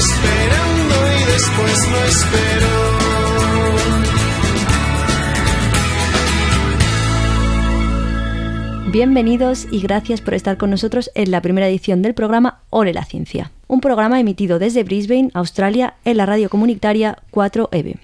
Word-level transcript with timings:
Esperando 0.00 0.94
y 1.18 1.32
después 1.32 1.88
no 1.90 1.98
esperó. 2.04 3.00
Bienvenidos 8.90 9.68
y 9.70 9.80
gracias 9.80 10.20
por 10.20 10.34
estar 10.34 10.56
con 10.56 10.70
nosotros 10.70 11.10
en 11.14 11.30
la 11.30 11.42
primera 11.42 11.68
edición 11.68 12.02
del 12.02 12.14
programa 12.14 12.62
Ole 12.70 12.92
la 12.92 13.04
Ciencia, 13.04 13.52
un 13.68 13.80
programa 13.80 14.18
emitido 14.18 14.58
desde 14.58 14.82
Brisbane, 14.84 15.30
Australia, 15.34 15.94
en 16.04 16.16
la 16.16 16.26
radio 16.26 16.48
comunitaria 16.48 17.18
4EB. 17.30 18.00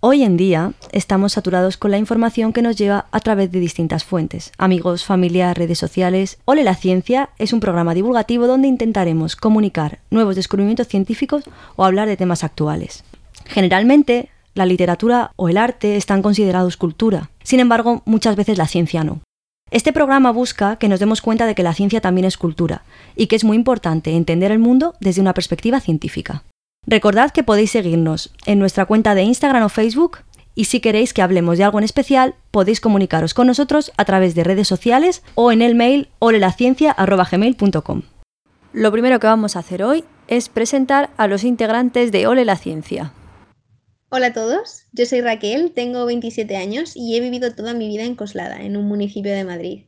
Hoy 0.00 0.22
en 0.22 0.36
día 0.36 0.72
estamos 0.92 1.32
saturados 1.32 1.76
con 1.76 1.90
la 1.90 1.98
información 1.98 2.52
que 2.52 2.62
nos 2.62 2.76
lleva 2.76 3.06
a 3.10 3.20
través 3.20 3.50
de 3.50 3.60
distintas 3.60 4.04
fuentes, 4.04 4.52
amigos, 4.58 5.04
familia, 5.04 5.54
redes 5.54 5.78
sociales. 5.78 6.38
Ole 6.44 6.64
la 6.64 6.74
Ciencia 6.74 7.30
es 7.38 7.52
un 7.52 7.60
programa 7.60 7.94
divulgativo 7.94 8.46
donde 8.46 8.68
intentaremos 8.68 9.36
comunicar 9.36 10.00
nuevos 10.10 10.36
descubrimientos 10.36 10.88
científicos 10.88 11.44
o 11.76 11.84
hablar 11.84 12.08
de 12.08 12.16
temas 12.16 12.44
actuales. 12.44 13.04
Generalmente, 13.46 14.28
la 14.54 14.66
literatura 14.66 15.32
o 15.36 15.48
el 15.48 15.56
arte 15.56 15.96
están 15.96 16.22
considerados 16.22 16.76
cultura, 16.76 17.30
sin 17.42 17.60
embargo, 17.60 18.02
muchas 18.04 18.36
veces 18.36 18.58
la 18.58 18.68
ciencia 18.68 19.04
no. 19.04 19.20
Este 19.70 19.92
programa 19.92 20.30
busca 20.30 20.76
que 20.76 20.88
nos 20.88 21.00
demos 21.00 21.20
cuenta 21.20 21.46
de 21.46 21.54
que 21.54 21.62
la 21.62 21.74
ciencia 21.74 22.00
también 22.00 22.26
es 22.26 22.36
cultura 22.36 22.84
y 23.16 23.26
que 23.26 23.36
es 23.36 23.44
muy 23.44 23.56
importante 23.56 24.14
entender 24.14 24.52
el 24.52 24.58
mundo 24.58 24.94
desde 25.00 25.20
una 25.20 25.34
perspectiva 25.34 25.80
científica. 25.80 26.44
Recordad 26.86 27.30
que 27.30 27.42
podéis 27.42 27.70
seguirnos 27.70 28.32
en 28.44 28.58
nuestra 28.58 28.84
cuenta 28.84 29.14
de 29.14 29.22
Instagram 29.22 29.62
o 29.64 29.68
Facebook 29.68 30.18
y 30.54 30.66
si 30.66 30.80
queréis 30.80 31.14
que 31.14 31.22
hablemos 31.22 31.58
de 31.58 31.64
algo 31.64 31.78
en 31.78 31.84
especial, 31.84 32.34
podéis 32.50 32.80
comunicaros 32.80 33.34
con 33.34 33.46
nosotros 33.46 33.90
a 33.96 34.04
través 34.04 34.34
de 34.34 34.44
redes 34.44 34.68
sociales 34.68 35.22
o 35.34 35.50
en 35.50 35.62
el 35.62 35.74
mail 35.74 36.08
olelaciencia.gmail.com. 36.18 38.02
Lo 38.72 38.92
primero 38.92 39.18
que 39.18 39.26
vamos 39.26 39.56
a 39.56 39.60
hacer 39.60 39.82
hoy 39.82 40.04
es 40.28 40.48
presentar 40.48 41.10
a 41.16 41.26
los 41.26 41.42
integrantes 41.44 42.12
de 42.12 42.26
Ole 42.26 42.44
la 42.44 42.56
Ciencia. 42.56 43.12
Hola 44.10 44.28
a 44.28 44.32
todos, 44.32 44.84
yo 44.92 45.06
soy 45.06 45.22
Raquel, 45.22 45.72
tengo 45.72 46.06
27 46.06 46.56
años 46.56 46.92
y 46.94 47.16
he 47.16 47.20
vivido 47.20 47.54
toda 47.54 47.74
mi 47.74 47.88
vida 47.88 48.04
en 48.04 48.14
Coslada, 48.14 48.62
en 48.62 48.76
un 48.76 48.86
municipio 48.86 49.32
de 49.32 49.44
Madrid. 49.44 49.84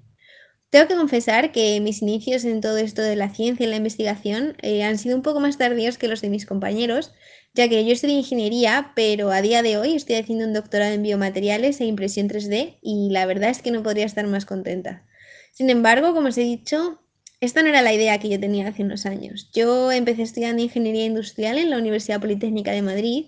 Tengo 0.70 0.88
que 0.88 0.96
confesar 0.96 1.52
que 1.52 1.80
mis 1.80 2.02
inicios 2.02 2.44
en 2.44 2.60
todo 2.60 2.76
esto 2.76 3.00
de 3.00 3.16
la 3.16 3.30
ciencia 3.30 3.66
y 3.66 3.70
la 3.70 3.76
investigación 3.76 4.56
eh, 4.62 4.82
han 4.82 4.98
sido 4.98 5.16
un 5.16 5.22
poco 5.22 5.40
más 5.40 5.58
tardíos 5.58 5.96
que 5.96 6.08
los 6.08 6.20
de 6.20 6.28
mis 6.28 6.44
compañeros, 6.44 7.12
ya 7.54 7.68
que 7.68 7.84
yo 7.84 7.92
estudié 7.92 8.16
ingeniería, 8.16 8.92
pero 8.96 9.30
a 9.30 9.40
día 9.42 9.62
de 9.62 9.78
hoy 9.78 9.94
estoy 9.94 10.16
haciendo 10.16 10.44
un 10.44 10.52
doctorado 10.52 10.92
en 10.92 11.02
biomateriales 11.02 11.80
e 11.80 11.84
impresión 11.84 12.28
3D 12.28 12.78
y 12.82 13.10
la 13.10 13.26
verdad 13.26 13.50
es 13.50 13.62
que 13.62 13.70
no 13.70 13.82
podría 13.82 14.04
estar 14.06 14.26
más 14.26 14.44
contenta. 14.44 15.06
Sin 15.52 15.70
embargo, 15.70 16.12
como 16.12 16.28
os 16.28 16.36
he 16.36 16.42
dicho, 16.42 17.00
esta 17.40 17.62
no 17.62 17.68
era 17.68 17.82
la 17.82 17.94
idea 17.94 18.18
que 18.18 18.28
yo 18.28 18.40
tenía 18.40 18.68
hace 18.68 18.82
unos 18.82 19.06
años. 19.06 19.50
Yo 19.54 19.92
empecé 19.92 20.22
estudiando 20.22 20.62
ingeniería 20.62 21.06
industrial 21.06 21.58
en 21.58 21.70
la 21.70 21.78
Universidad 21.78 22.20
Politécnica 22.20 22.72
de 22.72 22.82
Madrid 22.82 23.26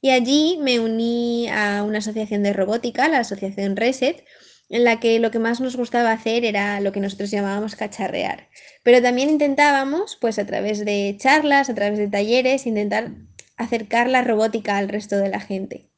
y 0.00 0.10
allí 0.10 0.58
me 0.60 0.80
uní 0.80 1.48
a 1.48 1.82
una 1.82 1.98
asociación 1.98 2.42
de 2.42 2.52
robótica, 2.52 3.08
la 3.08 3.20
Asociación 3.20 3.74
Reset, 3.74 4.22
en 4.74 4.82
la 4.82 4.98
que 4.98 5.20
lo 5.20 5.30
que 5.30 5.38
más 5.38 5.60
nos 5.60 5.76
gustaba 5.76 6.10
hacer 6.10 6.44
era 6.44 6.80
lo 6.80 6.90
que 6.90 6.98
nosotros 6.98 7.30
llamábamos 7.30 7.76
cacharrear. 7.76 8.48
Pero 8.82 9.00
también 9.00 9.30
intentábamos, 9.30 10.18
pues 10.20 10.36
a 10.40 10.46
través 10.46 10.84
de 10.84 11.14
charlas, 11.16 11.70
a 11.70 11.76
través 11.76 11.96
de 11.96 12.08
talleres, 12.08 12.66
intentar 12.66 13.12
acercar 13.56 14.08
la 14.08 14.22
robótica 14.22 14.76
al 14.76 14.88
resto 14.88 15.16
de 15.16 15.28
la 15.28 15.38
gente. 15.38 15.90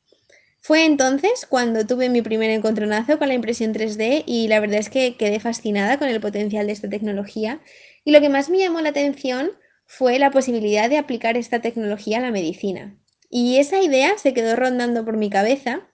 Fue 0.60 0.84
entonces 0.84 1.46
cuando 1.48 1.86
tuve 1.86 2.10
mi 2.10 2.20
primer 2.20 2.50
encontronazo 2.50 3.18
con 3.18 3.28
la 3.28 3.34
impresión 3.34 3.72
3D 3.72 4.24
y 4.26 4.46
la 4.48 4.60
verdad 4.60 4.80
es 4.80 4.90
que 4.90 5.16
quedé 5.16 5.40
fascinada 5.40 5.98
con 5.98 6.08
el 6.08 6.20
potencial 6.20 6.66
de 6.66 6.74
esta 6.74 6.90
tecnología 6.90 7.62
y 8.04 8.10
lo 8.10 8.20
que 8.20 8.28
más 8.28 8.50
me 8.50 8.58
llamó 8.58 8.82
la 8.82 8.90
atención 8.90 9.52
fue 9.86 10.18
la 10.18 10.30
posibilidad 10.30 10.90
de 10.90 10.98
aplicar 10.98 11.38
esta 11.38 11.62
tecnología 11.62 12.18
a 12.18 12.20
la 12.20 12.30
medicina. 12.30 12.94
Y 13.30 13.56
esa 13.56 13.80
idea 13.80 14.18
se 14.18 14.34
quedó 14.34 14.54
rondando 14.54 15.02
por 15.06 15.16
mi 15.16 15.30
cabeza 15.30 15.88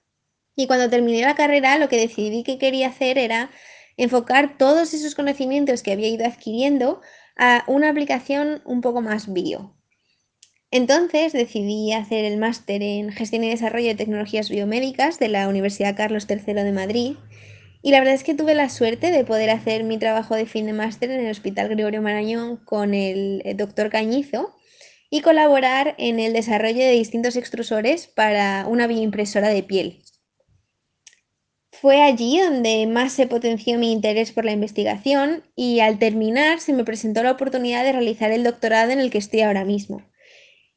y 0.57 0.67
cuando 0.67 0.91
terminé 0.91 1.23
la 1.23 1.35
carrera 1.35 1.79
lo 1.79 1.89
que 1.89 1.97
decidí 1.97 2.43
que 2.43 2.59
quería 2.59 2.89
hacer 2.89 3.19
era 3.19 3.51
enfocar 3.97 4.57
todos 4.59 4.95
esos 4.95 5.15
conocimientos 5.15 5.83
que 5.83 5.93
había 5.93 6.09
ido 6.09 6.27
adquiriendo 6.27 7.01
a 7.37 7.65
una 7.67 7.91
aplicación 7.91 8.63
un 8.65 8.81
poco 8.81 9.01
más 9.01 9.33
bio. 9.33 9.77
Entonces 10.71 11.33
decidí 11.33 11.93
hacer 11.93 12.25
el 12.25 12.39
máster 12.39 12.83
en 12.83 13.13
Gestión 13.13 13.45
y 13.45 13.51
Desarrollo 13.51 13.89
de 13.89 13.95
Tecnologías 13.95 14.49
Biomédicas 14.49 15.19
de 15.19 15.29
la 15.29 15.49
Universidad 15.49 15.97
Carlos 15.97 16.27
III 16.29 16.55
de 16.55 16.73
Madrid 16.73 17.17
y 17.83 17.91
la 17.91 17.99
verdad 17.99 18.15
es 18.15 18.25
que 18.25 18.35
tuve 18.35 18.55
la 18.55 18.69
suerte 18.69 19.11
de 19.11 19.25
poder 19.25 19.51
hacer 19.51 19.85
mi 19.85 19.99
trabajo 19.99 20.37
de 20.37 20.47
fin 20.47 20.67
de 20.67 20.73
máster 20.73 21.11
en 21.11 21.21
el 21.21 21.31
Hospital 21.31 21.69
Gregorio 21.69 22.01
Marañón 22.01 22.57
con 22.57 22.95
el 22.95 23.43
doctor 23.57 23.91
Cañizo 23.91 24.55
y 25.11 25.21
colaborar 25.21 25.95
en 25.99 26.21
el 26.21 26.33
desarrollo 26.33 26.79
de 26.79 26.93
distintos 26.93 27.37
extrusores 27.37 28.07
para 28.07 28.67
una 28.67 28.87
bioimpresora 28.87 29.49
de 29.49 29.63
piel. 29.63 30.03
Fue 31.82 32.00
allí 32.00 32.38
donde 32.38 32.87
más 32.87 33.12
se 33.12 33.26
potenció 33.26 33.76
mi 33.76 33.90
interés 33.90 34.31
por 34.31 34.44
la 34.44 34.52
investigación 34.52 35.43
y 35.56 35.81
al 35.81 35.99
terminar 35.99 36.61
se 36.61 36.73
me 36.73 36.84
presentó 36.84 37.25
la 37.25 37.32
oportunidad 37.32 37.82
de 37.82 37.90
realizar 37.90 38.31
el 38.31 38.44
doctorado 38.44 38.93
en 38.93 39.00
el 39.00 39.11
que 39.11 39.19
estoy 39.19 39.40
ahora 39.40 39.64
mismo. 39.64 40.00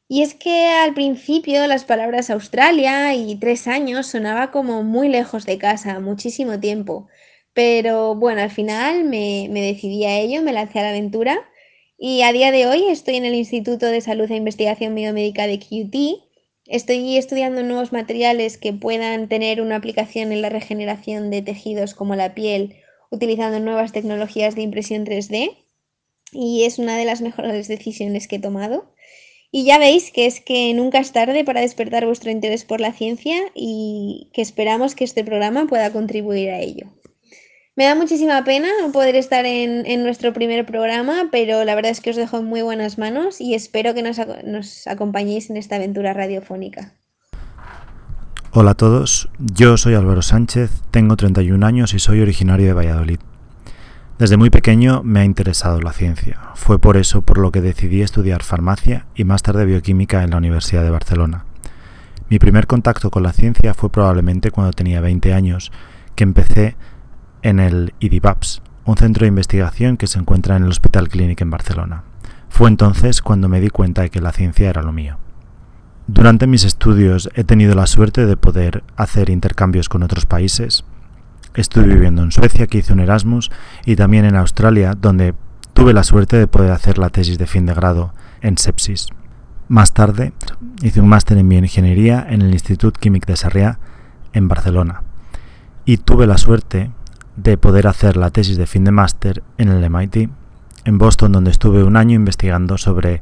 Y 0.07 0.23
es 0.23 0.33
que 0.33 0.65
al 0.65 0.95
principio 0.95 1.67
las 1.67 1.83
palabras 1.83 2.31
Australia 2.31 3.13
y 3.13 3.35
tres 3.35 3.67
años 3.67 4.07
sonaba 4.07 4.49
como 4.49 4.81
muy 4.81 5.07
lejos 5.07 5.45
de 5.45 5.59
casa, 5.59 5.99
muchísimo 5.99 6.59
tiempo. 6.59 7.07
Pero 7.53 8.15
bueno, 8.15 8.41
al 8.41 8.49
final 8.49 9.03
me, 9.03 9.47
me 9.51 9.61
decidí 9.61 10.05
a 10.05 10.17
ello, 10.17 10.41
me 10.41 10.53
lancé 10.53 10.79
a 10.79 10.81
la 10.81 10.89
aventura 10.89 11.47
y 11.99 12.23
a 12.23 12.31
día 12.31 12.51
de 12.51 12.65
hoy 12.65 12.87
estoy 12.87 13.17
en 13.17 13.25
el 13.25 13.35
Instituto 13.35 13.85
de 13.85 14.01
Salud 14.01 14.31
e 14.31 14.37
Investigación 14.37 14.95
Biomédica 14.95 15.45
de 15.45 15.59
QT 15.59 16.24
Estoy 16.67 17.17
estudiando 17.17 17.61
nuevos 17.61 17.91
materiales 17.91 18.57
que 18.57 18.73
puedan 18.73 19.29
tener 19.29 19.61
una 19.61 19.75
aplicación 19.75 20.31
en 20.31 20.41
la 20.41 20.49
regeneración 20.49 21.29
de 21.29 21.43
tejidos 21.43 21.93
como 21.93 22.15
la 22.15 22.33
piel, 22.33 22.75
utilizando 23.11 23.59
nuevas 23.59 23.91
tecnologías 23.91 24.55
de 24.55 24.63
impresión 24.63 25.05
3D. 25.05 25.55
Y 26.31 26.63
es 26.63 26.79
una 26.79 26.97
de 26.97 27.05
las 27.05 27.21
mejores 27.21 27.67
decisiones 27.67 28.27
que 28.27 28.37
he 28.37 28.39
tomado. 28.39 28.91
Y 29.51 29.63
ya 29.63 29.77
veis 29.77 30.11
que 30.11 30.25
es 30.25 30.41
que 30.41 30.73
nunca 30.73 30.99
es 30.99 31.11
tarde 31.11 31.43
para 31.43 31.61
despertar 31.61 32.05
vuestro 32.07 32.31
interés 32.31 32.65
por 32.65 32.81
la 32.81 32.93
ciencia 32.93 33.35
y 33.53 34.31
que 34.33 34.41
esperamos 34.41 34.95
que 34.95 35.03
este 35.03 35.23
programa 35.23 35.67
pueda 35.67 35.93
contribuir 35.93 36.49
a 36.49 36.59
ello. 36.59 36.87
Me 37.77 37.83
da 37.83 37.93
muchísima 37.93 38.41
pena 38.45 38.69
no 38.81 38.93
poder 38.93 39.17
estar 39.17 39.45
en, 39.45 40.03
nuestro 40.03 40.31
primer 40.31 40.65
programa, 40.65 41.25
pero 41.29 41.65
la 41.65 41.75
verdad 41.75 41.91
es 41.91 41.99
que 41.99 42.11
os 42.11 42.15
dejo 42.15 42.37
en 42.37 42.45
muy 42.45 42.61
buenas 42.61 42.97
manos 42.97 43.41
y 43.41 43.53
espero 43.53 43.93
que 43.93 44.01
nos, 44.01 44.17
nos 44.45 44.87
acompañéis 44.87 45.49
en 45.49 45.57
esta 45.57 45.75
aventura 45.75 46.13
radiofónica. 46.13 46.93
Hola 48.51 48.71
a 48.71 48.75
todos, 48.75 49.27
yo 49.39 49.75
soy 49.75 49.95
Álvaro 49.95 50.21
Sánchez, 50.21 50.71
tengo 50.89 51.17
31 51.17 51.65
años 51.65 51.93
y 51.93 51.99
soy 51.99 52.21
originario 52.21 52.67
de 52.67 52.73
Valladolid. 52.73 53.19
Desde 54.17 54.37
muy 54.37 54.49
pequeño 54.49 55.03
me 55.03 55.19
ha 55.19 55.25
interesado 55.25 55.81
la 55.81 55.91
ciencia. 55.91 56.39
Fue 56.55 56.79
por 56.79 56.95
eso 56.95 57.23
por 57.23 57.37
lo 57.37 57.51
que 57.51 57.59
decidí 57.59 58.01
estudiar 58.01 58.43
farmacia 58.43 59.05
y 59.15 59.25
más 59.25 59.43
tarde 59.43 59.65
bioquímica 59.65 60.23
en 60.23 60.29
la 60.29 60.37
Universidad 60.37 60.83
de 60.83 60.91
Barcelona. 60.91 61.43
Mi 62.29 62.39
primer 62.39 62.67
contacto 62.67 63.11
con 63.11 63.23
la 63.23 63.33
ciencia 63.33 63.73
fue 63.73 63.91
probablemente 63.91 64.51
cuando 64.51 64.71
tenía 64.71 65.01
20 65.01 65.33
años, 65.33 65.73
que 66.15 66.23
empecé 66.23 66.77
en 67.45 67.59
el 67.59 67.93
IDIVAPS, 67.99 68.63
un 68.85 68.97
centro 68.97 69.23
de 69.23 69.27
investigación 69.27 69.97
que 69.97 70.07
se 70.07 70.17
encuentra 70.17 70.55
en 70.55 70.63
el 70.63 70.69
Hospital 70.69 71.09
Clínic 71.09 71.41
en 71.41 71.51
Barcelona. 71.51 72.03
Fue 72.49 72.67
entonces 72.67 73.21
cuando 73.21 73.47
me 73.47 73.61
di 73.61 73.69
cuenta 73.69 74.01
de 74.01 74.09
que 74.09 74.19
la 74.19 74.31
ciencia 74.31 74.67
era 74.67 74.81
lo 74.81 74.91
mío. 74.91 75.19
Durante 76.07 76.47
mis 76.47 76.63
estudios 76.63 77.29
he 77.35 77.43
tenido 77.43 77.75
la 77.75 77.85
suerte 77.85 78.25
de 78.25 78.35
poder 78.35 78.83
hacer 78.95 79.29
intercambios 79.29 79.89
con 79.89 80.01
otros 80.01 80.25
países. 80.25 80.85
Estuve 81.53 81.85
viviendo 81.85 82.23
en 82.23 82.31
Suecia, 82.31 82.65
que 82.65 82.79
hice 82.79 82.93
un 82.93 82.99
Erasmus, 82.99 83.51
y 83.85 83.95
también 83.95 84.25
en 84.25 84.37
Australia, 84.37 84.95
donde 84.99 85.35
tuve 85.73 85.93
la 85.93 86.03
suerte 86.03 86.37
de 86.37 86.47
poder 86.47 86.71
hacer 86.71 86.97
la 86.97 87.11
tesis 87.11 87.37
de 87.37 87.45
fin 87.45 87.67
de 87.67 87.75
grado 87.75 88.15
en 88.41 88.57
sepsis. 88.57 89.05
Más 89.67 89.93
tarde 89.93 90.33
hice 90.81 90.99
un 90.99 91.09
máster 91.09 91.37
en 91.37 91.47
bioingeniería 91.47 92.25
en 92.27 92.41
el 92.41 92.53
Institut 92.53 92.97
Químic 92.97 93.27
de 93.27 93.35
Sarriá, 93.35 93.77
en 94.33 94.47
Barcelona. 94.47 95.03
Y 95.85 95.97
tuve 95.97 96.25
la 96.25 96.39
suerte 96.39 96.89
de 97.35 97.57
poder 97.57 97.87
hacer 97.87 98.17
la 98.17 98.29
tesis 98.29 98.57
de 98.57 98.67
fin 98.67 98.83
de 98.83 98.91
máster 98.91 99.43
en 99.57 99.69
el 99.69 99.89
MIT, 99.89 100.29
en 100.85 100.97
Boston, 100.97 101.31
donde 101.31 101.51
estuve 101.51 101.83
un 101.83 101.97
año 101.97 102.15
investigando 102.15 102.77
sobre 102.77 103.21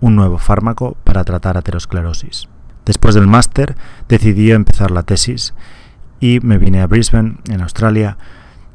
un 0.00 0.16
nuevo 0.16 0.38
fármaco 0.38 0.96
para 1.04 1.24
tratar 1.24 1.56
aterosclerosis. 1.56 2.48
Después 2.84 3.14
del 3.14 3.26
máster 3.26 3.76
decidí 4.08 4.50
empezar 4.50 4.90
la 4.90 5.02
tesis 5.02 5.54
y 6.20 6.40
me 6.40 6.58
vine 6.58 6.82
a 6.82 6.86
Brisbane, 6.86 7.36
en 7.48 7.62
Australia, 7.62 8.18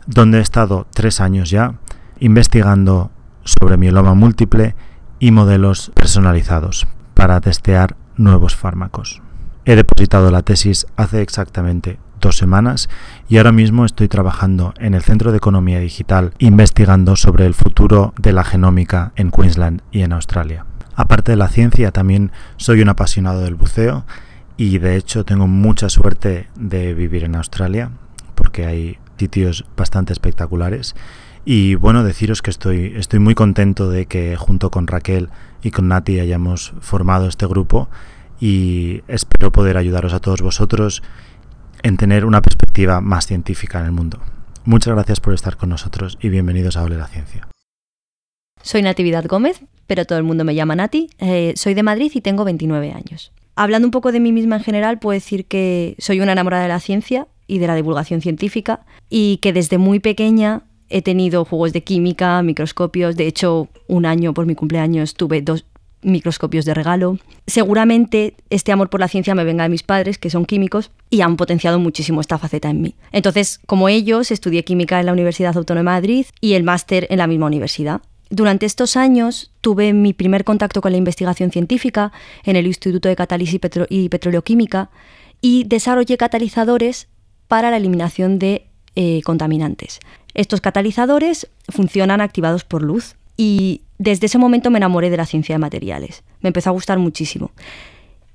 donde 0.07 0.39
he 0.39 0.41
estado 0.41 0.87
tres 0.91 1.21
años 1.21 1.49
ya 1.49 1.75
investigando 2.19 3.11
sobre 3.43 3.77
mieloma 3.77 4.13
múltiple 4.13 4.75
y 5.19 5.31
modelos 5.31 5.91
personalizados 5.93 6.87
para 7.13 7.39
testear 7.41 7.95
nuevos 8.15 8.55
fármacos. 8.55 9.21
He 9.65 9.75
depositado 9.75 10.31
la 10.31 10.41
tesis 10.41 10.87
hace 10.95 11.21
exactamente 11.21 11.99
dos 12.19 12.37
semanas 12.37 12.89
y 13.27 13.37
ahora 13.37 13.51
mismo 13.51 13.85
estoy 13.85 14.07
trabajando 14.07 14.73
en 14.79 14.93
el 14.93 15.01
Centro 15.01 15.31
de 15.31 15.37
Economía 15.37 15.79
Digital 15.79 16.33
investigando 16.39 17.15
sobre 17.15 17.45
el 17.45 17.53
futuro 17.53 18.13
de 18.17 18.33
la 18.33 18.43
genómica 18.43 19.11
en 19.15 19.31
Queensland 19.31 19.81
y 19.91 20.01
en 20.01 20.13
Australia. 20.13 20.65
Aparte 20.95 21.31
de 21.31 21.37
la 21.37 21.47
ciencia, 21.47 21.91
también 21.91 22.31
soy 22.57 22.81
un 22.81 22.89
apasionado 22.89 23.41
del 23.41 23.55
buceo 23.55 24.05
y 24.57 24.77
de 24.79 24.97
hecho 24.97 25.23
tengo 25.23 25.47
mucha 25.47 25.89
suerte 25.89 26.47
de 26.55 26.93
vivir 26.93 27.23
en 27.23 27.35
Australia 27.35 27.91
porque 28.35 28.65
hay 28.65 28.97
sitios 29.17 29.65
bastante 29.77 30.13
espectaculares. 30.13 30.95
Y 31.45 31.75
bueno, 31.75 32.03
deciros 32.03 32.41
que 32.41 32.51
estoy, 32.51 32.93
estoy 32.95 33.19
muy 33.19 33.35
contento 33.35 33.89
de 33.89 34.05
que 34.05 34.35
junto 34.35 34.71
con 34.71 34.87
Raquel 34.87 35.29
y 35.63 35.71
con 35.71 35.87
Nati 35.87 36.19
hayamos 36.19 36.73
formado 36.81 37.27
este 37.27 37.45
grupo 37.47 37.89
y 38.39 39.03
espero 39.07 39.51
poder 39.51 39.77
ayudaros 39.77 40.13
a 40.13 40.19
todos 40.19 40.41
vosotros 40.41 41.01
en 41.83 41.97
tener 41.97 42.25
una 42.25 42.41
perspectiva 42.41 43.01
más 43.01 43.27
científica 43.27 43.79
en 43.79 43.85
el 43.85 43.91
mundo. 43.91 44.19
Muchas 44.65 44.93
gracias 44.93 45.19
por 45.19 45.33
estar 45.33 45.57
con 45.57 45.69
nosotros 45.69 46.17
y 46.21 46.29
bienvenidos 46.29 46.77
a 46.77 46.83
Ole 46.83 46.97
la 46.97 47.07
Ciencia. 47.07 47.47
Soy 48.61 48.81
Natividad 48.81 49.25
Gómez, 49.25 49.61
pero 49.87 50.05
todo 50.05 50.17
el 50.17 50.23
mundo 50.23 50.43
me 50.43 50.55
llama 50.55 50.75
Nati. 50.75 51.09
Eh, 51.17 51.53
soy 51.55 51.73
de 51.73 51.83
Madrid 51.83 52.11
y 52.13 52.21
tengo 52.21 52.43
29 52.43 52.91
años. 52.91 53.31
Hablando 53.55 53.87
un 53.87 53.91
poco 53.91 54.11
de 54.11 54.19
mí 54.19 54.31
misma 54.31 54.57
en 54.57 54.63
general, 54.63 54.99
puedo 54.99 55.13
decir 55.13 55.45
que 55.45 55.95
soy 55.97 56.19
una 56.21 56.33
enamorada 56.33 56.63
de 56.63 56.69
la 56.69 56.79
ciencia 56.79 57.27
y 57.47 57.59
de 57.59 57.67
la 57.67 57.75
divulgación 57.75 58.21
científica 58.21 58.85
y 59.09 59.37
que 59.37 59.53
desde 59.53 59.77
muy 59.77 59.99
pequeña 59.99 60.63
he 60.89 61.01
tenido 61.01 61.45
juegos 61.45 61.73
de 61.73 61.83
química, 61.83 62.41
microscopios. 62.43 63.15
De 63.15 63.27
hecho, 63.27 63.69
un 63.87 64.05
año 64.05 64.33
por 64.33 64.45
mi 64.45 64.55
cumpleaños 64.55 65.13
tuve 65.15 65.41
dos, 65.41 65.65
microscopios 66.01 66.65
de 66.65 66.73
regalo. 66.73 67.17
Seguramente 67.47 68.35
este 68.49 68.71
amor 68.71 68.89
por 68.89 68.99
la 68.99 69.07
ciencia 69.07 69.35
me 69.35 69.43
venga 69.43 69.63
de 69.63 69.69
mis 69.69 69.83
padres, 69.83 70.17
que 70.17 70.29
son 70.29 70.45
químicos, 70.45 70.91
y 71.09 71.21
han 71.21 71.37
potenciado 71.37 71.79
muchísimo 71.79 72.21
esta 72.21 72.37
faceta 72.37 72.69
en 72.69 72.81
mí. 72.81 72.95
Entonces, 73.11 73.59
como 73.65 73.89
ellos, 73.89 74.31
estudié 74.31 74.63
química 74.63 74.99
en 74.99 75.05
la 75.05 75.13
Universidad 75.13 75.57
Autónoma 75.57 75.95
de 75.95 75.97
Madrid 75.97 76.25
y 76.41 76.53
el 76.53 76.63
máster 76.63 77.07
en 77.09 77.17
la 77.17 77.27
misma 77.27 77.47
universidad. 77.47 78.01
Durante 78.29 78.67
estos 78.67 78.95
años 78.95 79.51
tuve 79.61 79.91
mi 79.93 80.13
primer 80.13 80.43
contacto 80.43 80.81
con 80.81 80.91
la 80.91 80.97
investigación 80.99 81.51
científica 81.51 82.11
en 82.43 82.55
el 82.55 82.67
Instituto 82.67 83.09
de 83.09 83.15
Catálisis 83.15 83.59
y, 83.89 84.09
Petroleoquímica 84.09 84.91
y 85.41 85.63
desarrollé 85.63 86.17
catalizadores 86.17 87.07
para 87.47 87.71
la 87.71 87.77
eliminación 87.77 88.37
de 88.37 88.67
eh, 88.95 89.21
contaminantes. 89.23 89.99
Estos 90.35 90.61
catalizadores 90.61 91.47
funcionan 91.69 92.21
activados 92.21 92.63
por 92.63 92.83
luz 92.83 93.15
y 93.39 93.83
desde 93.99 94.25
ese 94.25 94.37
momento 94.37 94.69
me 94.69 94.79
enamoré 94.79 95.09
de 95.09 95.15
la 95.15 95.25
ciencia 95.25 95.55
de 95.55 95.59
materiales. 95.59 96.23
Me 96.41 96.49
empezó 96.49 96.71
a 96.71 96.73
gustar 96.73 96.99
muchísimo. 96.99 97.51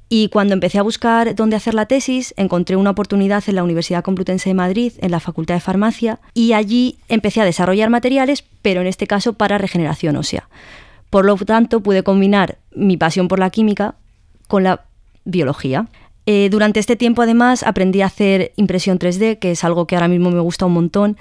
Y 0.08 0.30
cuando 0.30 0.54
empecé 0.54 0.78
a 0.78 0.82
buscar 0.82 1.34
dónde 1.34 1.56
hacer 1.56 1.74
la 1.74 1.84
tesis, 1.84 2.32
encontré 2.38 2.76
una 2.76 2.88
oportunidad 2.88 3.44
en 3.46 3.56
la 3.56 3.64
Universidad 3.64 4.02
Complutense 4.02 4.48
de 4.48 4.54
Madrid, 4.54 4.92
en 5.00 5.10
la 5.10 5.20
Facultad 5.20 5.56
de 5.56 5.60
Farmacia, 5.60 6.20
y 6.32 6.54
allí 6.54 6.96
empecé 7.08 7.42
a 7.42 7.44
desarrollar 7.44 7.90
materiales, 7.90 8.46
pero 8.62 8.80
en 8.80 8.86
este 8.86 9.06
caso 9.06 9.34
para 9.34 9.58
regeneración 9.58 10.16
ósea. 10.16 10.48
Por 11.10 11.26
lo 11.26 11.36
tanto, 11.36 11.80
pude 11.80 12.02
combinar 12.02 12.56
mi 12.74 12.96
pasión 12.96 13.28
por 13.28 13.38
la 13.38 13.50
química 13.50 13.96
con 14.48 14.62
la 14.62 14.86
biología. 15.26 15.86
Eh, 16.24 16.48
durante 16.50 16.80
este 16.80 16.96
tiempo, 16.96 17.20
además, 17.20 17.62
aprendí 17.62 18.00
a 18.00 18.06
hacer 18.06 18.52
impresión 18.56 18.98
3D, 18.98 19.38
que 19.38 19.50
es 19.50 19.64
algo 19.64 19.86
que 19.86 19.96
ahora 19.96 20.08
mismo 20.08 20.30
me 20.30 20.40
gusta 20.40 20.64
un 20.64 20.72
montón, 20.72 21.18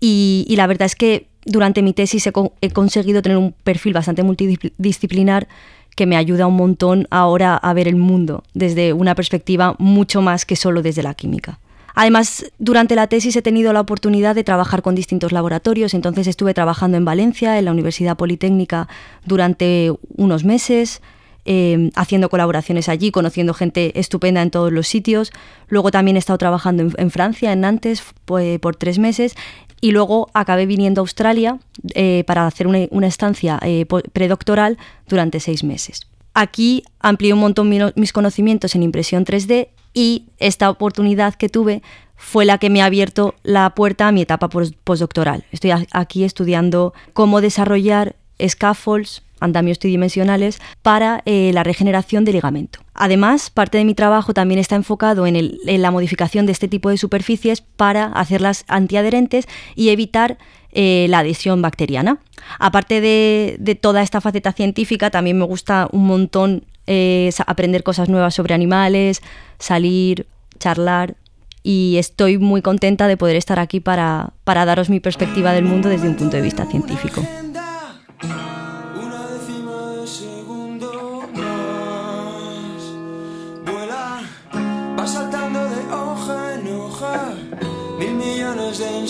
y, 0.00 0.44
y 0.48 0.56
la 0.56 0.66
verdad 0.66 0.84
es 0.84 0.96
que 0.96 1.31
durante 1.44 1.82
mi 1.82 1.92
tesis 1.92 2.26
he, 2.26 2.32
co- 2.32 2.52
he 2.60 2.70
conseguido 2.70 3.22
tener 3.22 3.38
un 3.38 3.52
perfil 3.64 3.92
bastante 3.92 4.22
multidisciplinar 4.22 5.48
que 5.96 6.06
me 6.06 6.16
ayuda 6.16 6.46
un 6.46 6.56
montón 6.56 7.06
ahora 7.10 7.56
a 7.56 7.74
ver 7.74 7.86
el 7.88 7.96
mundo 7.96 8.44
desde 8.54 8.92
una 8.92 9.14
perspectiva 9.14 9.76
mucho 9.78 10.22
más 10.22 10.46
que 10.46 10.56
solo 10.56 10.82
desde 10.82 11.02
la 11.02 11.14
química. 11.14 11.58
Además, 11.94 12.46
durante 12.58 12.94
la 12.96 13.06
tesis 13.06 13.36
he 13.36 13.42
tenido 13.42 13.74
la 13.74 13.80
oportunidad 13.82 14.34
de 14.34 14.44
trabajar 14.44 14.80
con 14.80 14.94
distintos 14.94 15.30
laboratorios, 15.32 15.92
entonces 15.92 16.26
estuve 16.26 16.54
trabajando 16.54 16.96
en 16.96 17.04
Valencia, 17.04 17.58
en 17.58 17.66
la 17.66 17.72
Universidad 17.72 18.16
Politécnica, 18.16 18.88
durante 19.26 19.92
unos 20.16 20.44
meses, 20.44 21.02
eh, 21.44 21.90
haciendo 21.94 22.30
colaboraciones 22.30 22.88
allí, 22.88 23.10
conociendo 23.10 23.52
gente 23.52 23.98
estupenda 24.00 24.40
en 24.40 24.50
todos 24.50 24.72
los 24.72 24.88
sitios. 24.88 25.32
Luego 25.68 25.90
también 25.90 26.16
he 26.16 26.18
estado 26.18 26.38
trabajando 26.38 26.90
en, 26.96 27.10
Francia, 27.10 27.52
en 27.52 27.60
Nantes, 27.60 28.02
por 28.24 28.76
tres 28.76 28.98
meses. 28.98 29.34
Y 29.82 29.90
luego 29.90 30.30
acabé 30.32 30.64
viniendo 30.64 31.00
a 31.00 31.02
Australia 31.02 31.58
eh, 31.94 32.24
para 32.26 32.46
hacer 32.46 32.66
una, 32.66 33.06
estancia 33.06 33.58
eh, 33.62 33.84
predoctoral 34.12 34.78
durante 35.08 35.40
seis 35.40 35.62
meses. 35.64 36.06
Aquí 36.34 36.84
amplié 37.00 37.34
un 37.34 37.40
montón 37.40 37.68
mi- 37.68 37.78
mis 37.96 38.12
conocimientos 38.14 38.74
en 38.74 38.82
impresión 38.84 39.24
3D 39.26 39.68
y 39.92 40.26
esta 40.38 40.70
oportunidad 40.70 41.34
que 41.34 41.48
tuve 41.50 41.82
fue 42.16 42.44
la 42.44 42.58
que 42.58 42.70
me 42.70 42.80
ha 42.80 42.86
abierto 42.86 43.34
la 43.42 43.74
puerta 43.74 44.06
a 44.08 44.12
mi 44.12 44.22
etapa 44.22 44.48
pos- 44.48 44.72
postdoctoral. 44.84 45.44
Estoy 45.50 45.72
aquí 45.90 46.22
estudiando 46.24 46.94
cómo 47.12 47.40
desarrollar 47.40 48.14
scaffolds, 48.48 49.22
andamios 49.42 49.78
tridimensionales, 49.78 50.60
para 50.82 51.22
eh, 51.26 51.50
la 51.52 51.62
regeneración 51.62 52.24
de 52.24 52.32
ligamento. 52.32 52.80
Además, 52.94 53.50
parte 53.50 53.78
de 53.78 53.84
mi 53.84 53.94
trabajo 53.94 54.32
también 54.34 54.58
está 54.60 54.76
enfocado 54.76 55.26
en, 55.26 55.36
el- 55.36 55.58
en 55.66 55.82
la 55.82 55.90
modificación 55.90 56.46
de 56.46 56.52
este 56.52 56.68
tipo 56.68 56.88
de 56.90 56.96
superficies 56.98 57.60
para 57.60 58.06
hacerlas 58.06 58.64
antiadherentes 58.68 59.46
y 59.74 59.90
evitar 59.90 60.38
eh, 60.72 61.06
la 61.10 61.18
adhesión 61.18 61.60
bacteriana. 61.60 62.18
Aparte 62.58 63.00
de, 63.00 63.56
de 63.58 63.74
toda 63.74 64.02
esta 64.02 64.20
faceta 64.20 64.52
científica, 64.52 65.10
también 65.10 65.38
me 65.38 65.44
gusta 65.44 65.88
un 65.92 66.06
montón 66.06 66.64
eh, 66.86 67.30
aprender 67.46 67.82
cosas 67.82 68.08
nuevas 68.08 68.34
sobre 68.34 68.54
animales, 68.54 69.22
salir, 69.58 70.26
charlar 70.58 71.14
y 71.62 71.96
estoy 71.98 72.38
muy 72.38 72.60
contenta 72.62 73.06
de 73.06 73.16
poder 73.16 73.36
estar 73.36 73.58
aquí 73.60 73.78
para, 73.80 74.32
para 74.44 74.64
daros 74.64 74.90
mi 74.90 74.98
perspectiva 74.98 75.52
del 75.52 75.64
mundo 75.64 75.88
desde 75.88 76.08
un 76.08 76.16
punto 76.16 76.36
de 76.36 76.42
vista 76.42 76.66
científico. 76.66 77.22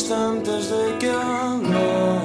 Instantes 0.03 0.69
de 0.69 0.99
que 0.99 1.11
hablar. 1.11 2.23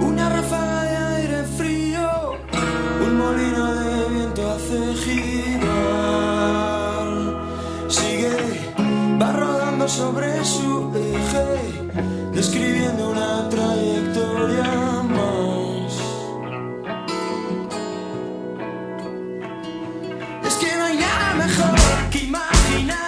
Una 0.00 0.28
ráfaga 0.30 0.82
de 0.82 0.96
aire 1.14 1.40
frío, 1.58 2.08
un 3.04 3.12
molino 3.22 3.64
de 3.80 4.08
viento 4.14 4.42
hace 4.54 4.78
girar. 5.04 5.68
Sigue, 7.88 8.36
va 9.20 9.32
rodando 9.32 9.86
sobre 9.86 10.44
su 10.44 10.90
eje, 10.96 11.48
describiendo 12.32 13.10
una 13.10 13.48
trayectoria 13.48 14.72
más. 15.16 15.92
Es 20.48 20.54
que 20.60 20.76
no 20.78 20.84
hay 20.84 20.96
nada 20.96 21.34
mejor 21.44 21.74
que 22.10 22.18
imaginar, 22.24 23.01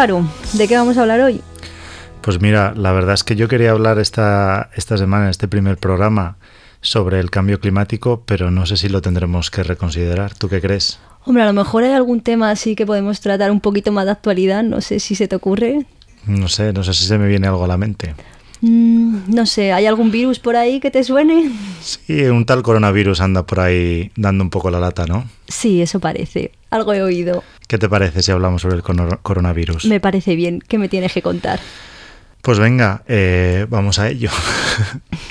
Álvaro, 0.00 0.26
¿de 0.54 0.66
qué 0.66 0.78
vamos 0.78 0.96
a 0.96 1.02
hablar 1.02 1.20
hoy? 1.20 1.42
Pues 2.22 2.40
mira, 2.40 2.72
la 2.74 2.90
verdad 2.90 3.12
es 3.12 3.22
que 3.22 3.36
yo 3.36 3.48
quería 3.48 3.72
hablar 3.72 3.98
esta, 3.98 4.70
esta 4.74 4.96
semana, 4.96 5.24
en 5.24 5.30
este 5.30 5.46
primer 5.46 5.76
programa, 5.76 6.38
sobre 6.80 7.20
el 7.20 7.30
cambio 7.30 7.60
climático, 7.60 8.22
pero 8.24 8.50
no 8.50 8.64
sé 8.64 8.78
si 8.78 8.88
lo 8.88 9.02
tendremos 9.02 9.50
que 9.50 9.62
reconsiderar. 9.62 10.32
¿Tú 10.32 10.48
qué 10.48 10.62
crees? 10.62 10.98
Hombre, 11.26 11.42
a 11.42 11.46
lo 11.46 11.52
mejor 11.52 11.84
hay 11.84 11.92
algún 11.92 12.22
tema 12.22 12.50
así 12.50 12.74
que 12.74 12.86
podemos 12.86 13.20
tratar 13.20 13.50
un 13.50 13.60
poquito 13.60 13.92
más 13.92 14.06
de 14.06 14.12
actualidad, 14.12 14.62
no 14.62 14.80
sé 14.80 15.00
si 15.00 15.14
se 15.14 15.28
te 15.28 15.36
ocurre. 15.36 15.84
No 16.24 16.48
sé, 16.48 16.72
no 16.72 16.82
sé 16.82 16.94
si 16.94 17.04
se 17.04 17.18
me 17.18 17.28
viene 17.28 17.48
algo 17.48 17.64
a 17.64 17.68
la 17.68 17.76
mente. 17.76 18.14
Mm, 18.62 19.34
no 19.34 19.44
sé, 19.44 19.74
¿hay 19.74 19.84
algún 19.84 20.10
virus 20.10 20.38
por 20.38 20.56
ahí 20.56 20.80
que 20.80 20.90
te 20.90 21.04
suene? 21.04 21.52
Sí, 21.82 22.22
un 22.22 22.46
tal 22.46 22.62
coronavirus 22.62 23.20
anda 23.20 23.44
por 23.44 23.60
ahí 23.60 24.12
dando 24.16 24.44
un 24.44 24.48
poco 24.48 24.70
la 24.70 24.80
lata, 24.80 25.04
¿no? 25.04 25.28
Sí, 25.46 25.82
eso 25.82 26.00
parece. 26.00 26.52
Algo 26.70 26.94
he 26.94 27.02
oído. 27.02 27.44
¿Qué 27.70 27.78
te 27.78 27.88
parece 27.88 28.20
si 28.20 28.32
hablamos 28.32 28.62
sobre 28.62 28.74
el 28.74 28.82
coronavirus? 28.82 29.84
Me 29.84 30.00
parece 30.00 30.34
bien. 30.34 30.58
¿Qué 30.58 30.76
me 30.76 30.88
tienes 30.88 31.12
que 31.12 31.22
contar? 31.22 31.60
Pues 32.42 32.58
venga, 32.58 33.04
eh, 33.06 33.64
vamos 33.70 34.00
a 34.00 34.08
ello. 34.08 34.30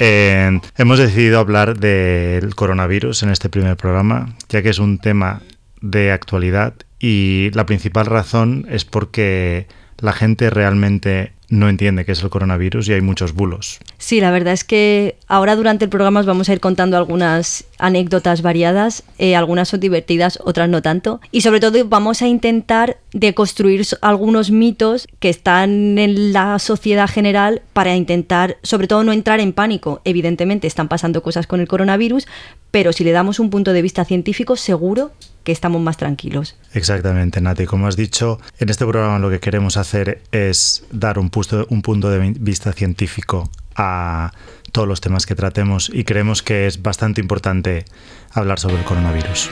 Eh, 0.01 0.61
hemos 0.77 0.97
decidido 0.97 1.39
hablar 1.39 1.77
del 1.77 2.55
coronavirus 2.55 3.23
en 3.23 3.31
este 3.31 3.49
primer 3.49 3.75
programa, 3.75 4.33
ya 4.47 4.61
que 4.61 4.69
es 4.69 4.79
un 4.79 4.97
tema 4.97 5.41
de 5.81 6.13
actualidad 6.13 6.73
y 6.99 7.51
la 7.51 7.65
principal 7.65 8.05
razón 8.05 8.65
es 8.69 8.85
porque 8.85 9.67
la 9.97 10.13
gente 10.13 10.49
realmente 10.49 11.33
no 11.49 11.67
entiende 11.67 12.05
qué 12.05 12.11
es 12.11 12.23
el 12.23 12.29
coronavirus 12.29 12.87
y 12.89 12.93
hay 12.93 13.01
muchos 13.01 13.33
bulos. 13.33 13.79
Sí, 13.97 14.21
la 14.21 14.31
verdad 14.31 14.53
es 14.53 14.63
que 14.63 15.17
ahora 15.27 15.55
durante 15.55 15.85
el 15.85 15.89
programa 15.89 16.19
os 16.19 16.25
vamos 16.25 16.49
a 16.49 16.53
ir 16.53 16.59
contando 16.59 16.97
algunas 16.97 17.65
anécdotas 17.77 18.41
variadas, 18.41 19.03
eh, 19.17 19.35
algunas 19.35 19.69
son 19.69 19.79
divertidas, 19.79 20.39
otras 20.43 20.69
no 20.69 20.81
tanto, 20.81 21.21
y 21.31 21.41
sobre 21.41 21.59
todo 21.59 21.83
vamos 21.85 22.21
a 22.21 22.27
intentar 22.27 22.97
deconstruir 23.13 23.85
algunos 24.01 24.51
mitos 24.51 25.07
que 25.19 25.29
están 25.29 25.97
en 25.97 26.33
la 26.33 26.59
sociedad 26.59 27.09
general 27.09 27.61
para 27.73 27.95
intentar, 27.95 28.57
sobre 28.63 28.87
todo, 28.87 29.03
no 29.03 29.13
entrar 29.13 29.39
en 29.39 29.53
pánico. 29.53 30.01
Evidentemente 30.05 30.67
están 30.67 30.87
pasando 30.87 31.23
cosas 31.23 31.47
con 31.47 31.59
el 31.59 31.67
coronavirus, 31.67 32.27
pero 32.71 32.93
si 32.93 33.03
le 33.03 33.11
damos 33.11 33.39
un 33.39 33.49
punto 33.49 33.73
de 33.73 33.81
vista 33.81 34.05
científico, 34.05 34.55
seguro 34.55 35.11
que 35.43 35.51
estamos 35.51 35.81
más 35.81 35.97
tranquilos. 35.97 36.55
Exactamente, 36.73 37.41
Nati. 37.41 37.65
Como 37.65 37.87
has 37.87 37.95
dicho, 37.95 38.39
en 38.59 38.69
este 38.69 38.85
programa 38.85 39.19
lo 39.19 39.29
que 39.29 39.39
queremos 39.39 39.77
hacer 39.77 40.21
es 40.31 40.83
dar 40.91 41.17
un, 41.19 41.31
un 41.69 41.81
punto 41.81 42.09
de 42.09 42.19
vi- 42.19 42.35
vista 42.39 42.73
científico 42.73 43.49
a 43.75 44.31
todos 44.71 44.87
los 44.87 45.01
temas 45.01 45.25
que 45.25 45.35
tratemos 45.35 45.89
y 45.93 46.03
creemos 46.03 46.43
que 46.43 46.67
es 46.67 46.81
bastante 46.81 47.21
importante 47.21 47.85
hablar 48.33 48.59
sobre 48.59 48.77
el 48.77 48.83
coronavirus. 48.83 49.49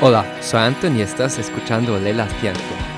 Hola, 0.00 0.26
soy 0.42 0.60
Anton 0.60 0.96
y 0.98 1.02
estás 1.02 1.38
escuchando 1.38 1.98
Lee 1.98 2.12
la 2.12 2.28
Ciencia. 2.28 2.93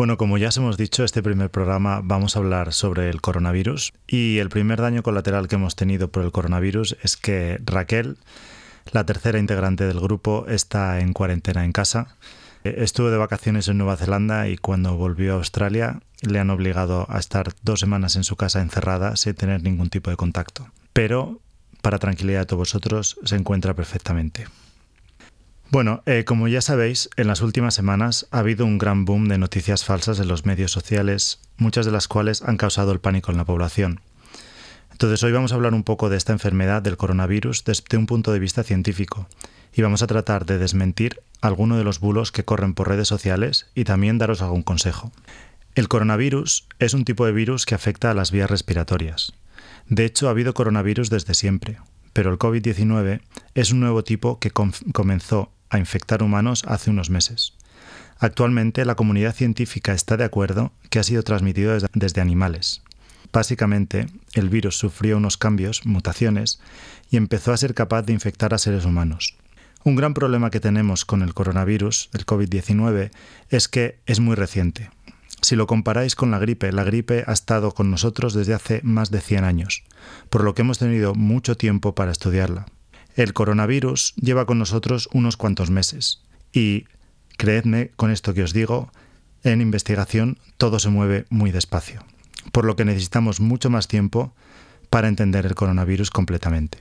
Bueno, 0.00 0.16
como 0.16 0.38
ya 0.38 0.48
os 0.48 0.56
hemos 0.56 0.78
dicho, 0.78 1.04
este 1.04 1.22
primer 1.22 1.50
programa 1.50 2.00
vamos 2.02 2.34
a 2.34 2.38
hablar 2.38 2.72
sobre 2.72 3.10
el 3.10 3.20
coronavirus 3.20 3.92
y 4.06 4.38
el 4.38 4.48
primer 4.48 4.80
daño 4.80 5.02
colateral 5.02 5.46
que 5.46 5.56
hemos 5.56 5.76
tenido 5.76 6.10
por 6.10 6.24
el 6.24 6.32
coronavirus 6.32 6.96
es 7.02 7.18
que 7.18 7.60
Raquel, 7.66 8.16
la 8.92 9.04
tercera 9.04 9.38
integrante 9.38 9.86
del 9.86 10.00
grupo, 10.00 10.46
está 10.48 11.00
en 11.00 11.12
cuarentena 11.12 11.66
en 11.66 11.72
casa. 11.72 12.16
Eh, 12.64 12.76
Estuvo 12.78 13.10
de 13.10 13.18
vacaciones 13.18 13.68
en 13.68 13.76
Nueva 13.76 13.98
Zelanda 13.98 14.48
y 14.48 14.56
cuando 14.56 14.96
volvió 14.96 15.34
a 15.34 15.36
Australia 15.36 16.00
le 16.22 16.38
han 16.38 16.48
obligado 16.48 17.04
a 17.10 17.18
estar 17.18 17.52
dos 17.60 17.80
semanas 17.80 18.16
en 18.16 18.24
su 18.24 18.36
casa 18.36 18.62
encerrada 18.62 19.16
sin 19.16 19.34
tener 19.34 19.62
ningún 19.62 19.90
tipo 19.90 20.08
de 20.08 20.16
contacto. 20.16 20.66
Pero, 20.94 21.42
para 21.82 21.98
tranquilidad 21.98 22.40
de 22.40 22.46
todos 22.46 22.60
vosotros, 22.60 23.18
se 23.22 23.36
encuentra 23.36 23.74
perfectamente. 23.74 24.46
Bueno, 25.70 26.02
eh, 26.06 26.24
como 26.24 26.48
ya 26.48 26.60
sabéis, 26.60 27.08
en 27.16 27.28
las 27.28 27.42
últimas 27.42 27.74
semanas 27.74 28.26
ha 28.32 28.40
habido 28.40 28.66
un 28.66 28.78
gran 28.78 29.04
boom 29.04 29.28
de 29.28 29.38
noticias 29.38 29.84
falsas 29.84 30.18
en 30.18 30.26
los 30.26 30.44
medios 30.44 30.72
sociales, 30.72 31.38
muchas 31.58 31.86
de 31.86 31.92
las 31.92 32.08
cuales 32.08 32.42
han 32.42 32.56
causado 32.56 32.90
el 32.90 32.98
pánico 33.00 33.30
en 33.30 33.36
la 33.36 33.44
población. 33.44 34.00
Entonces 34.90 35.22
hoy 35.22 35.30
vamos 35.32 35.52
a 35.52 35.54
hablar 35.54 35.72
un 35.72 35.84
poco 35.84 36.08
de 36.10 36.16
esta 36.16 36.32
enfermedad 36.32 36.82
del 36.82 36.96
coronavirus 36.96 37.64
desde 37.64 37.96
un 37.96 38.06
punto 38.06 38.32
de 38.32 38.40
vista 38.40 38.64
científico 38.64 39.28
y 39.72 39.82
vamos 39.82 40.02
a 40.02 40.08
tratar 40.08 40.44
de 40.44 40.58
desmentir 40.58 41.22
alguno 41.40 41.76
de 41.76 41.84
los 41.84 42.00
bulos 42.00 42.32
que 42.32 42.44
corren 42.44 42.74
por 42.74 42.88
redes 42.88 43.06
sociales 43.08 43.66
y 43.74 43.84
también 43.84 44.18
daros 44.18 44.42
algún 44.42 44.62
consejo. 44.62 45.12
El 45.76 45.86
coronavirus 45.86 46.66
es 46.80 46.94
un 46.94 47.04
tipo 47.04 47.24
de 47.26 47.32
virus 47.32 47.64
que 47.64 47.76
afecta 47.76 48.10
a 48.10 48.14
las 48.14 48.32
vías 48.32 48.50
respiratorias. 48.50 49.32
De 49.88 50.04
hecho, 50.04 50.26
ha 50.26 50.32
habido 50.32 50.52
coronavirus 50.52 51.10
desde 51.10 51.34
siempre, 51.34 51.78
pero 52.12 52.30
el 52.32 52.38
COVID-19 52.38 53.20
es 53.54 53.70
un 53.70 53.78
nuevo 53.80 54.02
tipo 54.02 54.40
que 54.40 54.50
com- 54.50 54.72
comenzó 54.92 55.52
a 55.70 55.78
infectar 55.78 56.22
humanos 56.22 56.64
hace 56.66 56.90
unos 56.90 57.08
meses. 57.10 57.54
Actualmente 58.18 58.84
la 58.84 58.96
comunidad 58.96 59.34
científica 59.34 59.94
está 59.94 60.18
de 60.18 60.24
acuerdo 60.24 60.72
que 60.90 60.98
ha 60.98 61.02
sido 61.02 61.22
transmitido 61.22 61.78
desde, 61.94 62.20
animales. 62.20 62.82
Básicamente, 63.32 64.06
el 64.34 64.50
virus 64.50 64.76
sufrió 64.76 65.16
unos 65.16 65.38
cambios, 65.38 65.86
mutaciones, 65.86 66.60
y 67.10 67.16
empezó 67.16 67.52
a 67.52 67.56
ser 67.56 67.74
capaz 67.74 68.02
de 68.02 68.12
infectar 68.12 68.52
a 68.52 68.58
seres 68.58 68.84
humanos. 68.84 69.36
Un 69.84 69.96
gran 69.96 70.12
problema 70.12 70.50
que 70.50 70.60
tenemos 70.60 71.06
con 71.06 71.22
el 71.22 71.32
coronavirus, 71.32 72.10
el 72.12 72.26
COVID-19, 72.26 73.10
es 73.48 73.68
que 73.68 74.00
es 74.04 74.20
muy 74.20 74.34
reciente. 74.34 74.90
Si 75.40 75.56
lo 75.56 75.66
comparáis 75.66 76.16
con 76.16 76.30
la 76.30 76.38
gripe, 76.38 76.70
la 76.72 76.84
gripe 76.84 77.24
ha 77.26 77.32
estado 77.32 77.72
con 77.72 77.90
nosotros 77.90 78.34
desde 78.34 78.52
hace 78.52 78.80
más 78.82 79.10
de 79.10 79.22
100 79.22 79.44
años, 79.44 79.84
por 80.28 80.44
lo 80.44 80.54
que 80.54 80.60
hemos 80.60 80.78
tenido 80.78 81.14
mucho 81.14 81.56
tiempo 81.56 81.94
para 81.94 82.12
estudiarla. 82.12 82.66
El 83.16 83.32
coronavirus 83.32 84.14
lleva 84.16 84.46
con 84.46 84.58
nosotros 84.58 85.08
unos 85.12 85.36
cuantos 85.36 85.70
meses 85.70 86.22
y, 86.52 86.84
creedme 87.36 87.90
con 87.96 88.10
esto 88.10 88.34
que 88.34 88.42
os 88.42 88.52
digo, 88.52 88.92
en 89.42 89.60
investigación 89.60 90.38
todo 90.58 90.78
se 90.78 90.90
mueve 90.90 91.24
muy 91.30 91.50
despacio, 91.50 92.04
por 92.52 92.64
lo 92.64 92.76
que 92.76 92.84
necesitamos 92.84 93.40
mucho 93.40 93.70
más 93.70 93.88
tiempo 93.88 94.34
para 94.90 95.08
entender 95.08 95.46
el 95.46 95.54
coronavirus 95.54 96.10
completamente. 96.10 96.78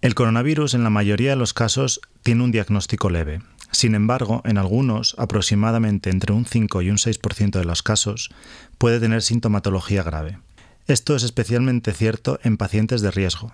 El 0.00 0.14
coronavirus 0.14 0.74
en 0.74 0.84
la 0.84 0.90
mayoría 0.90 1.30
de 1.30 1.36
los 1.36 1.52
casos 1.52 2.00
tiene 2.22 2.44
un 2.44 2.52
diagnóstico 2.52 3.10
leve. 3.10 3.42
Sin 3.72 3.94
embargo, 3.94 4.42
en 4.44 4.56
algunos, 4.56 5.14
aproximadamente 5.18 6.08
entre 6.10 6.32
un 6.32 6.46
5 6.46 6.82
y 6.82 6.90
un 6.90 6.96
6% 6.96 7.58
de 7.58 7.64
los 7.64 7.82
casos, 7.82 8.30
puede 8.78 9.00
tener 9.00 9.22
sintomatología 9.22 10.02
grave. 10.02 10.38
Esto 10.86 11.16
es 11.16 11.24
especialmente 11.24 11.92
cierto 11.92 12.38
en 12.44 12.56
pacientes 12.56 13.02
de 13.02 13.10
riesgo, 13.10 13.52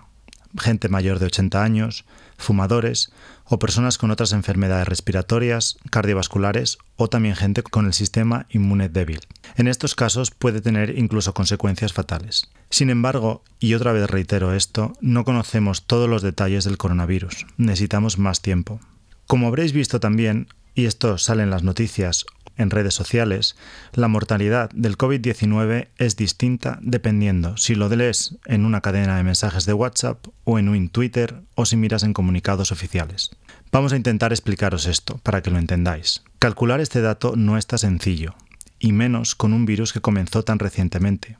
gente 0.57 0.89
mayor 0.89 1.19
de 1.19 1.27
80 1.27 1.63
años, 1.63 2.05
fumadores 2.37 3.11
o 3.45 3.59
personas 3.59 3.97
con 3.97 4.11
otras 4.11 4.33
enfermedades 4.33 4.87
respiratorias, 4.87 5.77
cardiovasculares 5.91 6.77
o 6.95 7.07
también 7.07 7.35
gente 7.35 7.63
con 7.63 7.85
el 7.85 7.93
sistema 7.93 8.47
inmune 8.49 8.89
débil. 8.89 9.21
En 9.55 9.67
estos 9.67 9.95
casos 9.95 10.31
puede 10.31 10.61
tener 10.61 10.97
incluso 10.97 11.33
consecuencias 11.33 11.93
fatales. 11.93 12.49
Sin 12.69 12.89
embargo, 12.89 13.43
y 13.59 13.73
otra 13.73 13.93
vez 13.93 14.09
reitero 14.09 14.53
esto, 14.53 14.93
no 15.01 15.23
conocemos 15.23 15.85
todos 15.85 16.09
los 16.09 16.21
detalles 16.21 16.63
del 16.63 16.77
coronavirus. 16.77 17.45
Necesitamos 17.57 18.17
más 18.17 18.41
tiempo. 18.41 18.79
Como 19.27 19.47
habréis 19.47 19.73
visto 19.73 19.99
también, 19.99 20.47
y 20.73 20.85
esto 20.85 21.17
sale 21.17 21.43
en 21.43 21.49
las 21.49 21.63
noticias 21.63 22.25
en 22.57 22.69
redes 22.69 22.93
sociales, 22.93 23.55
la 23.93 24.07
mortalidad 24.07 24.69
del 24.71 24.97
COVID-19 24.97 25.89
es 25.97 26.15
distinta 26.15 26.79
dependiendo 26.81 27.57
si 27.57 27.75
lo 27.75 27.89
lees 27.89 28.35
en 28.45 28.65
una 28.65 28.81
cadena 28.81 29.17
de 29.17 29.23
mensajes 29.23 29.65
de 29.65 29.73
WhatsApp 29.73 30.25
o 30.43 30.59
en 30.59 30.69
un 30.69 30.89
Twitter 30.89 31.41
o 31.55 31.65
si 31.65 31.75
miras 31.75 32.03
en 32.03 32.13
comunicados 32.13 32.71
oficiales. 32.71 33.31
Vamos 33.71 33.93
a 33.93 33.97
intentar 33.97 34.31
explicaros 34.31 34.85
esto 34.85 35.17
para 35.23 35.41
que 35.41 35.51
lo 35.51 35.57
entendáis. 35.57 36.23
Calcular 36.39 36.79
este 36.79 37.01
dato 37.01 37.35
no 37.35 37.57
está 37.57 37.77
sencillo, 37.77 38.35
y 38.79 38.91
menos 38.91 39.35
con 39.35 39.53
un 39.53 39.65
virus 39.65 39.93
que 39.93 40.01
comenzó 40.01 40.43
tan 40.43 40.59
recientemente. 40.59 41.37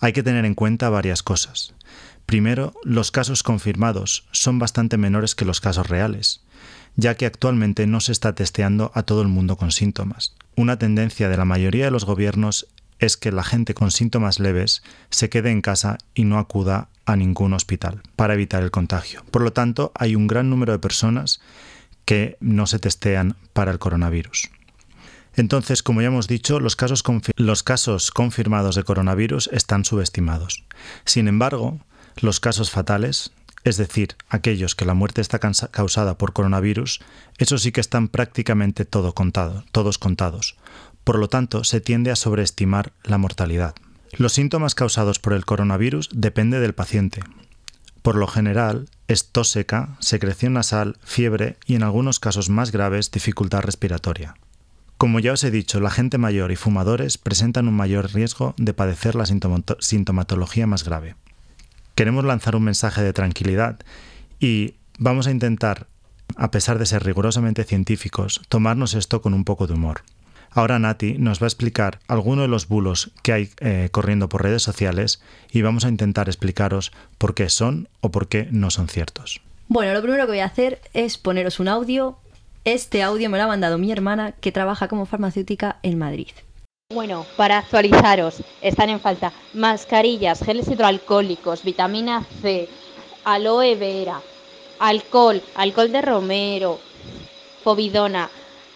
Hay 0.00 0.12
que 0.12 0.22
tener 0.22 0.44
en 0.44 0.54
cuenta 0.54 0.90
varias 0.90 1.22
cosas. 1.22 1.74
Primero, 2.26 2.74
los 2.82 3.10
casos 3.10 3.42
confirmados 3.42 4.26
son 4.32 4.58
bastante 4.58 4.96
menores 4.96 5.34
que 5.34 5.44
los 5.44 5.60
casos 5.60 5.88
reales, 5.88 6.42
ya 6.96 7.14
que 7.16 7.26
actualmente 7.26 7.86
no 7.86 8.00
se 8.00 8.12
está 8.12 8.34
testeando 8.34 8.90
a 8.94 9.02
todo 9.02 9.22
el 9.22 9.28
mundo 9.28 9.56
con 9.56 9.72
síntomas. 9.72 10.34
Una 10.56 10.78
tendencia 10.78 11.28
de 11.28 11.36
la 11.36 11.44
mayoría 11.44 11.86
de 11.86 11.90
los 11.90 12.04
gobiernos 12.04 12.68
es 12.98 13.16
que 13.16 13.32
la 13.32 13.42
gente 13.42 13.74
con 13.74 13.90
síntomas 13.90 14.38
leves 14.38 14.82
se 15.10 15.28
quede 15.28 15.50
en 15.50 15.60
casa 15.60 15.98
y 16.14 16.24
no 16.24 16.38
acuda 16.38 16.88
a 17.06 17.16
ningún 17.16 17.52
hospital 17.52 18.02
para 18.16 18.34
evitar 18.34 18.62
el 18.62 18.70
contagio. 18.70 19.24
Por 19.30 19.42
lo 19.42 19.52
tanto, 19.52 19.92
hay 19.94 20.14
un 20.14 20.26
gran 20.26 20.48
número 20.50 20.72
de 20.72 20.78
personas 20.78 21.40
que 22.04 22.36
no 22.40 22.66
se 22.66 22.78
testean 22.78 23.36
para 23.52 23.72
el 23.72 23.78
coronavirus. 23.78 24.50
Entonces, 25.36 25.82
como 25.82 26.00
ya 26.00 26.08
hemos 26.08 26.28
dicho, 26.28 26.60
los 26.60 26.76
casos, 26.76 27.02
los 27.36 27.62
casos, 27.62 28.10
confirmados 28.10 28.76
de 28.76 28.84
coronavirus 28.84 29.50
están 29.52 29.84
subestimados. 29.84 30.64
Sin 31.04 31.26
embargo, 31.26 31.80
los 32.20 32.38
casos 32.38 32.70
fatales, 32.70 33.32
es 33.64 33.76
decir, 33.78 34.16
aquellos 34.28 34.74
que 34.74 34.84
la 34.84 34.94
muerte 34.94 35.20
está 35.20 35.38
causada 35.38 36.18
por 36.18 36.32
coronavirus, 36.32 37.00
esos 37.38 37.62
sí 37.62 37.72
que 37.72 37.80
están 37.80 38.08
prácticamente 38.08 38.84
todos 38.84 39.14
contados, 39.14 40.56
Por 41.02 41.18
lo 41.18 41.28
tanto, 41.28 41.64
se 41.64 41.80
tiende 41.80 42.10
a 42.10 42.16
sobreestimar 42.16 42.92
la 43.02 43.18
mortalidad. 43.18 43.74
Los 44.12 44.34
síntomas 44.34 44.74
causados 44.74 45.18
por 45.18 45.32
el 45.32 45.44
coronavirus 45.44 46.08
depende 46.12 46.60
del 46.60 46.74
paciente. 46.74 47.22
Por 48.02 48.16
lo 48.16 48.26
general, 48.26 48.88
es 49.08 49.30
tos 49.32 49.48
seca, 49.50 49.96
secreción 49.98 50.52
nasal, 50.52 50.98
fiebre 51.02 51.56
y 51.66 51.74
en 51.74 51.82
algunos 51.82 52.20
casos 52.20 52.50
más 52.50 52.70
graves 52.70 53.10
dificultad 53.10 53.62
respiratoria. 53.62 54.36
Como 54.98 55.20
ya 55.20 55.32
os 55.32 55.42
he 55.42 55.50
dicho, 55.50 55.80
la 55.80 55.90
gente 55.90 56.18
mayor 56.18 56.52
y 56.52 56.56
fumadores 56.56 57.18
presentan 57.18 57.66
un 57.66 57.74
mayor 57.74 58.12
riesgo 58.12 58.54
de 58.56 58.74
padecer 58.74 59.14
la 59.14 59.24
sintomato- 59.24 59.76
sintomatología 59.80 60.66
más 60.66 60.84
grave. 60.84 61.16
Queremos 61.94 62.24
lanzar 62.24 62.56
un 62.56 62.64
mensaje 62.64 63.02
de 63.02 63.12
tranquilidad 63.12 63.78
y 64.40 64.74
vamos 64.98 65.26
a 65.26 65.30
intentar, 65.30 65.86
a 66.36 66.50
pesar 66.50 66.78
de 66.78 66.86
ser 66.86 67.04
rigurosamente 67.04 67.64
científicos, 67.64 68.42
tomarnos 68.48 68.94
esto 68.94 69.22
con 69.22 69.34
un 69.34 69.44
poco 69.44 69.66
de 69.66 69.74
humor. 69.74 70.02
Ahora 70.50 70.78
Nati 70.78 71.18
nos 71.18 71.40
va 71.40 71.46
a 71.46 71.48
explicar 71.48 71.98
algunos 72.06 72.44
de 72.44 72.48
los 72.48 72.68
bulos 72.68 73.10
que 73.22 73.32
hay 73.32 73.50
eh, 73.58 73.88
corriendo 73.90 74.28
por 74.28 74.42
redes 74.42 74.62
sociales 74.62 75.20
y 75.50 75.62
vamos 75.62 75.84
a 75.84 75.88
intentar 75.88 76.28
explicaros 76.28 76.92
por 77.18 77.34
qué 77.34 77.48
son 77.48 77.88
o 78.00 78.10
por 78.10 78.28
qué 78.28 78.48
no 78.52 78.70
son 78.70 78.88
ciertos. 78.88 79.40
Bueno, 79.66 79.92
lo 79.92 80.02
primero 80.02 80.26
que 80.26 80.32
voy 80.32 80.40
a 80.40 80.46
hacer 80.46 80.80
es 80.92 81.18
poneros 81.18 81.58
un 81.58 81.68
audio. 81.68 82.18
Este 82.64 83.02
audio 83.02 83.28
me 83.30 83.38
lo 83.38 83.44
ha 83.44 83.48
mandado 83.48 83.78
mi 83.78 83.90
hermana 83.90 84.32
que 84.32 84.52
trabaja 84.52 84.86
como 84.88 85.06
farmacéutica 85.06 85.78
en 85.82 85.98
Madrid. 85.98 86.28
Bueno, 86.92 87.24
para 87.36 87.56
actualizaros, 87.56 88.42
están 88.60 88.90
en 88.90 89.00
falta 89.00 89.32
mascarillas, 89.54 90.44
geles 90.44 90.68
hidroalcohólicos, 90.68 91.64
vitamina 91.64 92.26
C, 92.42 92.68
aloe 93.24 93.74
vera, 93.74 94.20
alcohol, 94.78 95.42
alcohol 95.54 95.90
de 95.90 96.02
romero, 96.02 96.78
povidona, 97.64 98.28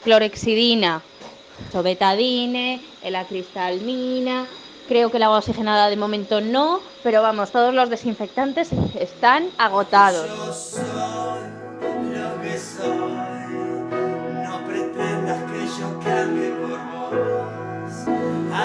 clorexidina, 0.03 1.03
sobetadine, 1.71 2.81
elacristalmina. 3.03 4.47
Creo 4.89 5.11
que 5.11 5.19
la 5.19 5.27
agua 5.27 5.39
oxigenada 5.39 5.91
de 5.91 5.97
momento 5.97 6.41
no, 6.41 6.81
pero 7.03 7.21
vamos, 7.21 7.53
todos 7.53 7.75
los 7.75 7.91
desinfectantes 7.91 8.71
están 8.99 9.51
agotados. 9.59 10.27
Yo 10.27 10.53
soy 10.55 10.89
lo 12.11 12.41
que 12.41 12.59
soy. 12.59 12.89
No 14.45 14.67
pretendas 14.67 15.43
que 15.53 15.67
yo 15.79 16.01
cambie. 16.01 16.58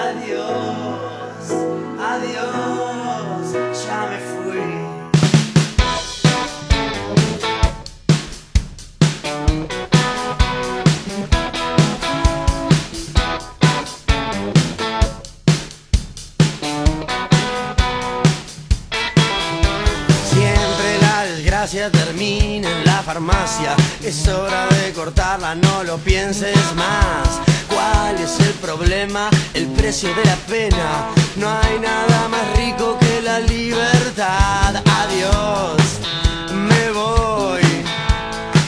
Adiós, 0.04 1.46
adiós, 2.12 3.46
ya 3.86 4.00
me 4.10 4.18
fui. 4.18 4.34
Termina 21.90 22.70
en 22.70 22.84
la 22.84 23.02
farmacia. 23.02 23.74
Es 24.02 24.28
hora 24.28 24.68
de 24.68 24.92
cortarla, 24.92 25.54
no 25.56 25.82
lo 25.82 25.98
pienses 25.98 26.56
más. 26.76 27.53
¿Cuál 27.74 28.20
es 28.20 28.38
el 28.38 28.54
problema? 28.54 29.28
El 29.52 29.66
precio 29.66 30.08
de 30.14 30.24
la 30.24 30.36
pena. 30.48 31.08
No 31.36 31.48
hay 31.48 31.80
nada 31.80 32.28
más 32.28 32.56
rico 32.56 32.96
que 33.00 33.20
la 33.20 33.40
libertad. 33.40 34.76
Adiós, 35.02 35.82
me 36.52 36.90
voy. 36.92 37.62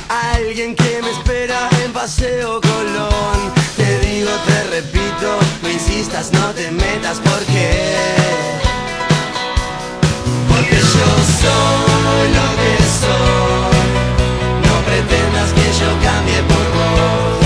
Alguien 0.08 0.74
que 0.74 1.00
me 1.02 1.10
espera 1.12 1.68
en 1.84 1.92
Paseo 1.92 2.60
Colón. 2.60 3.38
Te 3.76 3.98
digo, 4.00 4.30
te 4.46 4.62
repito, 4.74 5.38
no 5.62 5.70
insistas, 5.70 6.32
no 6.32 6.50
te 6.50 6.70
metas 6.72 7.18
porque. 7.18 7.68
Porque 10.48 10.78
yo 10.94 11.10
soy 11.42 12.26
lo 12.38 12.46
que 12.60 12.74
soy. 13.00 13.78
No 14.66 14.74
pretendas 14.88 15.52
que 15.52 15.66
yo 15.80 15.90
cambie 16.02 16.42
por 16.50 16.66
vos. 16.76 17.45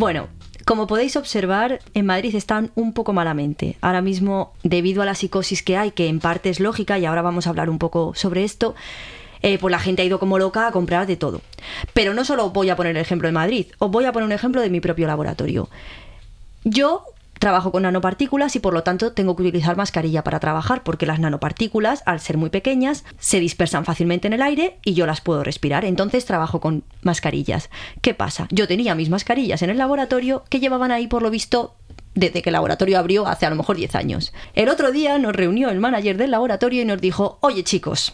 Bueno, 0.00 0.28
como 0.64 0.86
podéis 0.86 1.14
observar, 1.16 1.80
en 1.92 2.06
Madrid 2.06 2.34
están 2.34 2.70
un 2.74 2.94
poco 2.94 3.12
malamente. 3.12 3.76
Ahora 3.82 4.00
mismo, 4.00 4.54
debido 4.62 5.02
a 5.02 5.04
la 5.04 5.14
psicosis 5.14 5.62
que 5.62 5.76
hay, 5.76 5.90
que 5.90 6.08
en 6.08 6.20
parte 6.20 6.48
es 6.48 6.58
lógica, 6.58 6.98
y 6.98 7.04
ahora 7.04 7.20
vamos 7.20 7.46
a 7.46 7.50
hablar 7.50 7.68
un 7.68 7.78
poco 7.78 8.14
sobre 8.14 8.42
esto, 8.44 8.74
eh, 9.42 9.58
pues 9.58 9.70
la 9.70 9.78
gente 9.78 10.00
ha 10.00 10.06
ido 10.06 10.18
como 10.18 10.38
loca 10.38 10.66
a 10.66 10.72
comprar 10.72 11.06
de 11.06 11.18
todo. 11.18 11.42
Pero 11.92 12.14
no 12.14 12.24
solo 12.24 12.48
voy 12.48 12.70
a 12.70 12.76
poner 12.76 12.96
el 12.96 13.02
ejemplo 13.02 13.28
de 13.28 13.32
Madrid, 13.32 13.66
os 13.78 13.90
voy 13.90 14.06
a 14.06 14.12
poner 14.12 14.24
un 14.24 14.32
ejemplo 14.32 14.62
de 14.62 14.70
mi 14.70 14.80
propio 14.80 15.06
laboratorio. 15.06 15.68
Yo 16.64 17.04
Trabajo 17.40 17.72
con 17.72 17.84
nanopartículas 17.84 18.54
y 18.54 18.60
por 18.60 18.74
lo 18.74 18.82
tanto 18.82 19.12
tengo 19.12 19.34
que 19.34 19.44
utilizar 19.44 19.74
mascarilla 19.74 20.22
para 20.22 20.40
trabajar 20.40 20.82
porque 20.82 21.06
las 21.06 21.20
nanopartículas, 21.20 22.02
al 22.04 22.20
ser 22.20 22.36
muy 22.36 22.50
pequeñas, 22.50 23.02
se 23.18 23.40
dispersan 23.40 23.86
fácilmente 23.86 24.26
en 24.26 24.34
el 24.34 24.42
aire 24.42 24.76
y 24.84 24.92
yo 24.92 25.06
las 25.06 25.22
puedo 25.22 25.42
respirar. 25.42 25.86
Entonces 25.86 26.26
trabajo 26.26 26.60
con 26.60 26.84
mascarillas. 27.00 27.70
¿Qué 28.02 28.12
pasa? 28.12 28.46
Yo 28.50 28.68
tenía 28.68 28.94
mis 28.94 29.08
mascarillas 29.08 29.62
en 29.62 29.70
el 29.70 29.78
laboratorio 29.78 30.44
que 30.50 30.60
llevaban 30.60 30.92
ahí 30.92 31.06
por 31.06 31.22
lo 31.22 31.30
visto 31.30 31.76
desde 32.14 32.42
que 32.42 32.50
el 32.50 32.54
laboratorio 32.54 32.98
abrió 32.98 33.26
hace 33.26 33.46
a 33.46 33.50
lo 33.50 33.56
mejor 33.56 33.76
10 33.76 33.94
años. 33.94 34.34
El 34.54 34.68
otro 34.68 34.92
día 34.92 35.18
nos 35.18 35.34
reunió 35.34 35.70
el 35.70 35.80
manager 35.80 36.18
del 36.18 36.32
laboratorio 36.32 36.82
y 36.82 36.84
nos 36.84 37.00
dijo, 37.00 37.38
oye 37.40 37.64
chicos, 37.64 38.12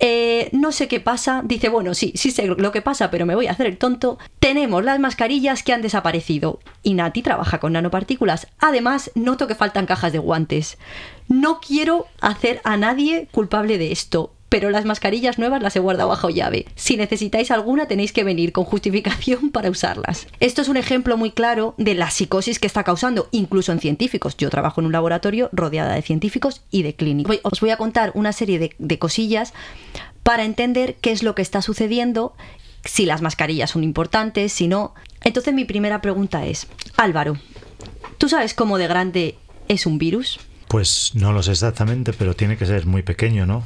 eh, 0.00 0.48
no 0.52 0.72
sé 0.72 0.88
qué 0.88 0.98
pasa. 0.98 1.42
Dice, 1.44 1.68
bueno, 1.68 1.94
sí, 1.94 2.12
sí 2.16 2.30
sé 2.30 2.46
lo 2.46 2.72
que 2.72 2.82
pasa, 2.82 3.10
pero 3.10 3.26
me 3.26 3.34
voy 3.34 3.46
a 3.46 3.52
hacer 3.52 3.66
el 3.66 3.78
tonto. 3.78 4.18
Tenemos 4.40 4.82
las 4.82 4.98
mascarillas 4.98 5.62
que 5.62 5.74
han 5.74 5.82
desaparecido. 5.82 6.58
Y 6.82 6.94
Nati 6.94 7.22
trabaja 7.22 7.60
con 7.60 7.74
nanopartículas. 7.74 8.48
Además, 8.58 9.10
noto 9.14 9.46
que 9.46 9.54
faltan 9.54 9.86
cajas 9.86 10.12
de 10.12 10.18
guantes. 10.18 10.78
No 11.28 11.60
quiero 11.60 12.06
hacer 12.20 12.60
a 12.64 12.76
nadie 12.78 13.28
culpable 13.30 13.76
de 13.76 13.92
esto. 13.92 14.32
Pero 14.50 14.68
las 14.68 14.84
mascarillas 14.84 15.38
nuevas 15.38 15.62
las 15.62 15.74
he 15.76 15.80
guardado 15.80 16.10
bajo 16.10 16.28
llave. 16.28 16.66
Si 16.74 16.98
necesitáis 16.98 17.50
alguna 17.50 17.86
tenéis 17.86 18.12
que 18.12 18.24
venir 18.24 18.52
con 18.52 18.64
justificación 18.64 19.50
para 19.52 19.70
usarlas. 19.70 20.26
Esto 20.40 20.60
es 20.60 20.68
un 20.68 20.76
ejemplo 20.76 21.16
muy 21.16 21.30
claro 21.30 21.74
de 21.78 21.94
la 21.94 22.10
psicosis 22.10 22.58
que 22.58 22.66
está 22.66 22.84
causando, 22.84 23.28
incluso 23.30 23.72
en 23.72 23.80
científicos. 23.80 24.36
Yo 24.36 24.50
trabajo 24.50 24.82
en 24.82 24.88
un 24.88 24.92
laboratorio 24.92 25.48
rodeada 25.52 25.94
de 25.94 26.02
científicos 26.02 26.62
y 26.70 26.82
de 26.82 26.94
clínicos. 26.94 27.40
Os 27.44 27.60
voy 27.60 27.70
a 27.70 27.78
contar 27.78 28.12
una 28.14 28.34
serie 28.34 28.58
de, 28.58 28.74
de 28.78 28.98
cosillas 28.98 29.54
para 30.22 30.44
entender 30.44 30.96
qué 31.00 31.12
es 31.12 31.22
lo 31.22 31.34
que 31.34 31.42
está 31.42 31.62
sucediendo, 31.62 32.34
si 32.84 33.06
las 33.06 33.22
mascarillas 33.22 33.70
son 33.70 33.84
importantes, 33.84 34.52
si 34.52 34.68
no. 34.68 34.94
Entonces 35.22 35.54
mi 35.54 35.64
primera 35.64 36.00
pregunta 36.00 36.46
es, 36.46 36.66
Álvaro, 36.96 37.36
¿tú 38.18 38.28
sabes 38.28 38.54
cómo 38.54 38.78
de 38.78 38.86
grande 38.86 39.38
es 39.68 39.86
un 39.86 39.98
virus? 39.98 40.40
Pues 40.68 41.12
no 41.14 41.32
lo 41.32 41.42
sé 41.42 41.52
exactamente, 41.52 42.12
pero 42.12 42.34
tiene 42.34 42.56
que 42.56 42.66
ser 42.66 42.86
muy 42.86 43.02
pequeño, 43.02 43.44
¿no? 43.44 43.64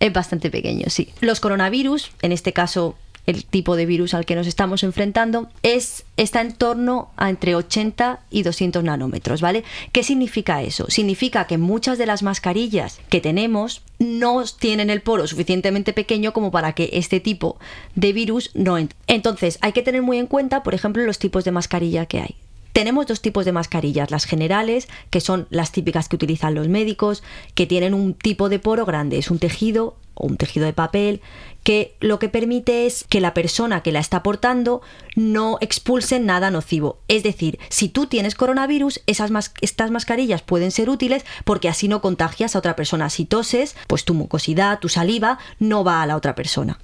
Es 0.00 0.12
bastante 0.12 0.50
pequeño, 0.50 0.86
sí. 0.88 1.08
Los 1.20 1.40
coronavirus, 1.40 2.10
en 2.22 2.32
este 2.32 2.52
caso 2.52 2.96
el 3.26 3.44
tipo 3.44 3.76
de 3.76 3.86
virus 3.86 4.14
al 4.14 4.26
que 4.26 4.34
nos 4.34 4.46
estamos 4.46 4.82
enfrentando, 4.82 5.48
es, 5.62 6.04
está 6.16 6.40
en 6.40 6.52
torno 6.52 7.10
a 7.16 7.30
entre 7.30 7.54
80 7.56 8.20
y 8.30 8.42
200 8.42 8.84
nanómetros, 8.84 9.40
¿vale? 9.40 9.64
¿Qué 9.92 10.02
significa 10.02 10.62
eso? 10.62 10.90
Significa 10.90 11.46
que 11.46 11.58
muchas 11.58 11.98
de 11.98 12.06
las 12.06 12.22
mascarillas 12.22 13.00
que 13.08 13.20
tenemos 13.20 13.82
no 13.98 14.44
tienen 14.44 14.90
el 14.90 15.00
poro 15.00 15.26
suficientemente 15.26 15.92
pequeño 15.92 16.32
como 16.32 16.50
para 16.50 16.74
que 16.74 16.90
este 16.92 17.20
tipo 17.20 17.58
de 17.94 18.12
virus 18.12 18.50
no 18.54 18.76
entre. 18.76 18.98
Entonces, 19.06 19.58
hay 19.62 19.72
que 19.72 19.82
tener 19.82 20.02
muy 20.02 20.18
en 20.18 20.26
cuenta, 20.26 20.62
por 20.62 20.74
ejemplo, 20.74 21.04
los 21.04 21.18
tipos 21.18 21.44
de 21.44 21.52
mascarilla 21.52 22.06
que 22.06 22.20
hay. 22.20 22.36
Tenemos 22.74 23.06
dos 23.06 23.22
tipos 23.22 23.44
de 23.44 23.52
mascarillas, 23.52 24.10
las 24.10 24.24
generales, 24.24 24.88
que 25.10 25.20
son 25.20 25.46
las 25.48 25.70
típicas 25.70 26.08
que 26.08 26.16
utilizan 26.16 26.56
los 26.56 26.68
médicos, 26.68 27.22
que 27.54 27.66
tienen 27.66 27.94
un 27.94 28.14
tipo 28.14 28.48
de 28.48 28.58
poro 28.58 28.84
grande, 28.84 29.16
es 29.16 29.30
un 29.30 29.38
tejido 29.38 29.94
o 30.14 30.26
un 30.26 30.36
tejido 30.36 30.66
de 30.66 30.72
papel 30.72 31.20
que 31.64 31.96
lo 32.00 32.18
que 32.18 32.28
permite 32.28 32.86
es 32.86 33.04
que 33.08 33.20
la 33.20 33.34
persona 33.34 33.82
que 33.82 33.90
la 33.90 33.98
está 33.98 34.22
portando 34.22 34.82
no 35.16 35.56
expulse 35.60 36.20
nada 36.20 36.50
nocivo. 36.50 36.98
Es 37.08 37.22
decir, 37.22 37.58
si 37.70 37.88
tú 37.88 38.06
tienes 38.06 38.34
coronavirus, 38.34 39.00
esas 39.06 39.32
estas 39.62 39.90
mascarillas 39.90 40.42
pueden 40.42 40.70
ser 40.70 40.90
útiles 40.90 41.24
porque 41.44 41.68
así 41.68 41.88
no 41.88 42.02
contagias 42.02 42.54
a 42.54 42.58
otra 42.58 42.76
persona. 42.76 43.08
Si 43.08 43.24
toses, 43.24 43.74
pues 43.88 44.04
tu 44.04 44.12
mucosidad, 44.12 44.78
tu 44.78 44.90
saliva 44.90 45.38
no 45.58 45.82
va 45.84 46.02
a 46.02 46.06
la 46.06 46.16
otra 46.16 46.34
persona. 46.34 46.78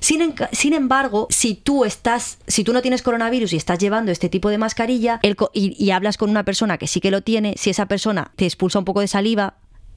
Sin, 0.00 0.74
embargo, 0.74 1.28
si 1.30 1.54
tú 1.54 1.84
estás, 1.84 2.38
si 2.48 2.64
tú 2.64 2.72
no 2.72 2.82
tienes 2.82 3.02
coronavirus 3.02 3.52
y 3.52 3.56
estás 3.56 3.78
llevando 3.78 4.10
este 4.10 4.28
tipo 4.28 4.50
de 4.50 4.58
mascarilla 4.58 5.20
y 5.52 5.90
hablas 5.90 6.16
con 6.16 6.30
una 6.30 6.44
persona 6.44 6.78
que 6.78 6.88
sí 6.88 7.00
que 7.00 7.12
lo 7.12 7.22
tiene, 7.22 7.54
si 7.56 7.70
esa 7.70 7.86
persona 7.86 8.32
te 8.34 8.44
expulsa 8.44 8.80
un 8.80 8.84
poco 8.84 9.00
de 9.00 9.08
saliva, 9.08 9.54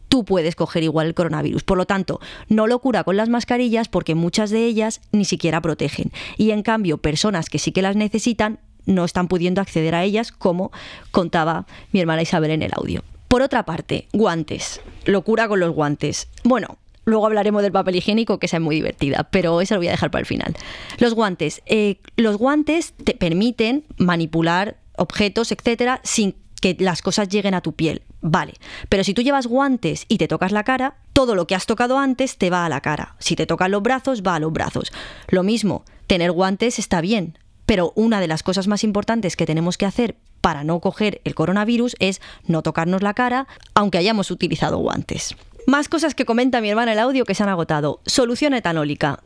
tú 0.09 0.25
puedes 0.25 0.55
coger 0.55 0.83
igual 0.83 1.07
el 1.07 1.13
coronavirus. 1.13 1.63
Por 1.63 1.77
lo 1.77 1.85
tanto, 1.85 2.19
no 2.49 2.67
locura 2.67 3.03
con 3.03 3.15
las 3.15 3.29
mascarillas 3.29 3.87
porque 3.87 4.15
muchas 4.15 4.49
de 4.49 4.65
ellas 4.65 5.01
ni 5.11 5.23
siquiera 5.23 5.61
protegen. 5.61 6.11
Y 6.37 6.51
en 6.51 6.63
cambio, 6.63 6.97
personas 6.97 7.49
que 7.49 7.59
sí 7.59 7.71
que 7.71 7.81
las 7.81 7.95
necesitan 7.95 8.59
no 8.85 9.05
están 9.05 9.27
pudiendo 9.27 9.61
acceder 9.61 9.95
a 9.95 10.03
ellas, 10.03 10.31
como 10.31 10.71
contaba 11.11 11.67
mi 11.91 11.99
hermana 11.99 12.23
Isabel 12.23 12.51
en 12.51 12.63
el 12.63 12.71
audio. 12.73 13.03
Por 13.27 13.43
otra 13.43 13.63
parte, 13.63 14.07
guantes. 14.11 14.81
Locura 15.05 15.47
con 15.47 15.59
los 15.59 15.71
guantes. 15.71 16.27
Bueno, 16.43 16.77
Luego 17.05 17.25
hablaremos 17.25 17.63
del 17.63 17.71
papel 17.71 17.95
higiénico, 17.95 18.37
que 18.37 18.45
esa 18.45 18.57
es 18.57 18.61
muy 18.61 18.75
divertida, 18.75 19.27
pero 19.31 19.61
esa 19.61 19.73
lo 19.73 19.79
voy 19.79 19.87
a 19.87 19.91
dejar 19.91 20.11
para 20.11 20.19
el 20.19 20.27
final. 20.27 20.55
Los 20.99 21.15
guantes. 21.15 21.63
Eh, 21.65 21.97
los 22.17 22.37
guantes 22.37 22.93
te 23.03 23.15
permiten 23.15 23.83
manipular 23.97 24.77
objetos, 24.95 25.51
etcétera, 25.51 26.01
sin 26.03 26.35
que 26.61 26.75
las 26.79 27.01
cosas 27.01 27.27
lleguen 27.27 27.55
a 27.55 27.61
tu 27.61 27.73
piel. 27.73 28.03
Vale, 28.21 28.53
pero 28.89 29.03
si 29.03 29.13
tú 29.13 29.21
llevas 29.21 29.47
guantes 29.47 30.05
y 30.07 30.17
te 30.17 30.27
tocas 30.27 30.51
la 30.51 30.63
cara, 30.63 30.95
todo 31.13 31.35
lo 31.35 31.47
que 31.47 31.55
has 31.55 31.65
tocado 31.65 31.97
antes 31.97 32.37
te 32.37 32.49
va 32.49 32.65
a 32.65 32.69
la 32.69 32.81
cara. 32.81 33.15
Si 33.19 33.35
te 33.35 33.45
tocan 33.45 33.71
los 33.71 33.81
brazos, 33.81 34.23
va 34.23 34.35
a 34.35 34.39
los 34.39 34.51
brazos. 34.51 34.91
Lo 35.29 35.43
mismo, 35.43 35.85
tener 36.07 36.31
guantes 36.31 36.79
está 36.79 37.01
bien, 37.01 37.37
pero 37.65 37.93
una 37.95 38.19
de 38.19 38.27
las 38.27 38.43
cosas 38.43 38.67
más 38.67 38.83
importantes 38.83 39.35
que 39.35 39.45
tenemos 39.45 39.77
que 39.77 39.85
hacer 39.85 40.15
para 40.41 40.63
no 40.63 40.79
coger 40.79 41.21
el 41.23 41.35
coronavirus 41.35 41.95
es 41.99 42.21
no 42.45 42.61
tocarnos 42.61 43.03
la 43.03 43.13
cara, 43.13 43.47
aunque 43.73 43.97
hayamos 43.97 44.31
utilizado 44.31 44.77
guantes. 44.77 45.35
Más 45.67 45.87
cosas 45.87 46.15
que 46.15 46.25
comenta 46.25 46.61
mi 46.61 46.69
hermana 46.69 46.93
el 46.93 46.99
audio 46.99 47.25
que 47.25 47.35
se 47.35 47.43
han 47.43 47.49
agotado. 47.49 48.01
Solución 48.05 48.53
etanólica. 48.53 49.21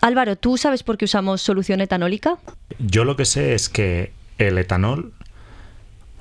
Álvaro, 0.00 0.36
¿tú 0.36 0.56
sabes 0.56 0.82
por 0.82 0.98
qué 0.98 1.06
usamos 1.06 1.42
solución 1.42 1.80
etanólica? 1.80 2.38
Yo 2.78 3.04
lo 3.04 3.16
que 3.16 3.24
sé 3.24 3.54
es 3.54 3.68
que 3.68 4.12
el 4.38 4.58
etanol, 4.58 5.12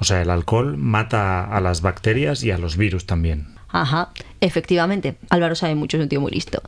o 0.02 0.04
sea, 0.04 0.24
el 0.24 0.32
alcohol, 0.32 0.78
mata 0.78 1.44
a 1.44 1.62
las 1.62 1.82
bacterias 1.82 2.44
y 2.44 2.50
a 2.50 2.58
los 2.58 2.76
virus 2.76 3.06
también. 3.06 3.50
Ajá, 3.70 4.10
efectivamente. 4.40 5.16
Álvaro 5.30 5.54
sabe 5.54 5.76
mucho, 5.76 5.98
es 5.98 6.04
un 6.04 6.10
tío 6.10 6.20
muy 6.20 6.32
listo. 6.32 6.64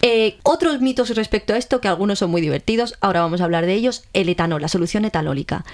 Eh, 0.00 0.38
otros 0.44 0.80
mitos 0.80 1.14
respecto 1.16 1.54
a 1.54 1.56
esto, 1.56 1.80
que 1.80 1.88
algunos 1.88 2.20
son 2.20 2.30
muy 2.30 2.40
divertidos, 2.40 2.94
ahora 3.00 3.20
vamos 3.20 3.40
a 3.40 3.44
hablar 3.44 3.66
de 3.66 3.74
ellos, 3.74 4.04
el 4.12 4.28
etanol, 4.28 4.62
la 4.62 4.68
solución 4.68 5.04
etanólica. 5.04 5.64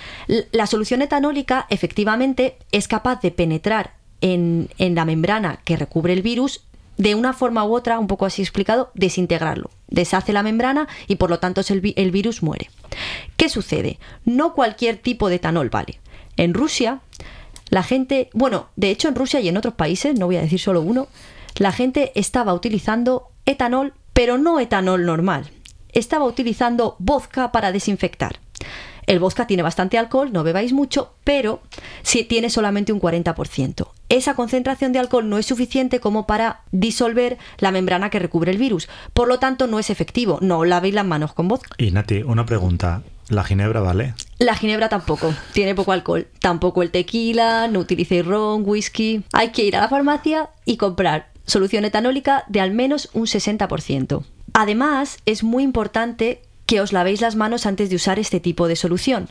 La 0.50 0.66
solución 0.66 1.02
etanólica 1.02 1.66
efectivamente 1.68 2.56
es 2.72 2.88
capaz 2.88 3.20
de 3.20 3.32
penetrar 3.32 3.92
en, 4.22 4.70
en 4.78 4.94
la 4.94 5.04
membrana 5.04 5.60
que 5.64 5.76
recubre 5.76 6.14
el 6.14 6.22
virus 6.22 6.62
de 6.96 7.14
una 7.14 7.34
forma 7.34 7.64
u 7.64 7.74
otra, 7.74 7.98
un 7.98 8.06
poco 8.06 8.24
así 8.24 8.40
explicado, 8.40 8.90
desintegrarlo. 8.94 9.70
Deshace 9.88 10.32
la 10.32 10.42
membrana 10.42 10.88
y 11.06 11.16
por 11.16 11.28
lo 11.28 11.38
tanto 11.38 11.60
el, 11.68 11.92
el, 11.96 12.10
virus 12.10 12.42
muere. 12.42 12.70
¿Qué 13.36 13.50
sucede? 13.50 13.98
No 14.24 14.54
cualquier 14.54 14.96
tipo 14.96 15.28
de 15.28 15.36
etanol 15.36 15.68
vale. 15.68 16.00
En 16.38 16.54
Rusia, 16.54 17.00
la 17.68 17.82
gente, 17.82 18.30
bueno, 18.32 18.68
de 18.76 18.90
hecho 18.90 19.08
en 19.08 19.16
Rusia 19.16 19.40
y 19.40 19.48
en 19.48 19.56
otros 19.56 19.74
países, 19.74 20.18
no 20.18 20.26
voy 20.26 20.36
a 20.36 20.40
decir 20.40 20.60
solo 20.60 20.80
uno, 20.80 21.08
la 21.56 21.72
gente 21.72 22.12
estaba 22.14 22.54
utilizando 22.54 23.28
etanol, 23.44 23.92
pero 24.12 24.38
no 24.38 24.60
etanol 24.60 25.04
normal. 25.04 25.50
Estaba 25.92 26.24
utilizando 26.24 26.94
vodka 27.00 27.50
para 27.50 27.72
desinfectar. 27.72 28.38
El 29.06 29.18
vodka 29.18 29.46
tiene 29.46 29.62
bastante 29.62 29.98
alcohol, 29.98 30.32
no 30.32 30.44
bebáis 30.44 30.72
mucho, 30.72 31.14
pero 31.24 31.60
si 32.02 32.24
tiene 32.24 32.50
solamente 32.50 32.92
un 32.92 33.00
40%. 33.00 33.88
Esa 34.08 34.34
concentración 34.34 34.92
de 34.92 34.98
alcohol 34.98 35.28
no 35.28 35.38
es 35.38 35.46
suficiente 35.46 35.98
como 35.98 36.26
para 36.26 36.60
disolver 36.70 37.38
la 37.58 37.72
membrana 37.72 38.10
que 38.10 38.18
recubre 38.18 38.52
el 38.52 38.58
virus. 38.58 38.88
Por 39.12 39.26
lo 39.26 39.38
tanto, 39.38 39.66
no 39.66 39.78
es 39.78 39.90
efectivo. 39.90 40.38
No 40.40 40.64
lavéis 40.64 40.94
las 40.94 41.06
manos 41.06 41.32
con 41.32 41.48
vodka. 41.48 41.74
Y 41.78 41.90
Nati, 41.90 42.22
una 42.22 42.46
pregunta. 42.46 43.02
¿La 43.28 43.44
ginebra 43.44 43.80
vale? 43.80 44.14
La 44.38 44.54
ginebra 44.54 44.88
tampoco, 44.88 45.34
tiene 45.52 45.74
poco 45.74 45.92
alcohol. 45.92 46.28
Tampoco 46.40 46.82
el 46.82 46.90
tequila, 46.90 47.68
no 47.68 47.80
utilicéis 47.80 48.24
ron, 48.24 48.62
whisky. 48.64 49.22
Hay 49.32 49.50
que 49.50 49.64
ir 49.64 49.76
a 49.76 49.80
la 49.80 49.88
farmacia 49.88 50.50
y 50.64 50.78
comprar 50.78 51.30
solución 51.44 51.84
etanólica 51.84 52.44
de 52.48 52.60
al 52.60 52.70
menos 52.70 53.10
un 53.12 53.26
60%. 53.26 54.24
Además, 54.54 55.18
es 55.26 55.42
muy 55.42 55.62
importante 55.62 56.42
que 56.64 56.80
os 56.80 56.92
lavéis 56.92 57.20
las 57.20 57.36
manos 57.36 57.66
antes 57.66 57.90
de 57.90 57.96
usar 57.96 58.18
este 58.18 58.40
tipo 58.40 58.66
de 58.66 58.76
solución. 58.76 59.28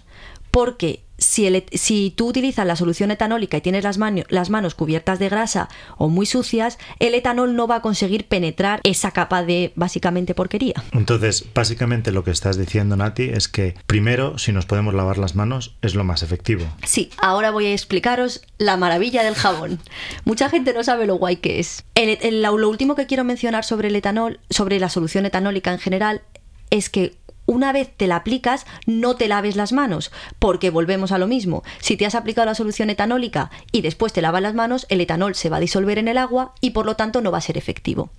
Porque 0.52 1.04
si, 1.18 1.48
el, 1.48 1.64
si 1.72 2.14
tú 2.16 2.28
utilizas 2.28 2.66
la 2.66 2.76
solución 2.76 3.12
etanólica 3.12 3.58
y 3.58 3.62
tienes 3.62 3.84
las, 3.84 3.98
mano, 3.98 4.24
las, 4.30 4.50
manos 4.50 4.76
cubiertas 4.76 5.20
de 5.20 5.30
grasa 5.30 5.70
o 5.98 6.10
muy 6.10 6.26
sucias, 6.26 6.78
el 7.00 7.16
etanol 7.16 7.56
no 7.56 7.68
va 7.68 7.78
a 7.78 7.82
conseguir 7.82 8.28
penetrar 8.28 8.82
esa 8.84 9.12
capa 9.12 9.44
de 9.44 9.72
básicamente 9.76 10.36
porquería. 10.36 10.84
Entonces, 10.92 11.46
básicamente 11.54 12.12
lo 12.12 12.24
que 12.24 12.32
estás 12.32 12.58
diciendo, 12.58 12.96
Nati, 12.96 13.30
es 13.30 13.48
que 13.48 13.76
primero, 13.88 14.38
si 14.38 14.52
nos 14.52 14.66
podemos 14.66 14.94
lavar 14.94 15.18
las 15.18 15.36
manos, 15.36 15.76
es 15.82 15.96
lo 15.96 16.04
más 16.04 16.24
efectivo. 16.24 16.66
Sí, 16.86 17.10
ahora 17.18 17.52
voy 17.52 17.66
a 17.66 17.74
explicaros 17.74 18.42
la 18.58 18.78
maravilla 18.78 19.24
del 19.24 19.36
jabón. 19.36 19.80
Mucha 20.26 20.50
gente 20.50 20.74
no 20.74 20.84
sabe 20.84 21.08
lo 21.08 21.16
guay 21.16 21.38
que 21.38 21.60
es. 21.60 21.84
El, 21.96 22.18
el, 22.22 22.42
lo 22.42 22.70
último 22.70 22.96
que 22.96 23.08
quiero 23.08 23.24
mencionar 23.24 23.66
sobre 23.66 23.88
el 23.88 23.96
etanol, 23.96 24.40
sobre 24.50 24.80
la 24.80 24.90
solución 24.90 25.26
etanólica 25.26 25.72
en 25.74 25.80
general, 25.80 26.22
es 26.70 26.90
que 26.90 27.16
una 27.48 27.72
vez 27.72 27.90
te 27.98 28.06
la 28.06 28.18
aplicas, 28.18 28.68
no 28.86 29.16
te 29.16 29.28
laves 29.28 29.56
las 29.56 29.74
manos, 29.74 30.12
porque 30.38 30.70
volvemos 30.70 31.12
a 31.12 31.18
lo 31.18 31.26
mismo. 31.26 31.64
Si 31.80 31.98
te 31.98 32.06
has 32.06 32.14
aplicado 32.14 32.46
la 32.46 32.54
solución 32.54 32.92
etanólica 32.92 33.50
y 33.72 33.82
después 33.82 34.14
te 34.14 34.22
lavas 34.22 34.44
las 34.44 34.54
manos, 34.54 34.86
el 34.90 35.02
etanol 35.02 35.34
se 35.34 35.50
va 35.50 35.58
a 35.58 35.62
disolver 35.62 35.98
en 35.98 36.08
el 36.08 36.20
agua 36.20 36.54
y 36.62 36.72
por 36.72 36.86
lo 36.86 36.96
tanto 36.96 37.22
no 37.22 37.32
va 37.32 37.40
a 37.40 37.42
ser 37.42 37.58
efectivo. 37.58 38.12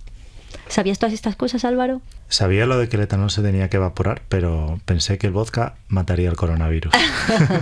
¿Sabías 0.67 0.99
todas 0.99 1.13
estas 1.13 1.35
cosas, 1.35 1.65
Álvaro? 1.65 2.01
Sabía 2.27 2.67
lo 2.67 2.77
de 2.77 2.87
que 2.89 2.97
el 2.97 3.03
etanol 3.03 3.31
se 3.31 3.41
tenía 3.41 3.69
que 3.69 3.77
evaporar, 3.77 4.21
pero 4.29 4.79
pensé 4.85 5.17
que 5.17 5.27
el 5.27 5.33
vodka 5.33 5.75
mataría 5.87 6.29
el 6.29 6.35
coronavirus. 6.35 6.93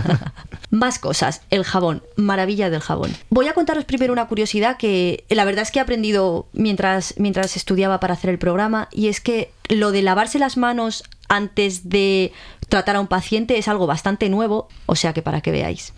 Más 0.70 0.98
cosas. 0.98 1.40
El 1.48 1.64
jabón. 1.64 2.02
Maravilla 2.16 2.68
del 2.68 2.80
jabón. 2.80 3.14
Voy 3.30 3.48
a 3.48 3.54
contaros 3.54 3.84
primero 3.84 4.12
una 4.12 4.28
curiosidad 4.28 4.76
que 4.76 5.24
la 5.30 5.46
verdad 5.46 5.62
es 5.62 5.70
que 5.70 5.78
he 5.78 5.82
aprendido 5.82 6.48
mientras, 6.52 7.14
mientras 7.16 7.56
estudiaba 7.56 7.98
para 7.98 8.14
hacer 8.14 8.28
el 8.28 8.38
programa 8.38 8.88
y 8.92 9.08
es 9.08 9.20
que 9.20 9.50
lo 9.68 9.90
de 9.90 10.02
lavarse 10.02 10.38
las 10.38 10.58
manos 10.58 11.02
antes 11.28 11.88
de 11.88 12.32
tratar 12.68 12.96
a 12.96 13.00
un 13.00 13.06
paciente 13.06 13.58
es 13.58 13.68
algo 13.68 13.86
bastante 13.86 14.28
nuevo, 14.28 14.68
o 14.86 14.96
sea 14.96 15.12
que 15.14 15.22
para 15.22 15.40
que 15.40 15.50
veáis. 15.50 15.94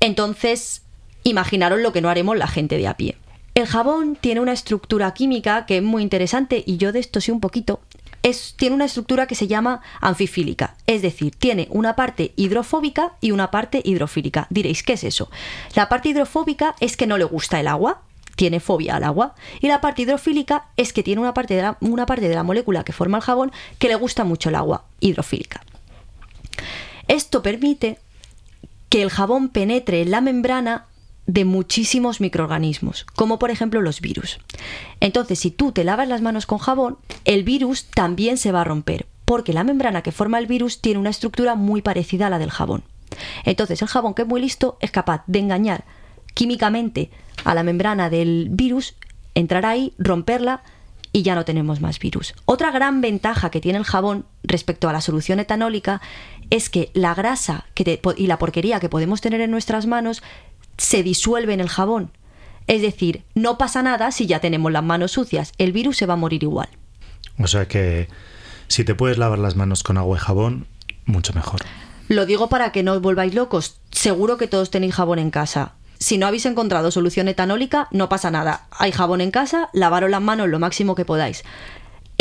Entonces, 0.00 0.82
imaginaros 1.24 1.80
lo 1.80 1.92
que 1.92 2.00
no 2.00 2.10
haremos 2.10 2.36
la 2.36 2.48
gente 2.48 2.76
de 2.76 2.88
a 2.88 2.96
pie. 2.96 3.16
El 3.54 3.66
jabón 3.66 4.16
tiene 4.16 4.40
una 4.40 4.52
estructura 4.52 5.12
química 5.12 5.66
que 5.66 5.76
es 5.76 5.82
muy 5.82 6.02
interesante 6.02 6.64
y 6.66 6.78
yo 6.78 6.90
de 6.90 7.00
esto 7.00 7.20
sé 7.20 7.32
un 7.32 7.40
poquito. 7.40 7.80
Tiene 8.56 8.76
una 8.76 8.84
estructura 8.86 9.26
que 9.26 9.34
se 9.34 9.48
llama 9.48 9.82
anfifílica, 10.00 10.76
es 10.86 11.02
decir, 11.02 11.34
tiene 11.34 11.66
una 11.70 11.96
parte 11.96 12.32
hidrofóbica 12.36 13.14
y 13.20 13.32
una 13.32 13.50
parte 13.50 13.82
hidrofílica. 13.84 14.46
Diréis, 14.48 14.82
¿qué 14.82 14.92
es 14.92 15.04
eso? 15.04 15.28
La 15.74 15.88
parte 15.88 16.10
hidrofóbica 16.10 16.76
es 16.78 16.96
que 16.96 17.08
no 17.08 17.18
le 17.18 17.24
gusta 17.24 17.58
el 17.58 17.66
agua, 17.66 18.02
tiene 18.36 18.60
fobia 18.60 18.96
al 18.96 19.04
agua, 19.04 19.34
y 19.60 19.66
la 19.66 19.80
parte 19.80 20.02
hidrofílica 20.02 20.66
es 20.76 20.92
que 20.92 21.02
tiene 21.02 21.20
una 21.20 21.34
parte 21.34 21.54
de 21.54 21.62
la, 21.62 21.76
una 21.80 22.06
parte 22.06 22.28
de 22.28 22.34
la 22.34 22.44
molécula 22.44 22.84
que 22.84 22.92
forma 22.92 23.18
el 23.18 23.24
jabón 23.24 23.52
que 23.78 23.88
le 23.88 23.96
gusta 23.96 24.22
mucho 24.22 24.50
el 24.50 24.54
agua, 24.54 24.84
hidrofílica. 25.00 25.62
Esto 27.08 27.42
permite 27.42 27.98
que 28.88 29.02
el 29.02 29.10
jabón 29.10 29.48
penetre 29.48 30.00
en 30.00 30.12
la 30.12 30.20
membrana 30.20 30.86
de 31.26 31.44
muchísimos 31.44 32.20
microorganismos, 32.20 33.06
como 33.14 33.38
por 33.38 33.50
ejemplo 33.50 33.80
los 33.80 34.00
virus. 34.00 34.40
Entonces, 35.00 35.38
si 35.38 35.50
tú 35.50 35.72
te 35.72 35.84
lavas 35.84 36.08
las 36.08 36.22
manos 36.22 36.46
con 36.46 36.58
jabón, 36.58 36.98
el 37.24 37.44
virus 37.44 37.86
también 37.86 38.36
se 38.38 38.52
va 38.52 38.62
a 38.62 38.64
romper, 38.64 39.06
porque 39.24 39.52
la 39.52 39.64
membrana 39.64 40.02
que 40.02 40.12
forma 40.12 40.38
el 40.38 40.46
virus 40.46 40.80
tiene 40.80 40.98
una 40.98 41.10
estructura 41.10 41.54
muy 41.54 41.82
parecida 41.82 42.26
a 42.26 42.30
la 42.30 42.38
del 42.38 42.50
jabón. 42.50 42.82
Entonces, 43.44 43.82
el 43.82 43.88
jabón 43.88 44.14
que 44.14 44.22
es 44.22 44.28
muy 44.28 44.40
listo 44.40 44.78
es 44.80 44.90
capaz 44.90 45.22
de 45.26 45.38
engañar 45.38 45.84
químicamente 46.34 47.10
a 47.44 47.54
la 47.54 47.62
membrana 47.62 48.10
del 48.10 48.48
virus, 48.50 48.94
entrar 49.34 49.66
ahí, 49.66 49.92
romperla 49.98 50.62
y 51.12 51.22
ya 51.22 51.34
no 51.34 51.44
tenemos 51.44 51.80
más 51.80 51.98
virus. 51.98 52.34
Otra 52.46 52.70
gran 52.70 53.00
ventaja 53.00 53.50
que 53.50 53.60
tiene 53.60 53.78
el 53.78 53.84
jabón 53.84 54.24
respecto 54.42 54.88
a 54.88 54.92
la 54.92 55.02
solución 55.02 55.40
etanólica 55.40 56.00
es 56.50 56.70
que 56.70 56.90
la 56.94 57.14
grasa 57.14 57.66
y 58.16 58.26
la 58.26 58.38
porquería 58.38 58.80
que 58.80 58.88
podemos 58.88 59.20
tener 59.20 59.40
en 59.40 59.50
nuestras 59.50 59.86
manos 59.86 60.22
se 60.78 61.02
disuelve 61.02 61.54
en 61.54 61.60
el 61.60 61.68
jabón. 61.68 62.10
Es 62.66 62.82
decir, 62.82 63.24
no 63.34 63.58
pasa 63.58 63.82
nada 63.82 64.10
si 64.12 64.26
ya 64.26 64.40
tenemos 64.40 64.70
las 64.72 64.84
manos 64.84 65.12
sucias, 65.12 65.52
el 65.58 65.72
virus 65.72 65.96
se 65.96 66.06
va 66.06 66.14
a 66.14 66.16
morir 66.16 66.42
igual. 66.42 66.68
O 67.38 67.46
sea 67.46 67.66
que 67.66 68.08
si 68.68 68.84
te 68.84 68.94
puedes 68.94 69.18
lavar 69.18 69.38
las 69.38 69.56
manos 69.56 69.82
con 69.82 69.98
agua 69.98 70.16
y 70.16 70.20
jabón, 70.20 70.66
mucho 71.04 71.32
mejor. 71.32 71.60
Lo 72.08 72.26
digo 72.26 72.48
para 72.48 72.72
que 72.72 72.82
no 72.82 72.92
os 72.92 73.00
volváis 73.00 73.34
locos. 73.34 73.80
Seguro 73.90 74.36
que 74.36 74.46
todos 74.46 74.70
tenéis 74.70 74.94
jabón 74.94 75.18
en 75.18 75.30
casa. 75.30 75.74
Si 75.98 76.18
no 76.18 76.26
habéis 76.26 76.46
encontrado 76.46 76.90
solución 76.90 77.28
etanólica, 77.28 77.88
no 77.90 78.08
pasa 78.08 78.30
nada. 78.30 78.66
Hay 78.70 78.92
jabón 78.92 79.20
en 79.20 79.30
casa, 79.30 79.70
lavaros 79.72 80.10
las 80.10 80.20
manos 80.20 80.48
lo 80.48 80.58
máximo 80.58 80.94
que 80.94 81.04
podáis. 81.04 81.44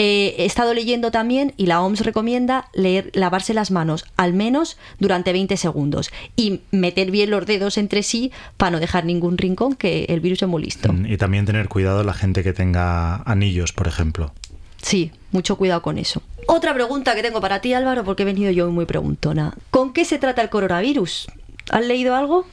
Eh, 0.04 0.34
he 0.40 0.46
estado 0.46 0.74
leyendo 0.74 1.12
también 1.12 1.54
y 1.58 1.68
la 1.68 1.80
OMS 1.80 2.00
recomienda 2.00 2.70
leer, 2.74 3.12
lavarse 3.14 3.54
las 3.54 3.70
manos 3.70 4.04
al 4.18 4.34
menos 4.34 4.78
durante 4.98 5.32
20 5.32 5.58
segundos 5.58 6.10
y 6.36 6.62
meter 6.72 7.12
bien 7.12 7.30
los 7.30 7.46
dedos 7.46 7.78
entre 7.78 8.02
sí 8.02 8.32
para 8.58 8.72
no 8.72 8.80
dejar 8.80 9.06
ningún 9.06 9.38
rincón 9.38 9.76
que 9.76 10.06
el 10.06 10.20
virus 10.20 10.42
es 10.42 10.48
muy 10.48 10.64
listo. 10.64 10.92
Mm, 10.92 11.06
Y 11.06 11.18
también 11.18 11.46
tener 11.46 11.70
cuidado 11.70 12.04
la 12.04 12.16
gente 12.16 12.42
que 12.42 12.52
tenga 12.52 13.18
anillos, 13.18 13.74
por 13.74 13.88
ejemplo. 13.88 14.34
Sí, 14.82 15.12
mucho 15.32 15.56
cuidado 15.56 15.84
con 15.84 16.00
eso. 16.00 16.24
Otra 16.48 16.74
pregunta 16.74 17.14
que 17.14 17.22
tengo 17.22 17.40
para 17.40 17.62
ti, 17.62 17.76
Álvaro, 17.76 18.04
porque 18.04 18.24
he 18.24 18.26
venido 18.26 18.50
yo 18.50 18.72
muy 18.72 18.88
preguntona. 18.88 19.54
¿Con 19.70 19.94
qué 19.94 20.04
se 20.04 20.18
trata 20.18 20.42
el 20.42 20.50
coronavirus? 20.50 21.28
¿Has 21.70 21.86
leído 21.86 22.16
algo? 22.16 22.48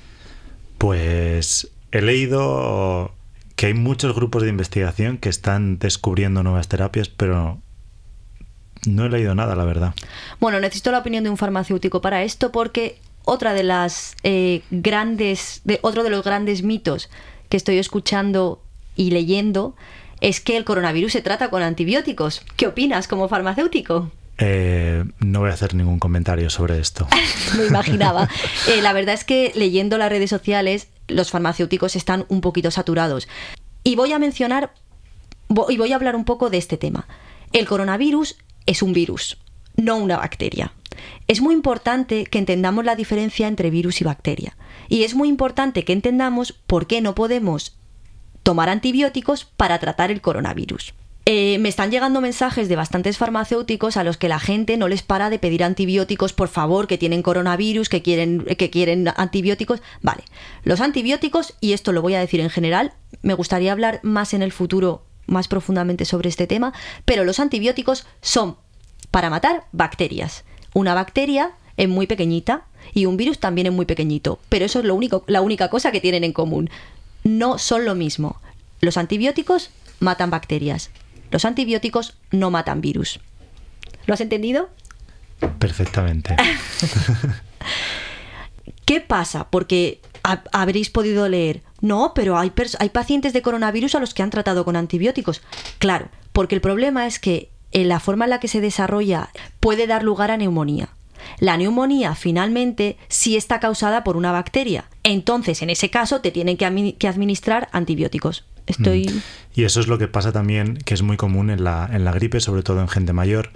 Pues 0.77 1.71
he 1.93 2.03
leído 2.03 3.15
que 3.59 3.67
hay 3.67 3.75
muchos 3.75 4.15
grupos 4.15 4.45
de 4.45 4.51
investigación 4.51 5.19
que 5.19 5.29
están 5.29 5.81
descubriendo 5.81 6.45
nuevas 6.45 6.69
terapias, 6.69 7.09
pero 7.09 7.59
no 8.87 9.05
he 9.05 9.09
leído 9.11 9.35
nada, 9.35 9.57
la 9.57 9.65
verdad. 9.65 9.95
Bueno, 10.39 10.61
necesito 10.61 10.93
la 10.93 11.01
opinión 11.01 11.25
de 11.25 11.31
un 11.31 11.37
farmacéutico 11.37 12.01
para 12.01 12.23
esto 12.23 12.53
porque 12.53 13.01
otra 13.25 13.55
de 13.55 13.65
las 13.65 14.15
eh, 14.23 14.63
grandes, 14.71 15.63
de, 15.65 15.81
otro 15.83 16.05
de 16.05 16.11
los 16.11 16.23
grandes 16.23 16.63
mitos 16.63 17.11
que 17.49 17.57
estoy 17.57 17.79
escuchando 17.79 18.63
y 18.95 19.11
leyendo 19.11 19.75
es 20.21 20.41
que 20.41 20.57
el 20.57 20.65
coronavirus 20.65 21.11
se 21.11 21.23
trata 21.23 21.51
con 21.51 21.65
antibióticos. 21.65 22.43
¿Qué 22.55 22.69
opinas 22.69 23.09
como 23.09 23.29
farmacéutico? 23.29 24.13
Eh, 24.39 25.05
no 25.19 25.41
voy 25.41 25.51
a 25.51 25.55
hacer 25.55 25.75
ningún 25.75 25.99
comentario 25.99 26.49
sobre 26.49 26.79
esto. 26.79 27.09
Me 27.57 27.67
imaginaba. 27.67 28.29
Eh, 28.69 28.83
la 28.83 28.93
verdad 28.93 29.15
es 29.15 29.25
que 29.25 29.53
leyendo 29.55 29.97
las 29.97 30.11
redes 30.11 30.29
sociales, 30.29 30.89
los 31.07 31.31
farmacéuticos 31.31 31.97
están 31.97 32.27
un 32.29 32.41
poquito 32.43 32.71
saturados. 32.71 33.27
Y 33.83 33.97
voy 33.97 34.13
a 34.13 34.19
mencionar, 34.19 34.75
y 35.69 35.79
voy 35.79 35.93
a 35.93 35.97
hablar 35.97 36.17
un 36.17 36.25
poco 36.25 36.51
de 36.51 36.59
este 36.59 36.77
tema. 36.77 37.07
El 37.53 37.67
coronavirus 37.67 38.37
es 38.67 38.83
un 38.83 38.93
virus, 38.93 39.39
no 39.77 39.97
una 39.97 40.19
bacteria. 40.19 40.75
Es 41.29 41.41
muy 41.41 41.55
importante 41.55 42.27
que 42.27 42.39
entendamos 42.39 42.85
la 42.85 42.97
diferencia 42.97 43.49
entre 43.49 43.71
virus 43.71 44.03
y 44.03 44.05
bacteria. 44.05 44.57
Y 44.89 45.05
es 45.05 45.15
muy 45.15 45.29
importante 45.29 45.85
que 45.85 45.95
entendamos 45.95 46.53
por 46.53 46.87
qué 46.87 47.01
no 47.01 47.15
podemos 47.15 47.79
tomar 48.43 48.69
antibióticos 48.69 49.45
para 49.45 49.79
tratar 49.79 50.11
el 50.11 50.21
coronavirus. 50.21 50.95
Eh, 51.31 51.59
me 51.59 51.69
están 51.69 51.91
llegando 51.91 52.23
mensajes 52.23 52.71
de 52.71 52.77
bastantes 52.77 53.19
farmacéuticos 53.19 53.99
a 53.99 54.03
los 54.03 54.17
que 54.17 54.31
la 54.31 54.41
gente 54.41 54.79
no 54.79 54.89
les 54.89 55.03
para 55.03 55.29
de 55.29 55.39
pedir 55.39 55.63
antibióticos, 55.63 56.33
por 56.33 56.49
favor, 56.49 56.87
que 56.87 56.97
tienen 56.97 57.21
coronavirus, 57.21 57.91
que 57.91 58.01
quieren, 58.01 58.47
que 58.57 58.71
quieren 58.71 59.13
antibióticos. 59.15 59.83
Vale, 60.01 60.23
los 60.65 60.81
antibióticos, 60.81 61.53
y 61.61 61.75
esto 61.75 61.93
lo 61.93 62.01
voy 62.01 62.15
a 62.15 62.21
decir 62.21 62.41
en 62.41 62.49
general, 62.49 62.95
me 63.21 63.35
gustaría 63.35 63.73
hablar 63.73 64.01
más 64.03 64.33
en 64.33 64.41
el 64.41 64.53
futuro, 64.53 65.05
más 65.27 65.49
profundamente 65.49 66.07
sobre 66.07 66.31
este 66.31 66.47
tema, 66.47 66.73
pero 67.05 67.25
los 67.25 67.41
antibióticos 67.41 68.07
son 68.23 68.57
para 69.11 69.29
matar 69.29 69.65
bacterias. 69.73 70.45
Una 70.73 70.95
bacteria 70.95 71.51
es 71.77 71.91
muy 71.91 72.07
pequeñita 72.07 72.65
y 72.95 73.05
un 73.05 73.19
virus 73.19 73.39
también 73.39 73.67
es 73.67 73.73
muy 73.75 73.85
pequeñito, 73.85 74.39
pero 74.49 74.65
eso 74.65 74.79
es 74.79 74.87
lo 74.87 74.95
único, 74.95 75.25
la 75.27 75.43
única 75.43 75.69
cosa 75.69 75.93
que 75.93 76.01
tienen 76.01 76.25
en 76.25 76.33
común. 76.33 76.71
No 77.23 77.59
son 77.59 77.85
lo 77.85 77.95
mismo. 77.95 78.41
Los 78.81 78.97
antibióticos 78.97 79.69
matan 80.01 80.31
bacterias. 80.31 80.91
Los 81.31 81.45
antibióticos 81.45 82.17
no 82.31 82.51
matan 82.51 82.81
virus. 82.81 83.21
¿Lo 84.07 84.15
has 84.15 84.21
entendido? 84.21 84.71
Perfectamente. 85.59 86.35
¿Qué 88.85 89.01
pasa? 89.01 89.49
Porque 89.51 90.01
ha- 90.25 90.43
habréis 90.53 90.91
podido 90.91 91.29
leer, 91.29 91.63
no, 91.81 92.13
pero 92.15 92.39
hay, 92.39 92.53
hay 92.79 92.89
pacientes 92.89 93.33
de 93.33 93.43
coronavirus 93.43 93.95
a 93.95 94.01
los 94.01 94.15
que 94.15 94.23
han 94.23 94.31
tratado 94.31 94.65
con 94.65 94.77
antibióticos. 94.77 95.43
Claro, 95.79 96.09
porque 96.33 96.55
el 96.55 96.61
problema 96.61 97.07
es 97.07 97.19
que 97.19 97.51
en 97.73 97.89
la 97.89 98.01
forma 98.01 98.25
en 98.25 98.31
la 98.31 98.41
que 98.41 98.49
se 98.49 98.61
desarrolla 98.63 99.29
puede 99.61 99.87
dar 99.87 100.03
lugar 100.03 100.31
a 100.31 100.37
neumonía. 100.39 100.89
La 101.39 101.57
neumonía 101.57 102.15
finalmente 102.15 102.97
sí 103.09 103.37
está 103.37 103.61
causada 103.61 104.05
por 104.05 104.17
una 104.17 104.33
bacteria. 104.33 104.87
Entonces, 105.03 105.61
en 105.63 105.69
ese 105.71 105.91
caso, 105.91 106.21
te 106.21 106.31
tienen 106.31 106.57
que 106.57 106.65
administrar 107.09 107.69
antibióticos. 107.73 108.45
Estoy... 108.69 109.23
Y 109.55 109.65
eso 109.65 109.81
es 109.81 109.89
lo 109.89 109.99
que 109.99 110.09
pasa 110.09 110.31
también, 110.31 110.77
que 110.77 110.95
es 110.95 111.03
muy 111.03 111.17
común 111.17 111.51
en 111.51 111.65
la, 111.65 111.89
en 111.91 112.05
la 112.05 112.13
gripe, 112.13 112.41
sobre 112.41 112.63
todo 112.63 112.81
en 112.81 112.89
gente 112.89 113.13
mayor, 113.13 113.51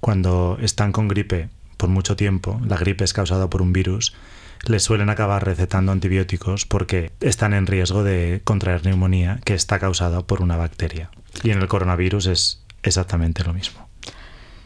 cuando 0.00 0.58
están 0.60 0.92
con 0.92 1.08
gripe 1.08 1.48
por 1.76 1.88
mucho 1.88 2.14
tiempo, 2.14 2.60
la 2.66 2.76
gripe 2.76 3.04
es 3.04 3.12
causada 3.12 3.50
por 3.50 3.62
un 3.62 3.72
virus, 3.72 4.14
les 4.66 4.82
suelen 4.82 5.08
acabar 5.08 5.44
recetando 5.44 5.92
antibióticos 5.92 6.66
porque 6.66 7.10
están 7.20 7.54
en 7.54 7.66
riesgo 7.66 8.04
de 8.04 8.42
contraer 8.44 8.84
neumonía 8.84 9.40
que 9.44 9.54
está 9.54 9.78
causada 9.78 10.22
por 10.22 10.42
una 10.42 10.56
bacteria. 10.56 11.10
Y 11.42 11.50
en 11.50 11.60
el 11.60 11.68
coronavirus 11.68 12.26
es 12.26 12.62
exactamente 12.82 13.44
lo 13.44 13.54
mismo. 13.54 13.88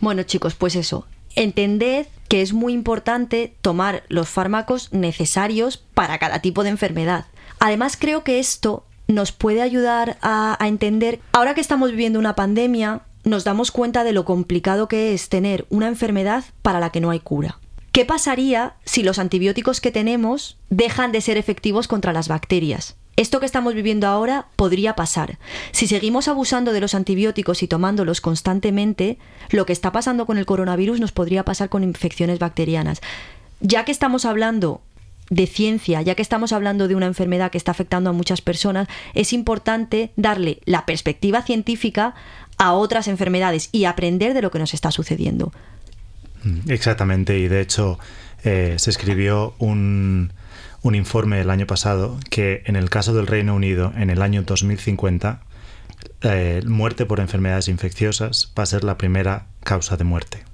Bueno, 0.01 0.23
chicos, 0.25 0.55
pues 0.55 0.75
eso. 0.77 1.07
Entended 1.37 2.07
que 2.29 2.43
es 2.43 2.53
muy 2.53 2.73
importante 2.73 3.55
tomar 3.61 4.05
los 4.09 4.29
fármacos 4.29 4.93
necesarios 4.93 5.79
para 5.79 6.19
cada 6.19 6.41
tipo 6.41 6.63
de 6.63 6.71
enfermedad. 6.71 7.27
Además, 7.59 7.97
creo 7.99 8.25
que 8.25 8.39
esto 8.39 8.85
nos 9.07 9.33
puede 9.33 9.63
ayudar 9.63 10.19
a, 10.23 10.57
entender, 10.61 11.21
ahora 11.33 11.55
que 11.55 11.61
estamos 11.61 11.91
viviendo 11.91 12.19
una 12.19 12.35
pandemia, 12.35 13.03
nos 13.25 13.45
damos 13.45 13.71
cuenta 13.71 14.05
de 14.05 14.13
lo 14.13 14.25
complicado 14.25 14.89
que 14.89 15.15
es 15.15 15.29
tener 15.29 15.67
una 15.71 15.89
enfermedad 15.89 16.45
para 16.63 16.81
la 16.81 16.91
que 16.91 17.01
no 17.01 17.11
hay 17.11 17.21
cura. 17.21 17.59
¿Qué 17.93 18.05
pasaría 18.05 18.75
si 18.85 19.03
los 19.03 19.19
antibióticos 19.19 19.81
que 19.81 19.93
tenemos 19.93 20.59
dejan 20.69 21.13
de 21.13 21.21
ser 21.21 21.37
efectivos 21.37 21.87
contra 21.87 22.13
las 22.13 22.29
bacterias? 22.29 22.97
Esto 23.17 23.39
que 23.39 23.47
estamos 23.47 23.75
viviendo 23.75 24.09
ahora 24.09 24.49
podría 24.57 24.97
pasar. 24.97 25.39
Si 25.71 25.87
seguimos 25.87 26.27
abusando 26.27 26.73
de 26.73 26.81
los 26.81 26.97
antibióticos 26.97 27.63
y 27.63 27.69
tomándolos 27.69 28.21
constantemente, 28.21 29.19
lo 29.51 29.67
que 29.67 29.73
está 29.73 29.93
pasando 29.93 30.27
con 30.27 30.37
el 30.37 30.47
coronavirus 30.47 30.99
nos 30.99 31.13
podría 31.13 31.45
pasar 31.45 31.69
con 31.69 31.85
infecciones 31.85 32.41
bacterianas. 32.41 33.01
Ya 33.61 33.85
que 33.85 33.93
estamos 33.93 34.25
hablando 34.25 34.81
de 35.31 35.47
ciencia, 35.47 36.03
ya 36.03 36.15
que 36.15 36.23
estamos 36.23 36.53
hablando 36.53 36.89
de 36.89 36.95
una 36.95 37.07
enfermedad 37.07 37.51
que 37.51 37.59
está 37.59 37.71
afectando 37.73 38.11
a 38.11 38.13
muchas 38.13 38.41
personas, 38.43 38.89
es 39.15 39.33
importante 39.33 40.13
darle 40.17 40.61
la 40.65 40.87
perspectiva 40.87 41.43
científica 41.43 42.15
a 42.59 42.73
otras 42.73 43.09
enfermedades 43.09 43.69
y 43.73 43.85
aprender 43.87 44.35
de 44.35 44.43
lo 44.43 44.51
que 44.51 44.59
nos 44.59 44.75
está 44.75 44.91
sucediendo. 44.91 45.53
Mm, 46.43 46.71
Exactamente, 46.71 47.39
y 47.39 47.49
de 47.49 47.61
hecho 47.61 47.99
eh, 48.45 48.75
se 48.79 48.91
escribió 48.91 49.55
un, 49.59 50.33
un 50.83 50.95
informe 50.95 51.41
el 51.41 51.51
año 51.51 51.67
pasado 51.67 52.19
que 52.31 52.63
en 52.67 52.77
el 52.77 52.91
caso 52.91 53.15
del 53.15 53.27
Reino 53.27 53.55
Unido, 53.55 53.93
en 53.97 54.11
el 54.11 54.21
año 54.23 54.43
2050, 54.43 55.41
eh, 56.21 56.63
muerte 56.67 57.07
por 57.07 57.21
enfermedades 57.21 57.69
infecciosas 57.69 58.53
va 58.59 58.63
a 58.63 58.67
ser 58.67 58.85
la 58.85 58.99
primera 58.99 59.47
causa 59.63 59.97
de 59.97 60.05
muerte. 60.05 60.45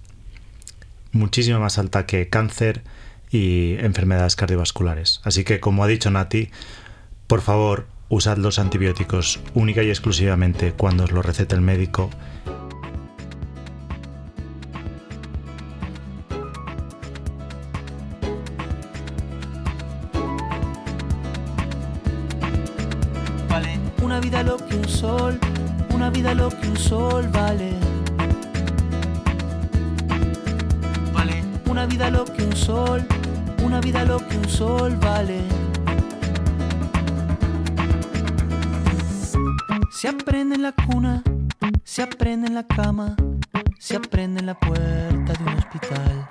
Muchísimo 1.12 1.58
más 1.58 1.78
alta 1.78 2.06
que 2.06 2.28
cáncer 2.28 2.82
y 3.30 3.76
enfermedades 3.78 4.36
cardiovasculares. 4.36 5.20
Así 5.24 5.44
que, 5.44 5.60
como 5.60 5.84
ha 5.84 5.86
dicho 5.86 6.10
Nati, 6.10 6.50
por 7.26 7.40
favor, 7.40 7.86
usad 8.08 8.38
los 8.38 8.58
antibióticos 8.58 9.40
única 9.54 9.82
y 9.82 9.88
exclusivamente 9.88 10.72
cuando 10.72 11.04
os 11.04 11.12
lo 11.12 11.22
recete 11.22 11.54
el 11.54 11.60
médico 11.60 12.10
Vale, 23.48 23.78
una 24.02 24.20
vida 24.20 24.42
lo 24.42 24.56
que 24.56 24.76
un 24.76 24.88
sol, 24.88 25.38
una 25.94 26.10
vida 26.10 26.34
lo 26.34 26.48
que 26.48 26.68
un 26.68 26.76
sol 26.76 27.28
vale. 27.28 27.72
Vale, 31.12 31.44
una 31.66 31.86
vida 31.86 32.10
lo 32.10 32.24
que 32.24 32.42
un 32.42 32.56
sol, 32.56 33.06
una 33.62 33.80
vida 33.80 34.04
lo 34.04 34.18
que 34.26 34.36
un 34.36 34.48
sol 34.48 34.96
vale. 34.96 35.42
Se 39.90 40.08
aprende 40.08 40.54
en 40.56 40.62
la 40.62 40.72
cuna, 40.72 41.22
se 41.84 42.02
aprende 42.02 42.48
en 42.48 42.54
la 42.54 42.66
cama, 42.66 43.16
se 43.78 43.96
aprende 43.96 44.40
en 44.40 44.46
la 44.46 44.58
puerta 44.58 45.32
de 45.32 45.44
un 45.44 45.54
hospital. 45.58 46.26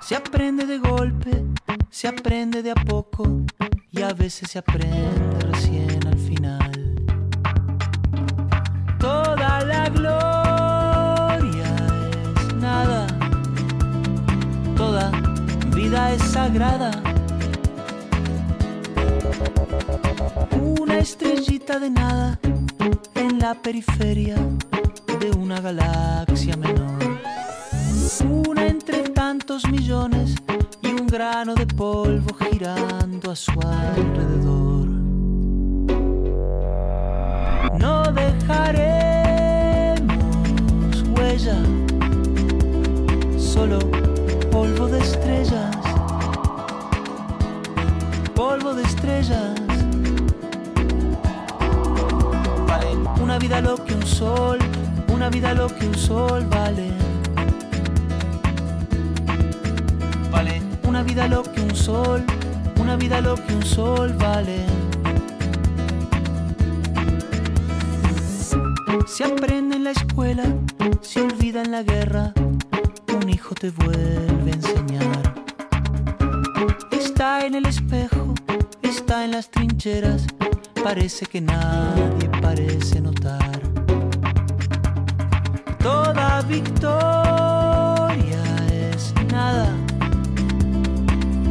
Se 0.00 0.16
aprende 0.16 0.66
de 0.66 0.78
golpe, 0.78 1.44
se 1.90 2.08
aprende 2.08 2.62
de 2.62 2.70
a 2.70 2.74
poco 2.74 3.44
y 3.90 4.02
a 4.02 4.12
veces 4.12 4.50
se 4.50 4.58
aprende 4.58 5.40
recién 5.40 6.06
al 6.06 6.18
final. 6.18 6.72
Toda 8.98 9.64
la 9.64 9.88
gloria 9.88 10.27
vida 15.98 16.12
es 16.12 16.22
sagrada. 16.22 16.90
Una 20.80 20.98
estrellita 20.98 21.78
de 21.78 21.90
nada 21.90 22.38
en 23.14 23.38
la 23.38 23.54
periferia 23.54 24.36
de 25.20 25.30
una 25.36 25.60
galaxia 25.60 26.56
menor. 26.56 26.98
Una 28.48 28.66
entre 28.66 29.08
tantos 29.10 29.68
millones 29.68 30.34
y 30.82 30.88
un 30.88 31.06
grano 31.06 31.54
de 31.54 31.66
polvo 31.66 32.34
girando 32.34 33.30
a 33.30 33.36
su 33.36 33.52
alrededor. 33.60 34.88
No 37.78 38.02
dejaremos 38.12 39.34
huella, 41.14 41.58
solo 43.38 43.78
polvo 44.50 44.88
de 44.88 44.98
estrellas, 44.98 45.77
polvo 48.38 48.72
de 48.72 48.84
estrellas. 48.84 49.52
Vale, 52.68 52.90
una 53.20 53.36
vida 53.36 53.60
lo 53.60 53.84
que 53.84 53.94
un 53.94 54.06
sol, 54.06 54.60
una 55.12 55.28
vida 55.28 55.54
lo 55.54 55.66
que 55.66 55.88
un 55.88 55.94
sol 55.96 56.46
vale. 56.48 56.92
Vale, 60.30 60.62
una 60.84 61.02
vida 61.02 61.26
lo 61.26 61.42
que 61.42 61.60
un 61.60 61.74
sol, 61.74 62.24
una 62.80 62.94
vida 62.94 63.20
lo 63.20 63.34
que 63.34 63.54
un 63.54 63.64
sol 63.64 64.12
vale. 64.12 64.64
Se 69.08 69.24
aprende 69.24 69.74
en 69.78 69.82
la 69.82 69.90
escuela, 69.90 70.44
se 71.00 71.22
olvida 71.22 71.62
en 71.62 71.72
la 71.72 71.82
guerra, 71.82 72.32
un 73.20 73.28
hijo 73.28 73.56
te 73.56 73.70
vuelve 73.70 74.52
a 74.52 74.54
enseñar. 74.54 75.34
Está 76.92 77.44
en 77.44 77.56
el 77.56 77.66
espejo, 77.66 78.27
está 79.08 79.24
en 79.24 79.30
las 79.30 79.50
trincheras, 79.50 80.26
parece 80.84 81.24
que 81.24 81.40
nadie 81.40 82.28
parece 82.42 83.00
notar. 83.00 83.58
Toda 85.82 86.42
victoria 86.42 86.92
es 88.92 89.14
nada, 89.32 89.72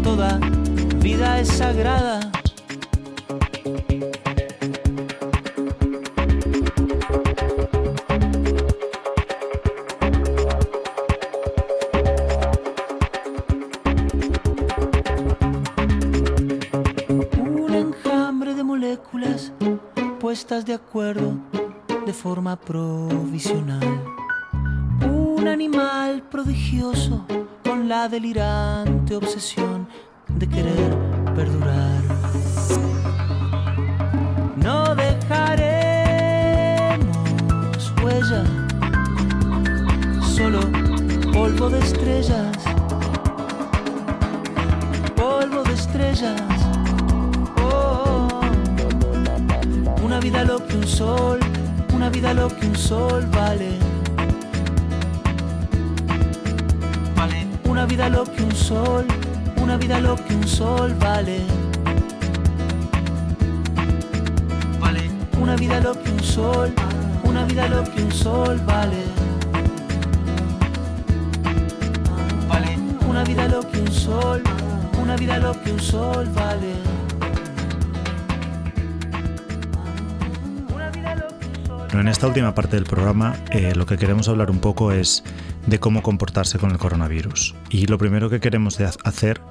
toda 0.04 0.38
vida 1.02 1.40
es 1.40 1.48
sagrada. 1.48 2.37
Puestas 20.38 20.66
de 20.68 20.76
acuerdo 20.76 21.34
de 22.06 22.14
forma 22.14 22.56
provisional. 22.56 23.82
Un 25.02 25.48
animal 25.48 26.22
prodigioso 26.30 27.26
con 27.64 27.90
la 27.90 28.08
delirante 28.08 29.16
obsesión 29.16 29.88
de 30.28 30.48
querer 30.48 30.96
perdurar. 31.34 32.04
No 34.58 34.94
dejaremos 34.94 35.58
huella, 38.04 38.44
solo 40.22 40.60
polvo 41.34 41.68
de 41.72 41.80
estrellas. 41.80 42.58
Polvo 45.16 45.64
de 45.64 45.74
estrellas. 45.74 46.40
Oh, 47.64 48.27
una 50.18 50.24
vida 50.24 50.44
lo 50.46 50.66
que 50.66 50.76
un 50.76 50.88
sol, 50.88 51.40
una 51.94 52.10
vida 52.10 52.34
lo 52.34 52.48
que 52.48 52.66
un 52.66 52.76
sol 52.76 53.24
vale. 53.28 53.70
Vale, 57.16 57.46
una 57.66 57.86
vida 57.86 58.10
lo 58.10 58.24
que 58.24 58.42
un 58.42 58.52
sol, 58.52 59.06
una 59.62 59.78
vida 59.78 60.00
lo 60.00 60.16
que 60.16 60.34
un 60.34 60.48
sol 60.48 60.96
vale. 60.96 61.42
Vale, 64.80 65.12
una 65.40 65.56
vida 65.56 65.80
lo 65.82 65.94
que 66.02 66.10
un 66.10 66.24
sol, 66.24 66.74
una 67.24 67.46
vida 67.46 67.68
lo 67.68 67.84
que 67.84 68.02
un 68.02 68.12
sol 68.12 68.60
vale. 68.66 69.04
Vale, 72.50 72.76
una 73.08 73.24
vida 73.24 73.48
lo 73.48 73.60
que 73.70 73.82
un 73.82 73.92
sol, 73.92 74.42
una 75.00 75.16
vida 75.16 75.38
lo 75.38 75.52
que 75.62 75.74
un 75.74 75.80
sol 75.80 76.28
vale. 76.34 77.07
En 82.00 82.08
esta 82.08 82.28
última 82.28 82.54
parte 82.54 82.76
del 82.76 82.86
programa 82.86 83.44
eh, 83.50 83.74
lo 83.76 83.88
que 83.88 83.98
queremos 83.98 84.30
hablar 84.30 84.52
un 84.52 84.60
poco 84.60 84.92
es 84.92 85.24
de 85.66 85.80
cómo 85.80 86.04
comportarse 86.04 86.60
con 86.60 86.70
el 86.70 86.78
coronavirus. 86.78 87.56
Y 87.72 87.88
lo 87.88 87.98
primero 87.98 88.30
que 88.30 88.40
queremos 88.40 88.80
hacer 88.80 89.42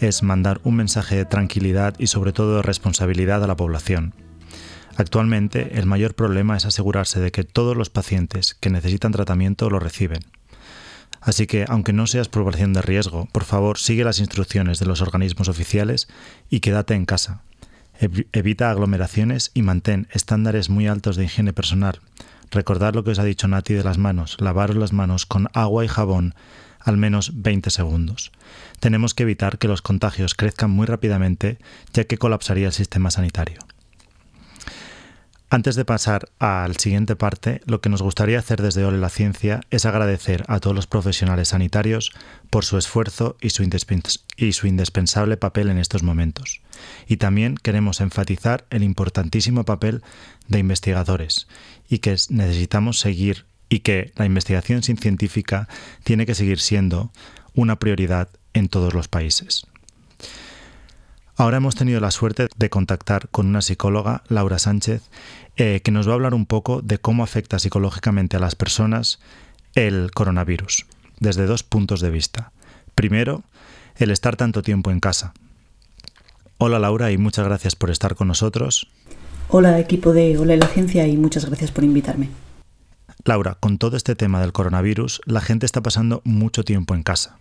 es 0.00 0.24
mandar 0.24 0.60
un 0.64 0.74
mensaje 0.74 1.14
de 1.14 1.24
tranquilidad 1.24 1.94
y 1.98 2.08
sobre 2.08 2.32
todo 2.32 2.56
de 2.56 2.62
responsabilidad 2.62 3.44
a 3.44 3.46
la 3.46 3.56
población. 3.56 4.14
Actualmente 4.96 5.78
el 5.78 5.86
mayor 5.86 6.14
problema 6.14 6.56
es 6.56 6.66
asegurarse 6.66 7.20
de 7.20 7.30
que 7.30 7.44
todos 7.44 7.76
los 7.76 7.88
pacientes 7.88 8.54
que 8.54 8.70
necesitan 8.70 9.12
tratamiento 9.12 9.70
lo 9.70 9.78
reciben. 9.78 10.24
Así 11.20 11.46
que, 11.46 11.66
aunque 11.68 11.92
no 11.92 12.08
seas 12.08 12.28
población 12.28 12.72
de 12.72 12.82
riesgo, 12.82 13.28
por 13.30 13.44
favor 13.44 13.78
sigue 13.78 14.02
las 14.02 14.18
instrucciones 14.18 14.80
de 14.80 14.86
los 14.86 15.02
organismos 15.02 15.48
oficiales 15.48 16.08
y 16.50 16.58
quédate 16.58 16.94
en 16.94 17.06
casa. 17.06 17.42
Ev- 18.02 18.26
Evita 18.32 18.70
aglomeraciones 18.70 19.50
y 19.54 19.62
mantén 19.62 20.08
estándares 20.10 20.68
muy 20.68 20.88
altos 20.88 21.14
de 21.16 21.24
higiene 21.24 21.52
personal. 21.52 22.00
Recordad 22.50 22.94
lo 22.94 23.04
que 23.04 23.12
os 23.12 23.18
ha 23.18 23.24
dicho 23.24 23.46
Nati 23.48 23.74
de 23.74 23.84
las 23.84 23.96
manos, 23.96 24.36
lavaros 24.40 24.76
las 24.76 24.92
manos 24.92 25.24
con 25.24 25.48
agua 25.54 25.84
y 25.84 25.88
jabón 25.88 26.34
al 26.80 26.96
menos 26.96 27.30
20 27.40 27.70
segundos. 27.70 28.32
Tenemos 28.80 29.14
que 29.14 29.22
evitar 29.22 29.58
que 29.58 29.68
los 29.68 29.82
contagios 29.82 30.34
crezcan 30.34 30.70
muy 30.70 30.84
rápidamente, 30.86 31.58
ya 31.92 32.04
que 32.04 32.18
colapsaría 32.18 32.66
el 32.66 32.72
sistema 32.72 33.10
sanitario. 33.12 33.58
Antes 35.52 35.76
de 35.76 35.84
pasar 35.84 36.30
al 36.38 36.78
siguiente 36.78 37.14
parte, 37.14 37.60
lo 37.66 37.82
que 37.82 37.90
nos 37.90 38.00
gustaría 38.00 38.38
hacer 38.38 38.62
desde 38.62 38.86
Ole 38.86 38.96
la 38.96 39.10
Ciencia 39.10 39.60
es 39.68 39.84
agradecer 39.84 40.44
a 40.48 40.60
todos 40.60 40.74
los 40.74 40.86
profesionales 40.86 41.48
sanitarios 41.48 42.10
por 42.48 42.64
su 42.64 42.78
esfuerzo 42.78 43.36
y 43.38 43.50
su, 43.50 43.62
y 44.38 44.52
su, 44.54 44.66
indispensable 44.66 45.36
papel 45.36 45.68
en 45.68 45.76
estos 45.76 46.02
momentos. 46.02 46.62
Y 47.06 47.18
también 47.18 47.56
queremos 47.56 48.00
enfatizar 48.00 48.64
el 48.70 48.82
importantísimo 48.82 49.64
papel 49.64 50.02
de 50.48 50.58
investigadores 50.58 51.48
y 51.86 51.98
que 51.98 52.16
necesitamos 52.30 52.98
seguir 52.98 53.44
y 53.68 53.80
que 53.80 54.10
la 54.16 54.24
investigación 54.24 54.82
científica 54.82 55.68
tiene 56.02 56.24
que 56.24 56.34
seguir 56.34 56.60
siendo 56.60 57.12
una 57.52 57.78
prioridad 57.78 58.30
en 58.54 58.70
todos 58.70 58.94
los 58.94 59.08
países. 59.08 59.66
Ahora 61.42 61.56
hemos 61.56 61.74
tenido 61.74 61.98
la 61.98 62.12
suerte 62.12 62.46
de 62.56 62.70
contactar 62.70 63.28
con 63.30 63.48
una 63.48 63.62
psicóloga, 63.62 64.22
Laura 64.28 64.60
Sánchez, 64.60 65.02
eh, 65.56 65.80
que 65.82 65.90
nos 65.90 66.06
va 66.06 66.12
a 66.12 66.14
hablar 66.14 66.34
un 66.34 66.46
poco 66.46 66.82
de 66.82 66.98
cómo 66.98 67.24
afecta 67.24 67.58
psicológicamente 67.58 68.36
a 68.36 68.38
las 68.38 68.54
personas 68.54 69.18
el 69.74 70.12
coronavirus, 70.12 70.86
desde 71.18 71.46
dos 71.46 71.64
puntos 71.64 72.00
de 72.00 72.10
vista. 72.10 72.52
Primero, 72.94 73.42
el 73.96 74.12
estar 74.12 74.36
tanto 74.36 74.62
tiempo 74.62 74.92
en 74.92 75.00
casa. 75.00 75.34
Hola 76.58 76.78
Laura 76.78 77.10
y 77.10 77.18
muchas 77.18 77.44
gracias 77.44 77.74
por 77.74 77.90
estar 77.90 78.14
con 78.14 78.28
nosotros. 78.28 78.86
Hola 79.48 79.80
equipo 79.80 80.12
de 80.12 80.38
Hola 80.38 80.54
la 80.54 80.68
Ciencia 80.68 81.08
y 81.08 81.16
muchas 81.16 81.46
gracias 81.46 81.72
por 81.72 81.82
invitarme. 81.82 82.28
Laura, 83.24 83.56
con 83.58 83.78
todo 83.78 83.96
este 83.96 84.14
tema 84.14 84.40
del 84.40 84.52
coronavirus, 84.52 85.20
la 85.26 85.40
gente 85.40 85.66
está 85.66 85.80
pasando 85.80 86.22
mucho 86.24 86.62
tiempo 86.62 86.94
en 86.94 87.02
casa. 87.02 87.40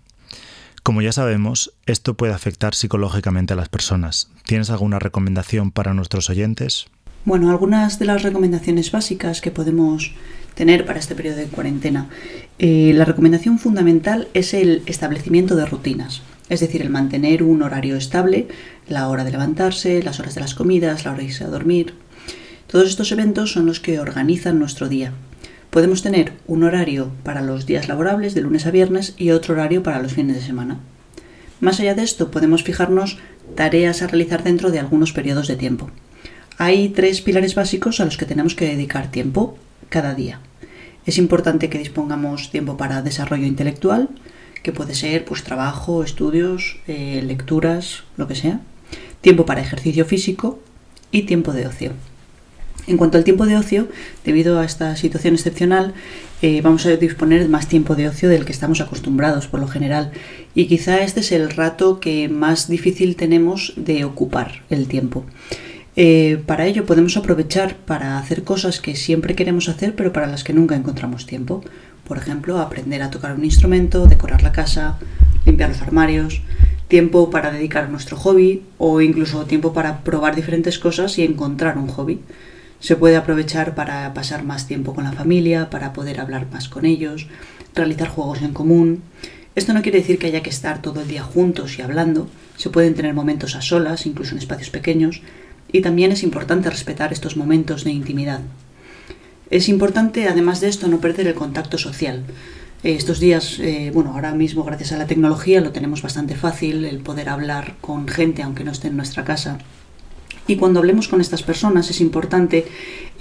Como 0.84 1.04
ya 1.04 1.12
sabemos, 1.12 1.74
esto 1.86 2.16
puede 2.16 2.34
afectar 2.34 2.74
psicológicamente 2.74 3.54
a 3.54 3.56
las 3.56 3.70
personas. 3.70 4.32
¿Tienes 4.46 4.72
alguna 4.72 4.98
recomendación 4.98 5.72
para 5.72 5.94
nuestros 5.94 6.30
oyentes? 6.32 6.88
Bueno, 7.24 7.52
algunas 7.52 8.00
de 8.00 8.06
las 8.06 8.24
recomendaciones 8.24 8.92
básicas 8.92 9.42
que 9.42 9.52
podemos 9.52 10.16
tener 10.56 10.86
para 10.88 10.98
este 10.98 11.14
periodo 11.14 11.38
de 11.38 11.46
cuarentena. 11.46 12.10
Eh, 12.58 12.94
la 12.96 13.06
recomendación 13.06 13.60
fundamental 13.60 14.28
es 14.34 14.56
el 14.56 14.82
establecimiento 14.88 15.56
de 15.56 15.68
rutinas, 15.68 16.24
es 16.50 16.62
decir, 16.62 16.82
el 16.82 16.90
mantener 16.90 17.44
un 17.44 17.62
horario 17.62 17.96
estable, 17.96 18.48
la 18.88 19.08
hora 19.08 19.24
de 19.24 19.32
levantarse, 19.32 20.02
las 20.02 20.20
horas 20.20 20.34
de 20.34 20.42
las 20.42 20.56
comidas, 20.56 21.06
la 21.06 21.12
hora 21.12 21.20
de 21.20 21.26
irse 21.26 21.44
a 21.44 21.48
dormir. 21.48 21.94
Todos 22.66 22.90
estos 22.90 23.12
eventos 23.12 23.52
son 23.52 23.68
los 23.68 23.80
que 23.80 24.00
organizan 24.00 24.58
nuestro 24.58 24.90
día. 24.90 25.14
Podemos 25.72 26.02
tener 26.02 26.34
un 26.48 26.66
horario 26.66 27.12
para 27.24 27.42
los 27.42 27.66
días 27.66 27.88
laborables 27.88 28.36
de 28.36 28.42
lunes 28.42 28.66
a 28.66 28.72
viernes 28.72 29.14
y 29.18 29.32
otro 29.32 29.54
horario 29.54 29.84
para 29.84 30.02
los 30.02 30.12
fines 30.12 30.36
de 30.36 30.42
semana. 30.42 30.82
Más 31.62 31.80
allá 31.80 31.96
de 31.96 32.04
esto, 32.04 32.30
podemos 32.30 32.64
fijarnos 32.64 33.20
tareas 33.56 34.02
a 34.02 34.08
realizar 34.08 34.44
dentro 34.44 34.70
de 34.70 34.80
algunos 34.80 35.14
periodos 35.14 35.48
de 35.48 35.56
tiempo. 35.56 35.90
Hay 36.58 36.90
tres 36.90 37.22
pilares 37.22 37.56
básicos 37.56 38.02
a 38.02 38.06
los 38.06 38.18
que 38.18 38.26
tenemos 38.26 38.54
que 38.54 38.66
dedicar 38.66 39.12
tiempo 39.12 39.58
cada 39.88 40.14
día. 40.14 40.42
Es 41.06 41.18
importante 41.18 41.70
que 41.70 41.80
dispongamos 41.80 42.52
tiempo 42.52 42.76
para 42.76 43.02
desarrollo 43.02 43.46
intelectual, 43.46 44.10
que 44.64 44.74
puede 44.74 44.94
ser 44.94 45.24
pues 45.24 45.42
trabajo, 45.46 46.04
estudios, 46.04 46.82
eh, 46.88 47.22
lecturas, 47.26 48.04
lo 48.18 48.28
que 48.28 48.36
sea. 48.36 48.60
Tiempo 49.22 49.46
para 49.46 49.62
ejercicio 49.62 50.04
físico 50.04 50.60
y 51.14 51.22
tiempo 51.22 51.54
de 51.54 51.68
ocio. 51.68 51.94
En 52.88 52.98
cuanto 52.98 53.18
al 53.18 53.24
tiempo 53.24 53.46
de 53.46 53.58
ocio, 53.58 53.88
debido 54.26 54.60
a 54.60 54.66
esta 54.66 54.96
situación 54.96 55.36
excepcional, 55.36 55.94
eh, 56.42 56.62
vamos 56.62 56.86
a 56.86 56.96
disponer 56.96 57.48
más 57.48 57.68
tiempo 57.68 57.96
de 57.96 58.08
ocio 58.08 58.28
del 58.28 58.46
que 58.46 58.52
estamos 58.52 58.82
acostumbrados 58.82 59.48
por 59.48 59.60
lo 59.60 59.68
general. 59.68 60.12
Y 60.56 60.66
quizá 60.66 61.02
este 61.02 61.20
es 61.20 61.32
el 61.32 61.52
rato 61.52 62.00
que 62.00 62.28
más 62.28 62.68
difícil 62.68 63.16
tenemos 63.16 63.74
de 63.76 64.04
ocupar 64.04 64.64
el 64.70 64.88
tiempo. 64.88 65.26
Eh, 65.96 66.42
para 66.46 66.66
ello 66.66 66.86
podemos 66.86 67.18
aprovechar 67.18 67.76
para 67.76 68.18
hacer 68.18 68.44
cosas 68.44 68.80
que 68.80 68.96
siempre 68.96 69.36
queremos 69.36 69.68
hacer 69.68 69.94
pero 69.94 70.14
para 70.14 70.28
las 70.28 70.44
que 70.44 70.54
nunca 70.54 70.76
encontramos 70.76 71.28
tiempo. 71.28 71.64
Por 72.08 72.18
ejemplo, 72.18 72.60
aprender 72.60 73.04
a 73.04 73.12
tocar 73.12 73.34
un 73.34 73.46
instrumento, 73.46 74.08
decorar 74.08 74.42
la 74.42 74.52
casa, 74.52 74.98
limpiar 75.46 75.70
los 75.70 75.82
armarios, 75.82 76.42
tiempo 76.88 77.30
para 77.30 77.52
dedicar 77.52 77.86
a 77.86 77.88
nuestro 77.88 78.18
hobby 78.18 78.64
o 78.78 79.02
incluso 79.02 79.46
tiempo 79.46 79.72
para 79.72 80.04
probar 80.04 80.36
diferentes 80.36 80.80
cosas 80.80 81.18
y 81.20 81.24
encontrar 81.24 81.78
un 81.78 81.88
hobby. 81.88 82.20
Se 82.82 82.96
puede 82.96 83.16
aprovechar 83.16 83.76
para 83.76 84.12
pasar 84.16 84.44
más 84.44 84.66
tiempo 84.66 84.96
con 84.96 85.04
la 85.04 85.12
familia, 85.14 85.70
para 85.70 85.94
poder 85.94 86.20
hablar 86.20 86.48
más 86.52 86.68
con 86.68 86.84
ellos, 86.84 87.28
realizar 87.76 88.10
juegos 88.10 88.42
en 88.42 88.54
común. 88.54 89.04
Esto 89.54 89.74
no 89.74 89.84
quiere 89.84 90.00
decir 90.00 90.18
que 90.18 90.26
haya 90.26 90.42
que 90.42 90.50
estar 90.50 90.82
todo 90.82 91.02
el 91.02 91.08
día 91.08 91.22
juntos 91.22 91.78
y 91.78 91.84
hablando, 91.84 92.28
se 92.58 92.72
pueden 92.72 92.96
tener 92.96 93.14
momentos 93.14 93.56
a 93.56 93.62
solas, 93.62 94.08
incluso 94.08 94.32
en 94.32 94.40
espacios 94.40 94.72
pequeños, 94.72 95.22
y 95.72 95.82
también 95.82 96.12
es 96.12 96.24
importante 96.24 96.72
respetar 96.72 97.14
estos 97.14 97.38
momentos 97.38 97.84
de 97.84 97.92
intimidad. 97.92 98.42
Es 99.52 99.70
importante, 99.70 100.28
además 100.28 100.60
de 100.60 100.70
esto, 100.70 100.88
no 100.88 101.00
perder 101.00 101.28
el 101.28 101.36
contacto 101.36 101.78
social. 101.78 102.24
Estos 102.82 103.20
días, 103.20 103.60
eh, 103.60 103.92
bueno, 103.94 104.14
ahora 104.14 104.34
mismo 104.34 104.64
gracias 104.64 104.92
a 104.92 104.98
la 104.98 105.06
tecnología 105.06 105.62
lo 105.62 105.72
tenemos 105.72 106.02
bastante 106.02 106.34
fácil, 106.34 106.84
el 106.86 107.02
poder 107.02 107.30
hablar 107.30 107.76
con 107.80 108.08
gente 108.08 108.42
aunque 108.42 108.64
no 108.64 108.72
esté 108.72 108.88
en 108.88 108.98
nuestra 108.98 109.24
casa 109.24 109.60
y 110.48 110.56
cuando 110.56 110.80
hablemos 110.80 111.08
con 111.08 111.22
estas 111.22 111.44
personas 111.44 111.90
es 111.90 112.02
importante 112.02 112.66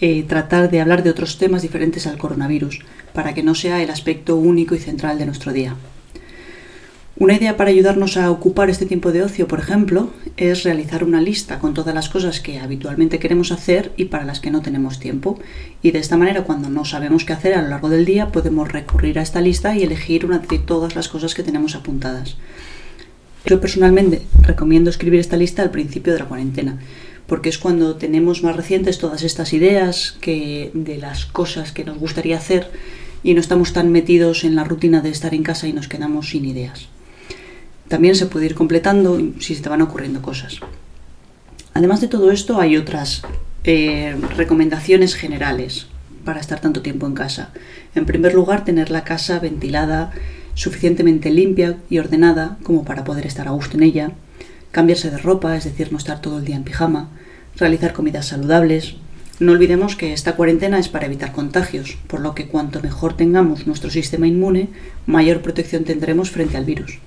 eh, 0.00 0.24
tratar 0.24 0.70
de 0.70 0.80
hablar 0.80 1.02
de 1.02 1.10
otros 1.10 1.38
temas 1.38 1.62
diferentes 1.62 2.06
al 2.06 2.18
coronavirus, 2.18 2.80
para 3.12 3.34
que 3.34 3.42
no 3.42 3.54
sea 3.54 3.82
el 3.82 3.90
aspecto 3.90 4.36
único 4.36 4.74
y 4.74 4.78
central 4.78 5.18
de 5.18 5.26
nuestro 5.26 5.52
día. 5.52 5.76
Una 7.20 7.34
idea 7.34 7.58
para 7.58 7.68
ayudarnos 7.68 8.16
a 8.16 8.30
ocupar 8.30 8.70
este 8.70 8.86
tiempo 8.86 9.12
de 9.12 9.22
ocio, 9.22 9.46
por 9.46 9.58
ejemplo, 9.58 10.08
es 10.38 10.62
realizar 10.62 11.04
una 11.04 11.20
lista 11.20 11.58
con 11.58 11.74
todas 11.74 11.94
las 11.94 12.08
cosas 12.08 12.40
que 12.40 12.58
habitualmente 12.58 13.18
queremos 13.18 13.52
hacer 13.52 13.92
y 13.98 14.06
para 14.06 14.24
las 14.24 14.40
que 14.40 14.50
no 14.50 14.62
tenemos 14.62 14.98
tiempo. 14.98 15.38
Y 15.82 15.90
de 15.90 15.98
esta 15.98 16.16
manera, 16.16 16.44
cuando 16.44 16.70
no 16.70 16.86
sabemos 16.86 17.26
qué 17.26 17.34
hacer 17.34 17.52
a 17.52 17.60
lo 17.60 17.68
largo 17.68 17.90
del 17.90 18.06
día, 18.06 18.32
podemos 18.32 18.72
recurrir 18.72 19.18
a 19.18 19.22
esta 19.22 19.42
lista 19.42 19.76
y 19.76 19.82
elegir 19.82 20.24
una 20.24 20.38
de 20.38 20.58
todas 20.60 20.96
las 20.96 21.08
cosas 21.08 21.34
que 21.34 21.42
tenemos 21.42 21.74
apuntadas. 21.74 22.38
Yo 23.46 23.60
personalmente 23.60 24.22
recomiendo 24.42 24.90
escribir 24.90 25.20
esta 25.20 25.36
lista 25.36 25.62
al 25.62 25.70
principio 25.70 26.12
de 26.12 26.18
la 26.18 26.28
cuarentena, 26.28 26.78
porque 27.26 27.48
es 27.48 27.58
cuando 27.58 27.96
tenemos 27.96 28.42
más 28.42 28.56
recientes 28.56 28.98
todas 28.98 29.22
estas 29.22 29.52
ideas 29.52 30.16
que 30.20 30.70
de 30.74 30.98
las 30.98 31.26
cosas 31.26 31.72
que 31.72 31.84
nos 31.84 31.98
gustaría 31.98 32.36
hacer 32.36 32.70
y 33.22 33.34
no 33.34 33.40
estamos 33.40 33.72
tan 33.72 33.92
metidos 33.92 34.44
en 34.44 34.56
la 34.56 34.64
rutina 34.64 35.00
de 35.00 35.10
estar 35.10 35.34
en 35.34 35.42
casa 35.42 35.68
y 35.68 35.72
nos 35.72 35.88
quedamos 35.88 36.30
sin 36.30 36.44
ideas. 36.44 36.88
También 37.88 38.14
se 38.14 38.26
puede 38.26 38.46
ir 38.46 38.54
completando 38.54 39.20
si 39.40 39.54
se 39.54 39.62
te 39.62 39.68
van 39.68 39.82
ocurriendo 39.82 40.22
cosas. 40.22 40.60
Además 41.74 42.00
de 42.00 42.08
todo 42.08 42.30
esto, 42.30 42.60
hay 42.60 42.76
otras 42.76 43.22
eh, 43.64 44.16
recomendaciones 44.36 45.14
generales 45.14 45.86
para 46.24 46.40
estar 46.40 46.60
tanto 46.60 46.82
tiempo 46.82 47.06
en 47.06 47.14
casa. 47.14 47.50
En 47.94 48.06
primer 48.06 48.34
lugar, 48.34 48.64
tener 48.64 48.90
la 48.90 49.04
casa 49.04 49.38
ventilada, 49.38 50.12
suficientemente 50.60 51.30
limpia 51.30 51.78
y 51.88 51.98
ordenada 51.98 52.58
como 52.62 52.84
para 52.84 53.02
poder 53.02 53.24
estar 53.24 53.48
a 53.48 53.52
gusto 53.52 53.78
en 53.78 53.84
ella. 53.84 54.12
Cambiarse 54.72 55.10
de 55.10 55.16
ropa, 55.16 55.56
es 55.56 55.64
decir, 55.64 55.90
no 55.90 55.96
estar 55.96 56.20
todo 56.20 56.38
el 56.38 56.44
día 56.44 56.56
en 56.56 56.64
pijama 56.64 57.08
realizar 57.56 57.94
comidas 57.94 58.26
saludables. 58.26 58.96
No 59.38 59.52
olvidemos 59.52 59.96
que 59.96 60.12
esta 60.12 60.36
cuarentena 60.36 60.78
es 60.78 60.88
para 60.88 61.06
evitar 61.06 61.32
contagios, 61.32 61.96
por 62.08 62.20
lo 62.20 62.34
que 62.34 62.46
cuanto 62.46 62.82
mejor 62.82 63.16
tengamos 63.16 63.66
nuestro 63.66 63.90
sistema 63.90 64.26
inmune, 64.26 64.68
mayor 65.06 65.40
protección 65.40 65.84
tendremos 65.84 66.30
frente 66.30 66.58
al 66.58 66.66
virus. 66.66 66.98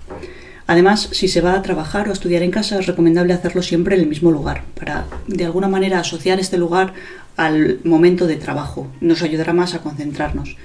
Además, 0.65 1.09
si 1.11 1.27
se 1.27 1.41
va 1.41 1.53
a 1.53 1.61
trabajar 1.61 2.07
o 2.07 2.09
a 2.09 2.13
estudiar 2.13 2.41
en 2.41 2.49
casa, 2.49 2.79
es 2.79 2.87
recomendable 2.87 3.33
hacerlo 3.33 3.61
siempre 3.61 3.95
en 3.95 4.01
el 4.01 4.07
mismo 4.07 4.31
lugar, 4.31 4.63
para 4.79 5.05
de 5.27 5.45
alguna 5.45 5.67
manera 5.67 5.99
asociar 5.99 6.39
este 6.39 6.57
lugar 6.57 6.93
al 7.37 7.79
momento 7.83 8.25
de 8.25 8.37
trabajo. 8.37 8.87
Nos 8.99 9.21
ayudará 9.21 9.53
más 9.53 9.75
a 9.75 9.79
concentrarnos. 9.79 10.55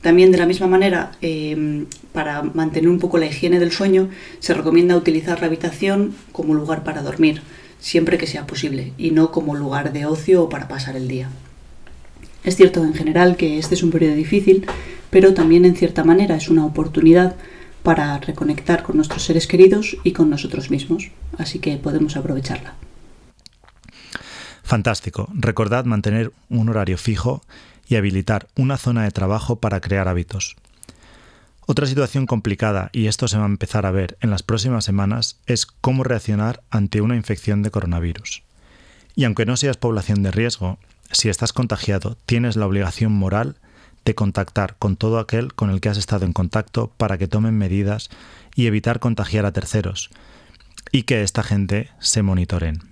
También 0.00 0.32
de 0.32 0.38
la 0.38 0.46
misma 0.46 0.66
manera, 0.66 1.12
em, 1.20 1.86
para 2.12 2.42
mantener 2.42 2.88
un 2.88 2.98
poco 2.98 3.18
la 3.18 3.26
higiene 3.26 3.58
del 3.58 3.70
sueño, 3.70 4.08
se 4.38 4.54
recomienda 4.54 4.96
utilizar 4.96 5.40
la 5.40 5.46
habitación 5.46 6.14
como 6.32 6.54
lugar 6.54 6.84
para 6.84 7.02
dormir 7.02 7.42
siempre 7.80 8.18
que 8.18 8.26
sea 8.26 8.46
posible 8.46 8.92
y 8.98 9.10
no 9.10 9.30
como 9.30 9.54
lugar 9.54 9.92
de 9.92 10.06
ocio 10.06 10.44
o 10.44 10.48
para 10.48 10.68
pasar 10.68 10.96
el 10.96 11.08
día. 11.08 11.28
Es 12.44 12.56
cierto 12.56 12.82
en 12.84 12.94
general 12.94 13.36
que 13.36 13.58
este 13.58 13.74
es 13.74 13.82
un 13.82 13.90
periodo 13.90 14.14
difícil, 14.14 14.66
pero 15.10 15.34
también 15.34 15.64
en 15.64 15.76
cierta 15.76 16.04
manera 16.04 16.36
es 16.36 16.48
una 16.48 16.64
oportunidad 16.64 17.36
para 17.82 18.18
reconectar 18.18 18.82
con 18.82 18.96
nuestros 18.96 19.24
seres 19.24 19.46
queridos 19.46 19.96
y 20.04 20.12
con 20.12 20.30
nosotros 20.30 20.70
mismos, 20.70 21.10
así 21.38 21.58
que 21.58 21.76
podemos 21.76 22.16
aprovecharla. 22.16 22.74
Fantástico. 24.62 25.28
Recordad 25.34 25.84
mantener 25.84 26.32
un 26.48 26.68
horario 26.68 26.96
fijo 26.96 27.42
y 27.90 27.96
habilitar 27.96 28.48
una 28.56 28.78
zona 28.78 29.02
de 29.02 29.10
trabajo 29.10 29.56
para 29.56 29.80
crear 29.80 30.08
hábitos. 30.08 30.56
Otra 31.66 31.86
situación 31.86 32.26
complicada, 32.26 32.88
y 32.92 33.08
esto 33.08 33.28
se 33.28 33.36
va 33.36 33.42
a 33.42 33.46
empezar 33.46 33.84
a 33.84 33.90
ver 33.90 34.16
en 34.20 34.30
las 34.30 34.44
próximas 34.44 34.84
semanas, 34.84 35.38
es 35.46 35.66
cómo 35.66 36.04
reaccionar 36.04 36.62
ante 36.70 37.00
una 37.00 37.16
infección 37.16 37.62
de 37.62 37.70
coronavirus. 37.70 38.42
Y 39.16 39.24
aunque 39.24 39.44
no 39.44 39.56
seas 39.56 39.76
población 39.76 40.22
de 40.22 40.30
riesgo, 40.30 40.78
si 41.10 41.28
estás 41.28 41.52
contagiado, 41.52 42.16
tienes 42.26 42.54
la 42.54 42.66
obligación 42.66 43.12
moral 43.12 43.56
de 44.04 44.14
contactar 44.14 44.76
con 44.78 44.96
todo 44.96 45.18
aquel 45.18 45.52
con 45.52 45.70
el 45.70 45.80
que 45.80 45.88
has 45.88 45.98
estado 45.98 46.24
en 46.24 46.32
contacto 46.32 46.92
para 46.96 47.18
que 47.18 47.28
tomen 47.28 47.58
medidas 47.58 48.08
y 48.54 48.66
evitar 48.66 49.00
contagiar 49.00 49.46
a 49.46 49.52
terceros, 49.52 50.10
y 50.92 51.02
que 51.02 51.22
esta 51.22 51.42
gente 51.42 51.90
se 51.98 52.22
monitoren. 52.22 52.89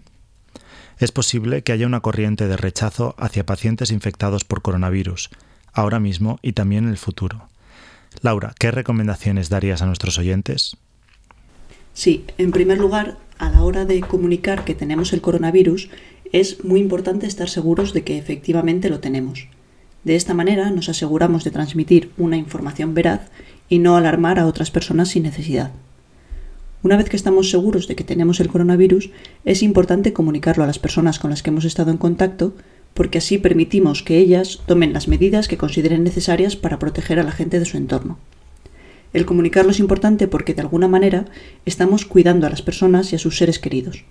Es 0.99 1.12
posible 1.12 1.62
que 1.62 1.72
haya 1.72 1.86
una 1.86 2.01
corriente 2.01 2.49
de 2.49 2.57
rechazo 2.57 3.14
hacia 3.18 3.46
pacientes 3.46 3.90
infectados 3.90 4.44
por 4.44 4.62
coronavirus, 4.62 5.30
ahora 5.72 6.01
mismo 6.01 6.38
y 6.42 6.53
también 6.53 6.84
en 6.84 6.90
el 6.90 6.99
futuro. 6.99 7.49
Laura, 8.22 8.55
¿qué 8.59 8.70
recomendaciones 8.70 9.49
darías 9.49 9.82
a 9.82 9.86
nuestros 9.86 10.18
oyentes? 10.18 10.76
Sí, 11.94 12.24
en 12.38 12.51
primer 12.51 12.78
lugar, 12.78 13.18
a 13.38 13.51
la 13.51 13.62
hora 13.62 13.84
de 13.84 14.01
comunicar 14.01 14.64
que 14.64 14.74
tenemos 14.74 15.12
el 15.12 15.20
coronavirus, 15.20 15.90
es 16.32 16.64
muy 16.64 16.80
importante 16.80 17.26
estar 17.26 17.49
seguros 17.49 17.92
de 17.92 18.05
que 18.05 18.18
efectivamente 18.18 18.90
lo 18.90 19.01
tenemos. 19.01 19.49
De 20.05 20.16
esta 20.16 20.34
manera 20.34 20.70
nos 20.70 20.88
aseguramos 20.88 21.44
de 21.44 21.51
transmitir 21.51 22.12
una 22.16 22.36
información 22.36 22.94
veraz 22.94 23.30
y 23.68 23.78
no 23.78 23.96
alarmar 23.96 24.38
a 24.38 24.46
otras 24.46 24.70
personas 24.70 25.11
sin 25.11 25.24
necesidad. 25.24 25.72
Una 26.83 26.97
vez 26.97 27.09
que 27.09 27.16
estamos 27.16 27.51
seguros 27.51 27.89
de 27.89 27.97
que 27.97 28.05
tenemos 28.05 28.39
el 28.39 28.49
coronavirus, 28.49 29.11
es 29.45 29.62
importante 29.64 30.12
comunicarlo 30.12 30.62
a 30.62 30.66
las 30.68 30.79
personas 30.79 31.18
con 31.18 31.31
las 31.31 31.43
que 31.43 31.51
hemos 31.51 31.64
estado 31.64 31.91
en 31.91 31.97
contacto, 31.97 32.55
porque 32.95 33.18
así 33.18 33.39
permitimos 33.39 34.05
que 34.05 34.18
ellas 34.18 34.61
tomen 34.66 34.93
las 34.93 35.09
medidas 35.09 35.49
que 35.49 35.57
consideren 35.57 36.05
necesarias 36.05 36.55
para 36.55 36.79
proteger 36.79 37.18
a 37.18 37.24
la 37.24 37.33
gente 37.33 37.59
de 37.59 37.64
su 37.64 37.76
entorno. 37.76 38.18
El 39.12 39.26
comunicarlo 39.26 39.72
es 39.72 39.81
importante 39.81 40.29
porque 40.29 40.55
de 40.55 40.61
alguna 40.61 40.87
manera 40.87 41.24
estamos 41.64 42.05
cuidando 42.05 42.47
a 42.47 42.51
las 42.51 42.62
personas 42.62 43.12
y 43.12 43.16
a 43.16 43.18
sus 43.18 43.39
seres 43.39 43.59
queridos. 43.59 44.05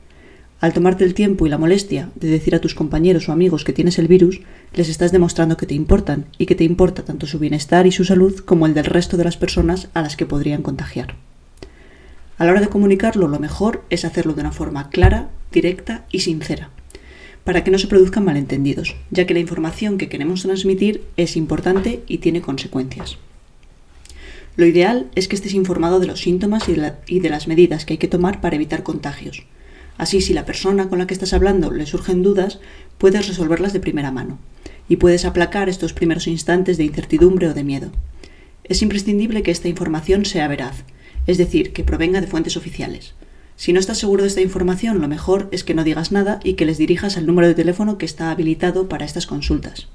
Al 0.59 0.73
tomarte 0.73 1.05
el 1.05 1.13
tiempo 1.13 1.45
y 1.45 1.49
la 1.49 1.59
molestia 1.59 2.09
de 2.15 2.29
decir 2.29 2.55
a 2.55 2.61
tus 2.61 2.73
compañeros 2.73 3.29
o 3.29 3.31
amigos 3.31 3.63
que 3.63 3.73
tienes 3.73 3.99
el 3.99 4.07
virus, 4.07 4.41
les 4.73 4.89
estás 4.89 5.11
demostrando 5.11 5.55
que 5.55 5.67
te 5.67 5.75
importan 5.75 6.25
y 6.37 6.47
que 6.47 6.55
te 6.55 6.63
importa 6.63 7.05
tanto 7.05 7.27
su 7.27 7.39
bienestar 7.39 7.87
y 7.87 7.91
su 7.91 8.03
salud 8.03 8.39
como 8.39 8.65
el 8.65 8.73
del 8.73 8.85
resto 8.85 9.15
de 9.15 9.23
las 9.23 9.37
personas 9.37 9.87
a 9.93 10.01
las 10.01 10.17
que 10.17 10.25
podrían 10.25 10.63
contagiar. 10.63 11.15
A 12.37 12.45
la 12.45 12.51
hora 12.51 12.61
de 12.61 12.69
comunicarlo, 12.69 13.27
lo 13.27 13.39
mejor 13.39 13.83
es 13.89 14.05
hacerlo 14.05 14.33
de 14.33 14.41
una 14.41 14.51
forma 14.51 14.89
clara, 14.89 15.29
directa 15.51 16.05
y 16.11 16.19
sincera, 16.19 16.69
para 17.43 17.63
que 17.63 17.71
no 17.71 17.79
se 17.79 17.87
produzcan 17.87 18.25
malentendidos, 18.25 18.95
ya 19.09 19.25
que 19.25 19.33
la 19.33 19.39
información 19.39 19.97
que 19.97 20.07
queremos 20.07 20.43
transmitir 20.43 21.03
es 21.17 21.35
importante 21.35 22.03
y 22.07 22.19
tiene 22.19 22.41
consecuencias. 22.41 23.17
Lo 24.55 24.67
ideal 24.67 25.07
es 25.15 25.27
que 25.27 25.35
estés 25.35 25.55
informado 25.55 25.99
de 25.99 26.05
los 26.05 26.21
síntomas 26.21 26.69
y 26.69 26.73
de, 26.73 26.93
y 27.07 27.21
de 27.21 27.29
las 27.29 27.47
medidas 27.47 27.85
que 27.85 27.93
hay 27.93 27.97
que 27.97 28.07
tomar 28.07 28.39
para 28.39 28.55
evitar 28.55 28.83
contagios. 28.83 29.43
Así, 29.97 30.21
si 30.21 30.33
la 30.33 30.45
persona 30.45 30.89
con 30.89 30.99
la 30.99 31.07
que 31.07 31.15
estás 31.15 31.33
hablando 31.33 31.71
le 31.71 31.87
surgen 31.87 32.21
dudas, 32.21 32.59
puedes 32.99 33.27
resolverlas 33.27 33.73
de 33.73 33.79
primera 33.79 34.11
mano 34.11 34.37
y 34.87 34.97
puedes 34.97 35.25
aplacar 35.25 35.69
estos 35.69 35.93
primeros 35.93 36.27
instantes 36.27 36.77
de 36.77 36.83
incertidumbre 36.83 37.47
o 37.47 37.55
de 37.55 37.63
miedo. 37.63 37.91
Es 38.63 38.83
imprescindible 38.83 39.41
que 39.41 39.51
esta 39.51 39.69
información 39.69 40.25
sea 40.25 40.47
veraz, 40.47 40.83
es 41.27 41.37
decir, 41.37 41.73
que 41.73 41.83
provenga 41.83 42.21
de 42.21 42.27
fuentes 42.27 42.57
oficiales. 42.57 43.13
Si 43.57 43.73
no 43.73 43.79
estás 43.79 43.97
seguro 43.97 44.23
de 44.23 44.29
esta 44.29 44.41
información, 44.41 45.01
lo 45.01 45.07
mejor 45.07 45.49
es 45.51 45.63
que 45.63 45.73
no 45.73 45.83
digas 45.83 46.11
nada 46.11 46.39
y 46.43 46.53
que 46.53 46.65
les 46.65 46.77
dirijas 46.77 47.17
al 47.17 47.25
número 47.25 47.47
de 47.47 47.55
teléfono 47.55 47.97
que 47.97 48.05
está 48.05 48.31
habilitado 48.31 48.87
para 48.87 49.03
estas 49.03 49.27
consultas. 49.27 49.87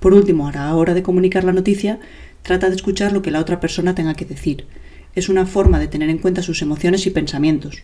Por 0.00 0.14
último, 0.14 0.46
a 0.46 0.52
la 0.52 0.74
hora 0.74 0.94
de 0.94 1.02
comunicar 1.02 1.44
la 1.44 1.52
noticia, 1.52 1.98
trata 2.42 2.68
de 2.68 2.76
escuchar 2.76 3.12
lo 3.12 3.20
que 3.20 3.32
la 3.32 3.40
otra 3.40 3.58
persona 3.58 3.94
tenga 3.94 4.14
que 4.14 4.24
decir. 4.24 4.66
Es 5.14 5.28
una 5.28 5.44
forma 5.44 5.80
de 5.80 5.88
tener 5.88 6.08
en 6.08 6.18
cuenta 6.18 6.42
sus 6.42 6.62
emociones 6.62 7.04
y 7.06 7.10
pensamientos. 7.10 7.82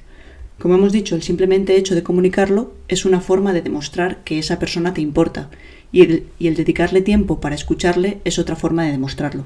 Como 0.61 0.77
hemos 0.77 0.93
dicho, 0.93 1.17
el 1.17 1.23
simplemente 1.23 1.77
hecho 1.77 1.97
de 1.97 2.05
comunicarlo 2.05 2.73
es 2.87 3.05
una 3.05 3.21
forma 3.21 3.53
de 3.53 3.63
demostrar 3.63 4.23
que 4.23 4.39
esa 4.39 4.61
persona 4.61 4.95
te 4.95 5.01
importa, 5.01 5.51
y 5.91 6.03
el, 6.03 6.27
y 6.39 6.47
el 6.47 6.55
dedicarle 6.55 7.03
tiempo 7.03 7.41
para 7.41 7.57
escucharle 7.57 8.21
es 8.25 8.39
otra 8.39 8.55
forma 8.55 8.85
de 8.85 8.93
demostrarlo. 8.93 9.45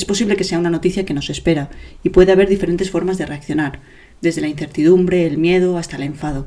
Es 0.00 0.06
posible 0.06 0.34
que 0.34 0.44
sea 0.44 0.58
una 0.58 0.70
noticia 0.70 1.04
que 1.04 1.12
nos 1.12 1.28
espera, 1.28 1.68
y 2.02 2.08
puede 2.08 2.32
haber 2.32 2.48
diferentes 2.48 2.90
formas 2.90 3.18
de 3.18 3.26
reaccionar, 3.26 3.80
desde 4.22 4.40
la 4.40 4.48
incertidumbre, 4.48 5.26
el 5.26 5.36
miedo 5.36 5.76
hasta 5.76 5.96
el 5.96 6.04
enfado. 6.04 6.46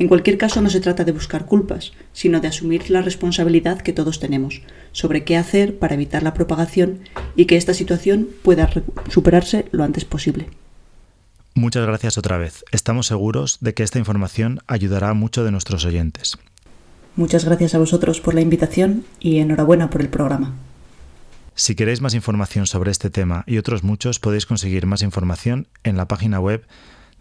En 0.00 0.08
cualquier 0.08 0.36
caso 0.36 0.60
no 0.60 0.68
se 0.68 0.80
trata 0.80 1.04
de 1.04 1.12
buscar 1.12 1.46
culpas, 1.46 1.92
sino 2.12 2.40
de 2.40 2.48
asumir 2.48 2.90
la 2.90 3.00
responsabilidad 3.00 3.82
que 3.82 3.92
todos 3.92 4.18
tenemos 4.18 4.62
sobre 4.90 5.22
qué 5.22 5.36
hacer 5.36 5.78
para 5.78 5.94
evitar 5.94 6.24
la 6.24 6.34
propagación 6.34 6.98
y 7.36 7.44
que 7.44 7.56
esta 7.56 7.72
situación 7.72 8.26
pueda 8.42 8.68
superarse 9.08 9.66
lo 9.70 9.84
antes 9.84 10.04
posible. 10.04 10.48
Muchas 11.54 11.86
gracias 11.86 12.18
otra 12.18 12.36
vez. 12.36 12.64
Estamos 12.72 13.06
seguros 13.06 13.58
de 13.60 13.74
que 13.74 13.84
esta 13.84 14.00
información 14.00 14.58
ayudará 14.66 15.10
a 15.10 15.14
muchos 15.14 15.44
de 15.44 15.52
nuestros 15.52 15.84
oyentes. 15.84 16.36
Muchas 17.14 17.44
gracias 17.44 17.76
a 17.76 17.78
vosotros 17.78 18.20
por 18.20 18.34
la 18.34 18.40
invitación 18.40 19.04
y 19.20 19.38
enhorabuena 19.38 19.88
por 19.88 20.00
el 20.00 20.08
programa. 20.08 20.56
Si 21.54 21.74
queréis 21.74 22.00
más 22.00 22.14
información 22.14 22.66
sobre 22.66 22.90
este 22.90 23.10
tema 23.10 23.44
y 23.46 23.58
otros 23.58 23.82
muchos, 23.82 24.18
podéis 24.18 24.46
conseguir 24.46 24.86
más 24.86 25.02
información 25.02 25.68
en 25.84 25.96
la 25.96 26.08
página 26.08 26.40
web 26.40 26.66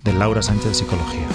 de 0.04 0.14
Laura 0.14 0.42
Sánchez 0.42 0.78
Psicología. 0.78 1.28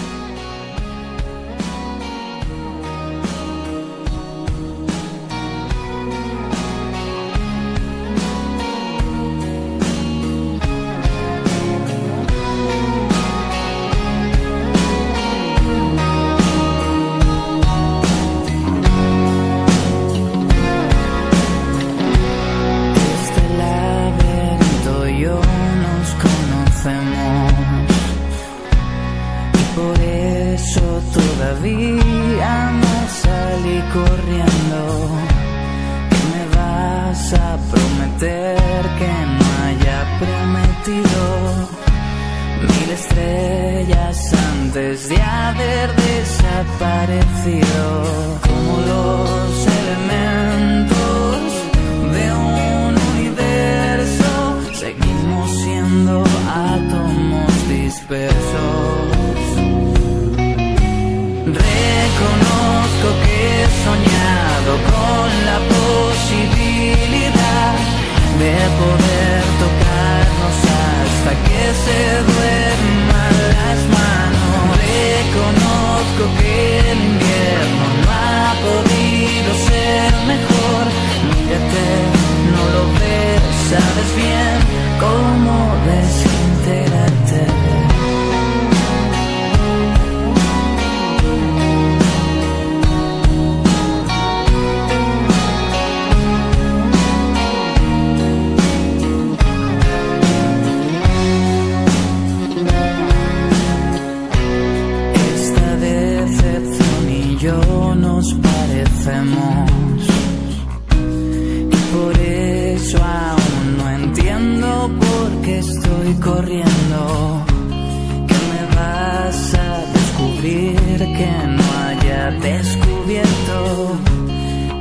Descubierto. 122.31 123.97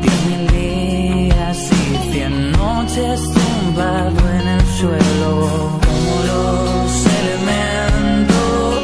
Diez 0.02 0.26
mil 0.26 0.48
días 0.48 1.58
y 1.72 2.12
cien 2.12 2.52
noches 2.52 3.22
tumbado 3.34 4.20
en 4.40 4.48
el 4.48 4.66
suelo. 4.80 5.80
Como 5.86 6.14
los 6.32 6.92
elementos 7.22 8.84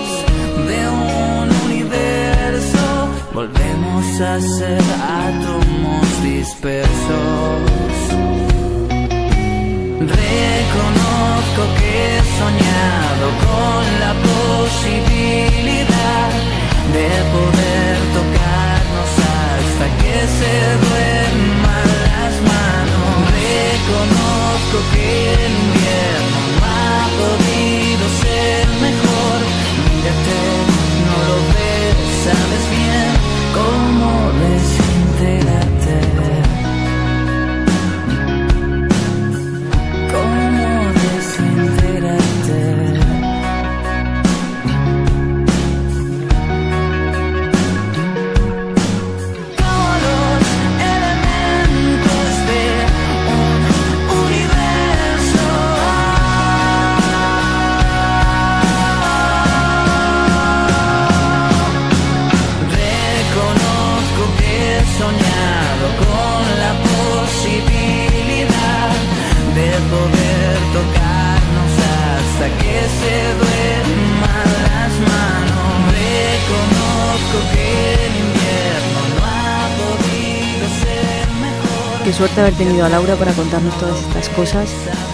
de 0.70 0.82
un 0.90 1.48
universo, 1.66 2.86
volvemos 3.34 4.06
a 4.22 4.40
ser 4.40 4.84
átomos 5.28 6.08
dispersos. 6.24 7.62
Reconozco 10.00 11.62
que 11.78 11.90
he 12.18 12.20
soñado 12.40 13.26
con 13.46 13.82
la 14.00 14.12
posibilidad 14.30 16.30
de 16.94 17.08
poder 17.32 17.61
again 24.94 25.51
suerte 82.22 82.42
haber 82.42 82.54
tenido 82.54 82.86
a 82.86 82.90
Laura 82.90 83.16
para 83.16 83.34
contarnos 83.34 83.76
todas 83.80 84.00
estas 84.00 84.30
cosas. 84.30 84.70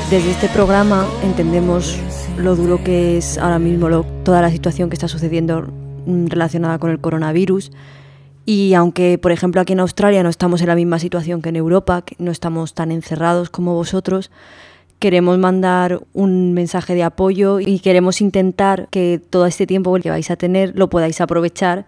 Desde 0.10 0.30
este 0.30 0.49
programa 0.49 1.08
entendemos 1.24 1.97
lo 2.38 2.53
duro 2.58 2.84
que 2.84 3.18
es 3.18 3.38
ahora 3.38 3.60
mismo 3.60 3.88
lo- 3.88 4.03
toda 4.26 4.41
la 4.41 4.51
situación 4.51 4.89
que 4.89 4.95
está 4.95 5.08
sucediendo 5.08 5.68
mm, 6.05 6.26
relacionada 6.28 6.80
con 6.80 6.91
el 6.91 6.99
coronavirus. 6.99 7.72
Y 8.45 8.74
aunque, 8.74 9.18
por 9.18 9.32
ejemplo, 9.32 9.62
aquí 9.62 9.72
en 9.72 9.80
Australia 9.80 10.22
no 10.22 10.28
estamos 10.28 10.60
en 10.60 10.68
la 10.68 10.76
misma 10.76 10.99
situación 10.99 11.41
que 11.41 11.47
en 11.47 11.55
Europa, 11.55 12.01
que 12.01 12.18
no 12.20 12.30
estamos 12.30 12.74
tan 12.74 12.91
encerrados 12.91 13.49
como 13.49 13.74
vosotros, 13.74 14.30
queremos 14.99 15.38
mandar 15.38 16.01
un 16.12 16.51
mensaje 16.51 16.93
de 16.93 17.03
apoyo 17.03 17.62
y 17.62 17.80
queremos 17.80 18.20
intentar 18.20 18.89
que 18.91 19.22
todo 19.30 19.45
este 19.45 19.66
tiempo 19.66 19.95
que 20.01 20.10
vais 20.10 20.30
a 20.30 20.36
tener 20.36 20.74
lo 20.76 20.89
podáis 20.89 21.22
aprovechar 21.22 21.86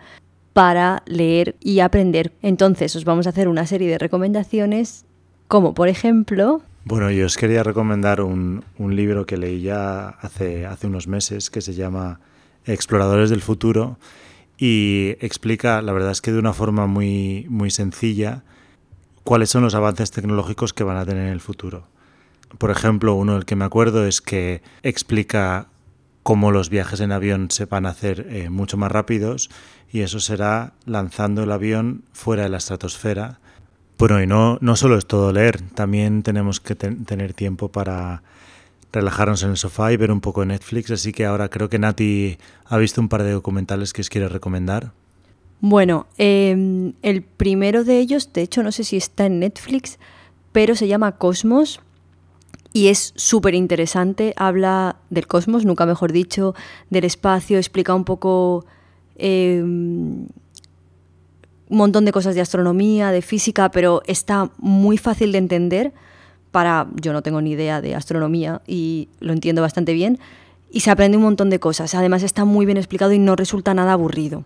para 0.53 1.03
leer 1.07 1.57
y 1.59 1.81
aprender. 1.81 2.31
Entonces 2.41 2.95
os 2.95 3.03
vamos 3.03 3.27
a 3.27 3.31
hacer 3.31 3.49
una 3.49 3.65
serie 3.65 3.89
de 3.89 3.97
recomendaciones, 3.97 5.05
como 5.49 5.73
por 5.73 5.89
ejemplo, 5.89 6.61
Bueno, 6.85 7.11
yo 7.11 7.25
os 7.25 7.35
quería 7.35 7.63
recomendar 7.63 8.21
un, 8.21 8.63
un 8.77 8.95
libro 8.95 9.25
que 9.25 9.35
leí 9.35 9.61
ya 9.61 10.09
hace, 10.09 10.65
hace 10.65 10.87
unos 10.87 11.07
meses 11.07 11.49
que 11.49 11.59
se 11.59 11.73
llama 11.73 12.21
Exploradores 12.65 13.29
del 13.29 13.41
Futuro 13.41 13.97
y 14.57 15.15
explica, 15.19 15.81
la 15.81 15.91
verdad 15.91 16.11
es 16.11 16.21
que 16.21 16.31
de 16.31 16.39
una 16.39 16.53
forma 16.53 16.85
muy, 16.85 17.47
muy 17.49 17.71
sencilla, 17.71 18.43
cuáles 19.23 19.49
son 19.49 19.63
los 19.63 19.73
avances 19.73 20.11
tecnológicos 20.11 20.71
que 20.71 20.83
van 20.83 20.97
a 20.97 21.05
tener 21.05 21.25
en 21.27 21.33
el 21.33 21.41
futuro. 21.41 21.87
Por 22.57 22.69
ejemplo, 22.69 23.15
uno 23.15 23.33
del 23.33 23.45
que 23.45 23.55
me 23.55 23.65
acuerdo 23.65 24.05
es 24.05 24.21
que 24.21 24.61
explica 24.83 25.67
cómo 26.21 26.51
los 26.51 26.69
viajes 26.69 26.99
en 26.99 27.11
avión 27.11 27.49
se 27.49 27.65
van 27.65 27.87
a 27.87 27.89
hacer 27.89 28.27
eh, 28.29 28.49
mucho 28.49 28.77
más 28.77 28.91
rápidos 28.91 29.49
y 29.91 30.01
eso 30.01 30.19
será 30.19 30.73
lanzando 30.85 31.43
el 31.43 31.51
avión 31.51 32.03
fuera 32.13 32.43
de 32.43 32.49
la 32.49 32.57
estratosfera. 32.57 33.39
Bueno, 33.99 34.21
y 34.23 34.27
no, 34.27 34.57
no 34.61 34.75
solo 34.75 34.97
es 34.97 35.05
todo 35.05 35.31
leer, 35.33 35.61
también 35.75 36.23
tenemos 36.23 36.59
que 36.59 36.73
ten- 36.75 37.03
tener 37.05 37.33
tiempo 37.33 37.67
para 37.69 38.23
relajarnos 38.93 39.43
en 39.43 39.51
el 39.51 39.57
sofá 39.57 39.91
y 39.91 39.97
ver 39.97 40.11
un 40.11 40.21
poco 40.21 40.43
Netflix, 40.45 40.89
así 40.89 41.11
que 41.11 41.25
ahora 41.25 41.49
creo 41.49 41.69
que 41.69 41.77
Nati 41.79 42.37
ha 42.65 42.77
visto 42.77 43.01
un 43.01 43.09
par 43.09 43.23
de 43.23 43.31
documentales 43.31 43.93
que 43.93 44.01
os 44.01 44.09
quiere 44.09 44.29
recomendar. 44.29 44.93
bueno, 45.61 46.07
eh, 46.17 46.93
el 47.01 47.21
primero 47.21 47.83
de 47.83 47.99
ellos, 47.99 48.31
de 48.31 48.41
hecho 48.43 48.63
no 48.63 48.71
sé 48.71 48.85
si 48.85 48.95
está 48.95 49.25
en 49.25 49.39
Netflix, 49.39 49.99
pero 50.53 50.73
se 50.75 50.87
llama 50.87 51.17
Cosmos 51.17 51.81
y 52.71 52.87
es 52.87 53.11
súper 53.17 53.53
interesante, 53.55 54.33
habla 54.37 54.95
del 55.09 55.27
cosmos, 55.27 55.65
nunca 55.65 55.85
mejor 55.85 56.13
dicho, 56.13 56.55
del 56.89 57.03
espacio, 57.03 57.57
explica 57.57 57.93
un 57.93 58.05
poco 58.05 58.65
eh, 59.17 59.61
un 61.69 61.77
montón 61.77 62.03
de 62.03 62.11
cosas 62.11 62.35
de 62.35 62.41
astronomía, 62.41 63.11
de 63.11 63.21
física, 63.21 63.71
pero 63.71 64.01
está 64.05 64.49
muy 64.57 64.97
fácil 64.97 65.31
de 65.31 65.37
entender 65.37 65.93
para, 66.51 66.87
yo 66.95 67.13
no 67.13 67.21
tengo 67.21 67.41
ni 67.41 67.51
idea 67.51 67.79
de 67.79 67.95
astronomía 67.95 68.61
y 68.67 69.07
lo 69.19 69.33
entiendo 69.33 69.61
bastante 69.61 69.93
bien, 69.93 70.19
y 70.71 70.81
se 70.81 70.91
aprende 70.91 71.17
un 71.17 71.23
montón 71.23 71.49
de 71.49 71.59
cosas. 71.59 71.95
Además 71.95 72.23
está 72.23 72.43
muy 72.43 72.65
bien 72.65 72.77
explicado 72.77 73.11
y 73.13 73.19
no 73.19 73.35
resulta 73.35 73.73
nada 73.73 73.93
aburrido. 73.93 74.43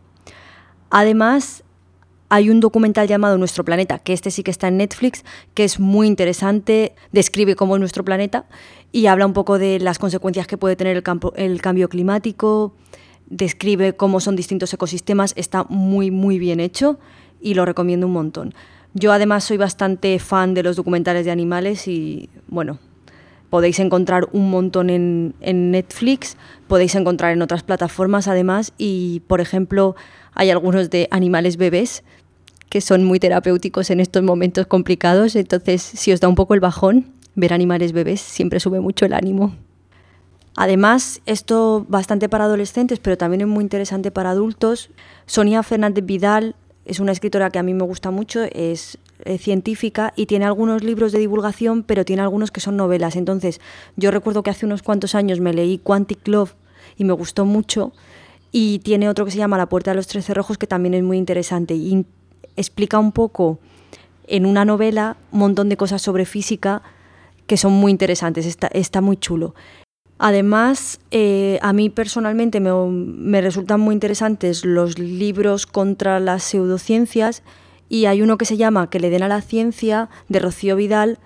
Además, 0.90 1.64
hay 2.30 2.50
un 2.50 2.60
documental 2.60 3.08
llamado 3.08 3.38
Nuestro 3.38 3.64
Planeta, 3.64 4.00
que 4.00 4.14
este 4.14 4.32
sí 4.32 4.44
que 4.44 4.52
está 4.52 4.68
en 4.68 4.78
Netflix, 4.78 5.24
que 5.54 5.64
es 5.64 5.80
muy 5.80 6.08
interesante, 6.08 6.94
describe 7.12 7.56
cómo 7.56 7.76
es 7.76 7.80
nuestro 7.80 8.04
planeta 8.04 8.46
y 8.92 9.06
habla 9.08 9.26
un 9.26 9.34
poco 9.34 9.60
de 9.60 9.80
las 9.80 10.00
consecuencias 10.00 10.48
que 10.48 10.58
puede 10.58 10.76
tener 10.76 10.98
el, 10.98 11.04
campo- 11.04 11.34
el 11.36 11.62
cambio 11.62 11.90
climático, 11.90 12.74
describe 13.28 13.94
cómo 13.94 14.20
son 14.20 14.36
distintos 14.36 14.74
ecosistemas, 14.74 15.34
está 15.36 15.66
muy, 15.70 16.12
muy 16.12 16.40
bien 16.40 16.60
hecho 16.60 17.00
y 17.42 17.54
lo 17.54 17.66
recomiendo 17.66 18.08
un 18.08 18.14
montón. 18.14 18.54
Yo 18.94 19.12
además 19.12 19.44
soy 19.44 19.58
bastante 19.58 20.20
fan 20.20 20.54
de 20.54 20.64
los 20.64 20.76
documentales 20.76 21.26
de 21.26 21.32
animales 21.32 21.88
y 21.88 22.30
bueno, 22.48 22.80
podéis 23.50 23.80
encontrar 23.80 24.28
un 24.32 24.50
montón 24.50 24.90
en, 24.90 25.36
en 25.42 25.72
Netflix, 25.72 26.38
podéis 26.68 26.96
encontrar 26.96 27.34
en 27.34 27.42
otras 27.42 27.64
plataformas 27.64 28.28
además 28.28 28.74
y 28.78 29.22
por 29.28 29.42
ejemplo 29.42 29.96
hay 30.34 30.52
algunos 30.52 30.90
de 30.90 31.08
animales 31.12 31.58
bebés 31.58 32.04
que 32.70 32.82
son 32.82 33.04
muy 33.04 33.20
terapéuticos 33.20 33.92
en 33.92 34.00
estos 34.00 34.24
momentos 34.24 34.66
complicados, 34.66 35.36
entonces 35.36 35.82
si 35.82 36.12
os 36.12 36.20
da 36.20 36.28
un 36.28 36.36
poco 36.36 36.56
el 36.56 36.60
bajón, 36.60 37.14
ver 37.36 37.54
animales 37.54 37.94
bebés 37.94 38.22
siempre 38.22 38.60
sube 38.60 38.80
mucho 38.80 39.06
el 39.06 39.14
ánimo. 39.14 39.56
Además, 40.56 41.22
esto 41.26 41.86
bastante 41.90 42.30
para 42.30 42.46
adolescentes, 42.46 43.00
pero 43.00 43.18
también 43.18 43.42
es 43.42 43.48
muy 43.48 43.64
interesante 43.64 44.12
para 44.12 44.32
adultos. 44.32 44.92
Sonia 45.26 45.64
Fernández 45.64 46.06
Vidal 46.06 46.56
es 46.86 47.00
una 47.00 47.12
escritora 47.12 47.50
que 47.50 47.60
a 47.60 47.64
mí 47.64 47.74
me 47.74 47.84
gusta 47.84 48.12
mucho, 48.12 48.44
es 48.44 49.00
eh, 49.26 49.38
científica 49.38 50.14
y 50.16 50.26
tiene 50.26 50.46
algunos 50.46 50.84
libros 50.84 51.12
de 51.12 51.20
divulgación, 51.20 51.84
pero 51.84 52.06
tiene 52.06 52.22
algunos 52.22 52.52
que 52.52 52.60
son 52.60 52.78
novelas. 52.78 53.16
Entonces, 53.16 53.62
yo 53.96 54.12
recuerdo 54.12 54.44
que 54.44 54.52
hace 54.52 54.66
unos 54.66 54.84
cuantos 54.84 55.16
años 55.16 55.40
me 55.40 55.54
leí 55.54 55.80
Quantic 55.80 56.28
Love 56.28 56.54
y 56.98 57.04
me 57.04 57.14
gustó 57.14 57.46
mucho. 57.46 57.94
Y 58.52 58.80
tiene 58.80 59.10
otro 59.10 59.26
que 59.26 59.32
se 59.32 59.40
llama 59.40 59.58
La 59.58 59.68
Puerta 59.68 59.92
de 59.92 59.96
los 59.96 60.08
Tres 60.08 60.26
Cerrojos, 60.26 60.60
que 60.60 60.68
también 60.68 60.94
es 60.94 61.04
muy 61.04 61.18
interesante. 61.18 61.74
Y 61.74 62.06
explica 62.56 63.00
un 63.00 63.12
poco 63.12 63.60
en 64.28 64.46
una 64.46 64.66
novela 64.66 65.18
un 65.32 65.40
montón 65.40 65.70
de 65.70 65.78
cosas 65.78 66.02
sobre 66.02 66.26
física 66.26 66.84
que 67.48 67.58
son 67.58 67.74
muy 67.74 67.92
interesantes. 67.92 68.46
Está, 68.46 68.68
está 68.68 69.02
muy 69.02 69.18
chulo. 69.18 69.56
Además, 70.18 71.00
eh, 71.12 71.60
a 71.62 71.74
mí 71.74 71.90
personalmente 71.90 72.60
me, 72.60 72.72
me 72.72 73.42
resultan 73.42 73.80
muy 73.80 73.94
interesantes 73.94 74.64
los 74.64 75.00
libros 75.00 75.66
contra 75.66 76.20
las 76.20 76.44
pseudociencias 76.44 77.44
y 77.90 78.06
hay 78.06 78.22
uno 78.22 78.38
que 78.38 78.46
se 78.46 78.58
llama 78.58 78.90
Que 78.90 79.00
le 79.00 79.10
den 79.10 79.24
a 79.24 79.28
la 79.28 79.42
ciencia 79.42 80.10
de 80.30 80.40
Rocío 80.40 80.76
Vidal 80.76 81.20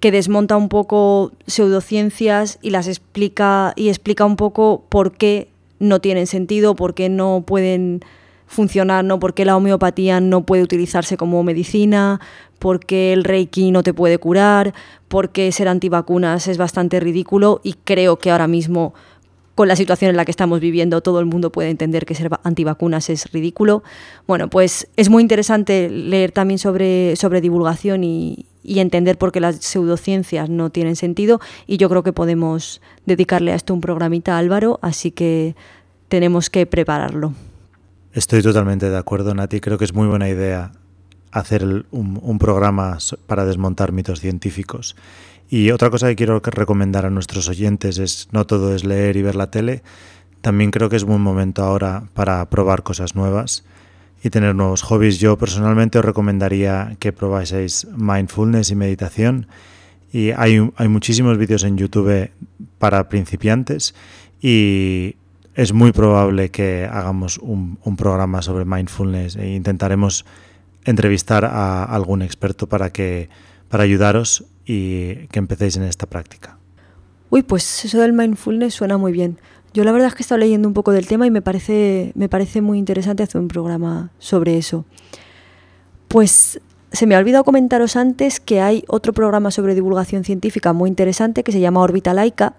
que 0.00 0.10
desmonta 0.10 0.56
un 0.56 0.68
poco 0.68 1.32
pseudociencias 1.46 2.58
y 2.62 2.70
las 2.70 2.88
explica 2.88 3.74
y 3.76 3.88
explica 3.88 4.24
un 4.24 4.36
poco 4.36 4.84
por 4.88 5.12
qué 5.12 5.48
no 5.78 6.00
tienen 6.00 6.26
sentido, 6.26 6.74
por 6.74 6.94
qué 6.94 7.08
no 7.08 7.44
pueden 7.46 8.00
funcionar, 8.46 9.04
¿no? 9.04 9.20
por 9.20 9.34
qué 9.34 9.44
la 9.44 9.56
homeopatía 9.56 10.20
no 10.20 10.44
puede 10.44 10.62
utilizarse 10.62 11.16
como 11.16 11.42
medicina, 11.44 12.20
por 12.60 12.78
qué 12.78 13.12
el 13.12 13.24
reiki 13.24 13.72
no 13.72 13.82
te 13.82 13.92
puede 13.92 14.18
curar, 14.18 14.72
por 15.08 15.30
qué 15.30 15.50
ser 15.50 15.66
antivacunas 15.66 16.46
es 16.46 16.58
bastante 16.58 17.00
ridículo 17.00 17.60
y 17.64 17.72
creo 17.72 18.18
que 18.18 18.30
ahora 18.30 18.46
mismo 18.46 18.94
con 19.56 19.66
la 19.66 19.76
situación 19.76 20.10
en 20.10 20.16
la 20.16 20.24
que 20.24 20.30
estamos 20.30 20.60
viviendo 20.60 21.00
todo 21.00 21.20
el 21.20 21.26
mundo 21.26 21.50
puede 21.50 21.70
entender 21.70 22.06
que 22.06 22.14
ser 22.14 22.32
va- 22.32 22.40
antivacunas 22.44 23.10
es 23.10 23.30
ridículo. 23.32 23.82
Bueno, 24.26 24.48
pues 24.48 24.88
es 24.96 25.10
muy 25.10 25.22
interesante 25.22 25.90
leer 25.90 26.32
también 26.32 26.58
sobre, 26.58 27.14
divulgación 27.42 28.04
y, 28.04 28.46
y 28.62 28.78
entender 28.78 29.18
por 29.18 29.32
qué 29.32 29.40
las 29.40 29.56
pseudociencias 29.56 30.48
no 30.48 30.70
tienen 30.70 30.96
sentido 30.96 31.40
y 31.66 31.76
yo 31.78 31.88
creo 31.88 32.02
que 32.02 32.12
podemos 32.12 32.80
dedicarle 33.06 33.52
a 33.52 33.54
esto 33.54 33.74
un 33.74 33.80
programita 33.80 34.38
Álvaro, 34.38 34.78
así 34.82 35.10
que 35.10 35.56
tenemos 36.08 36.48
que 36.50 36.66
prepararlo. 36.66 37.32
Estoy 38.12 38.42
totalmente 38.42 38.88
de 38.90 38.96
acuerdo, 38.96 39.34
Nati. 39.34 39.60
Creo 39.60 39.78
que 39.78 39.84
es 39.84 39.94
muy 39.94 40.08
buena 40.08 40.28
idea 40.28 40.72
hacer 41.32 41.86
un, 41.90 42.18
un 42.22 42.38
programa 42.38 42.98
para 43.26 43.44
desmontar 43.44 43.92
mitos 43.92 44.20
científicos. 44.20 44.96
Y 45.48 45.72
otra 45.72 45.90
cosa 45.90 46.08
que 46.08 46.16
quiero 46.16 46.40
recomendar 46.40 47.06
a 47.06 47.10
nuestros 47.10 47.48
oyentes 47.48 47.98
es 47.98 48.28
no 48.30 48.46
todo 48.46 48.74
es 48.74 48.84
leer 48.84 49.16
y 49.16 49.22
ver 49.22 49.34
la 49.34 49.50
tele. 49.50 49.82
También 50.42 50.70
creo 50.70 50.88
que 50.88 50.96
es 50.96 51.04
buen 51.04 51.20
momento 51.20 51.64
ahora 51.64 52.04
para 52.14 52.48
probar 52.48 52.84
cosas 52.84 53.16
nuevas 53.16 53.64
y 54.22 54.30
tener 54.30 54.54
nuevos 54.54 54.82
hobbies. 54.82 55.18
Yo 55.18 55.36
personalmente 55.36 55.98
os 55.98 56.04
recomendaría 56.04 56.96
que 57.00 57.12
probáis 57.12 57.86
mindfulness 57.96 58.70
y 58.70 58.76
meditación. 58.76 59.48
Y 60.12 60.30
hay, 60.30 60.70
hay 60.76 60.88
muchísimos 60.88 61.36
vídeos 61.36 61.64
en 61.64 61.76
YouTube 61.76 62.30
para 62.78 63.08
principiantes 63.08 63.94
y 64.40 65.16
es 65.54 65.72
muy 65.72 65.92
probable 65.92 66.50
que 66.50 66.88
hagamos 66.90 67.38
un, 67.38 67.78
un 67.84 67.96
programa 67.96 68.40
sobre 68.40 68.64
mindfulness 68.64 69.36
e 69.36 69.48
intentaremos 69.48 70.24
entrevistar 70.84 71.44
a 71.44 71.84
algún 71.84 72.22
experto 72.22 72.68
para 72.68 72.90
que 72.90 73.28
para 73.68 73.84
ayudaros 73.84 74.44
y 74.66 75.26
que 75.28 75.38
empecéis 75.38 75.76
en 75.76 75.84
esta 75.84 76.06
práctica. 76.06 76.58
Uy, 77.30 77.42
pues 77.42 77.84
eso 77.84 78.00
del 78.00 78.12
mindfulness 78.12 78.74
suena 78.74 78.98
muy 78.98 79.12
bien. 79.12 79.38
Yo 79.72 79.84
la 79.84 79.92
verdad 79.92 80.08
es 80.08 80.14
que 80.14 80.22
he 80.22 80.24
estado 80.24 80.40
leyendo 80.40 80.66
un 80.66 80.74
poco 80.74 80.90
del 80.90 81.06
tema 81.06 81.26
y 81.26 81.30
me 81.30 81.42
parece, 81.42 82.12
me 82.16 82.28
parece 82.28 82.60
muy 82.60 82.78
interesante 82.78 83.22
hacer 83.22 83.40
un 83.40 83.46
programa 83.46 84.10
sobre 84.18 84.58
eso. 84.58 84.84
Pues 86.08 86.60
se 86.90 87.06
me 87.06 87.14
ha 87.14 87.18
olvidado 87.18 87.44
comentaros 87.44 87.94
antes 87.94 88.40
que 88.40 88.60
hay 88.60 88.82
otro 88.88 89.12
programa 89.12 89.52
sobre 89.52 89.76
divulgación 89.76 90.24
científica 90.24 90.72
muy 90.72 90.88
interesante 90.88 91.44
que 91.44 91.52
se 91.52 91.60
llama 91.60 91.80
Órbita 91.80 92.12
Laica. 92.14 92.54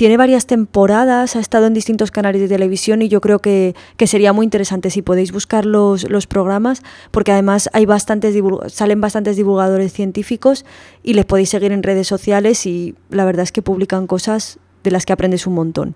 Tiene 0.00 0.16
varias 0.16 0.46
temporadas, 0.46 1.36
ha 1.36 1.40
estado 1.40 1.66
en 1.66 1.74
distintos 1.74 2.10
canales 2.10 2.40
de 2.40 2.48
televisión 2.48 3.02
y 3.02 3.08
yo 3.08 3.20
creo 3.20 3.40
que, 3.40 3.74
que 3.98 4.06
sería 4.06 4.32
muy 4.32 4.44
interesante 4.44 4.88
si 4.88 5.02
podéis 5.02 5.30
buscar 5.30 5.66
los, 5.66 6.08
los 6.08 6.26
programas, 6.26 6.82
porque 7.10 7.32
además 7.32 7.68
hay 7.74 7.84
bastantes 7.84 8.34
salen 8.68 9.02
bastantes 9.02 9.36
divulgadores 9.36 9.92
científicos 9.92 10.64
y 11.02 11.12
les 11.12 11.26
podéis 11.26 11.50
seguir 11.50 11.72
en 11.72 11.82
redes 11.82 12.08
sociales 12.08 12.64
y 12.64 12.94
la 13.10 13.26
verdad 13.26 13.42
es 13.42 13.52
que 13.52 13.60
publican 13.60 14.06
cosas 14.06 14.58
de 14.84 14.90
las 14.90 15.04
que 15.04 15.12
aprendes 15.12 15.46
un 15.46 15.52
montón. 15.52 15.94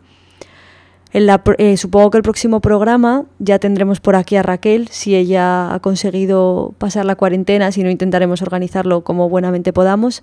En 1.14 1.24
la 1.24 1.42
eh, 1.56 1.78
supongo 1.78 2.10
que 2.10 2.18
el 2.18 2.24
próximo 2.24 2.60
programa 2.60 3.24
ya 3.38 3.58
tendremos 3.58 4.00
por 4.00 4.16
aquí 4.16 4.36
a 4.36 4.42
Raquel, 4.42 4.88
si 4.88 5.16
ella 5.16 5.72
ha 5.72 5.80
conseguido 5.80 6.74
pasar 6.76 7.06
la 7.06 7.16
cuarentena, 7.16 7.72
si 7.72 7.82
no 7.82 7.88
intentaremos 7.88 8.42
organizarlo 8.42 9.02
como 9.02 9.30
buenamente 9.30 9.72
podamos. 9.72 10.22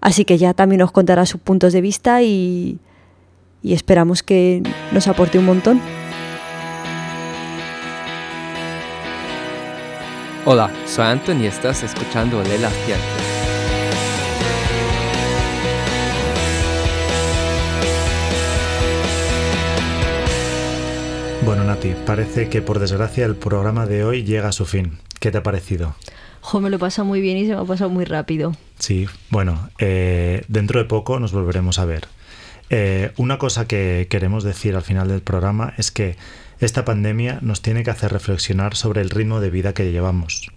Así 0.00 0.24
que 0.24 0.38
ya 0.38 0.54
también 0.54 0.78
nos 0.78 0.92
contará 0.92 1.26
sus 1.26 1.40
puntos 1.40 1.72
de 1.72 1.80
vista 1.80 2.22
y, 2.22 2.78
y 3.66 3.72
esperamos 3.72 4.22
que 4.22 4.62
nos 4.92 5.08
aporte 5.08 5.40
un 5.40 5.44
montón. 5.44 5.80
Hola, 10.44 10.70
soy 10.86 11.06
Anton 11.06 11.42
y 11.42 11.46
estás 11.46 11.82
escuchando 11.82 12.40
Lee 12.44 12.58
la 12.60 12.70
Ciencia. 12.70 13.06
Bueno, 21.44 21.64
Nati, 21.64 21.94
parece 22.06 22.48
que 22.48 22.62
por 22.62 22.78
desgracia 22.78 23.26
el 23.26 23.34
programa 23.34 23.86
de 23.86 24.04
hoy 24.04 24.22
llega 24.22 24.50
a 24.50 24.52
su 24.52 24.64
fin. 24.64 24.98
¿Qué 25.18 25.32
te 25.32 25.38
ha 25.38 25.42
parecido? 25.42 25.96
Jo, 26.40 26.60
me 26.60 26.70
lo 26.70 26.78
pasa 26.78 27.02
muy 27.02 27.20
bien 27.20 27.36
y 27.36 27.46
se 27.46 27.56
me 27.56 27.62
ha 27.62 27.64
pasado 27.64 27.90
muy 27.90 28.04
rápido. 28.04 28.52
Sí, 28.78 29.08
bueno, 29.30 29.70
eh, 29.80 30.44
dentro 30.46 30.78
de 30.78 30.84
poco 30.84 31.18
nos 31.18 31.32
volveremos 31.32 31.80
a 31.80 31.84
ver. 31.84 32.06
Eh, 32.70 33.12
una 33.16 33.38
cosa 33.38 33.66
que 33.66 34.06
queremos 34.10 34.44
decir 34.44 34.74
al 34.74 34.82
final 34.82 35.08
del 35.08 35.22
programa 35.22 35.74
es 35.76 35.90
que 35.90 36.16
esta 36.58 36.84
pandemia 36.84 37.38
nos 37.42 37.62
tiene 37.62 37.84
que 37.84 37.90
hacer 37.90 38.12
reflexionar 38.12 38.74
sobre 38.74 39.02
el 39.02 39.10
ritmo 39.10 39.40
de 39.40 39.50
vida 39.50 39.74
que 39.74 39.92
llevamos. 39.92 40.50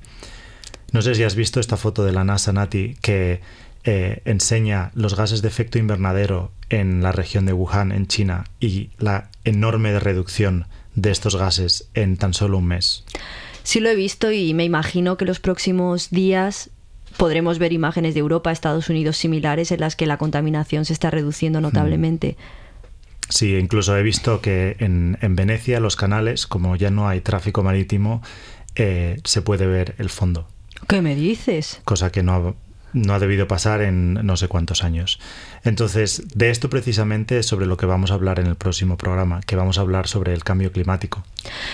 No 0.91 1.01
sé 1.01 1.14
si 1.16 1.24
has 1.24 1.36
visto 1.36 1.60
esta 1.60 1.78
foto 1.78 2.03
de 2.03 2.12
la 2.12 2.24
NASA, 2.24 2.51
Nati, 2.51 2.95
que 3.01 3.41
eh, 3.84 4.22
enseña 4.26 4.91
los 4.95 5.16
gases 5.16 5.41
de 5.41 5.47
efecto 5.47 5.78
invernadero 5.78 6.51
en 6.70 7.03
la 7.03 7.12
región 7.12 7.45
de 7.45 7.53
Wuhan, 7.53 7.91
en 7.91 8.07
China, 8.07 8.45
y 8.60 8.89
la 8.97 9.30
enorme 9.43 9.97
reducción 9.99 10.66
de 10.95 11.12
estos 11.12 11.36
gases 11.36 11.89
en 11.93 12.18
tan 12.18 12.34
solo 12.34 12.57
un 12.57 12.66
mes. 12.66 13.03
Sí 13.64 13.80
lo 13.80 13.89
he 13.89 13.95
visto 13.95 14.32
y 14.32 14.53
me 14.53 14.64
imagino 14.64 15.18
que 15.18 15.26
los 15.26 15.39
próximos 15.39 16.10
días 16.10 16.72
podremos 17.20 17.59
ver 17.59 17.74
imágenes 17.74 18.13
de 18.13 18.22
Europa, 18.22 18.49
Estados 18.49 18.89
Unidos 18.89 19.17
similares 19.17 19.74
en 19.74 19.82
las 19.82 19.97
que 19.97 20.05
la 20.07 20.17
contaminación 20.17 20.86
se 20.86 20.93
está 20.93 21.11
reduciendo 21.11 21.59
notablemente. 21.59 22.38
Sí, 23.28 23.57
incluso 23.57 23.95
he 23.97 24.01
visto 24.01 24.39
que 24.41 24.78
en, 24.80 25.17
en 25.22 25.36
Venecia 25.36 25.82
los 25.82 25.97
canales, 25.97 26.47
como 26.47 26.78
ya 26.78 26.89
no 26.91 27.09
hay 27.09 27.20
tráfico 27.20 27.61
marítimo, 27.61 28.24
eh, 28.76 29.20
se 29.26 29.41
puede 29.41 29.67
ver 29.67 29.95
el 29.97 30.09
fondo, 30.09 30.47
¿Qué 30.88 31.01
me 31.01 31.13
dices? 31.13 31.82
cosa 31.84 32.09
que 32.09 32.24
no 32.24 32.34
ha, 32.34 32.53
no 32.93 33.13
ha 33.13 33.20
debido 33.20 33.49
pasar 33.49 33.82
en 33.82 34.13
no 34.13 34.38
sé 34.38 34.47
cuántos 34.47 34.86
años. 34.86 35.20
Entonces, 35.65 36.24
de 36.34 36.49
esto 36.49 36.70
precisamente 36.70 37.38
es 37.39 37.45
sobre 37.45 37.65
lo 37.65 37.76
que 37.76 37.86
vamos 37.86 38.11
a 38.11 38.13
hablar 38.13 38.39
en 38.39 38.47
el 38.47 38.55
próximo 38.55 38.95
programa, 38.95 39.41
que 39.41 39.57
vamos 39.57 39.78
a 39.78 39.82
hablar 39.82 40.07
sobre 40.07 40.34
el 40.34 40.45
cambio 40.45 40.72
climático. 40.72 41.22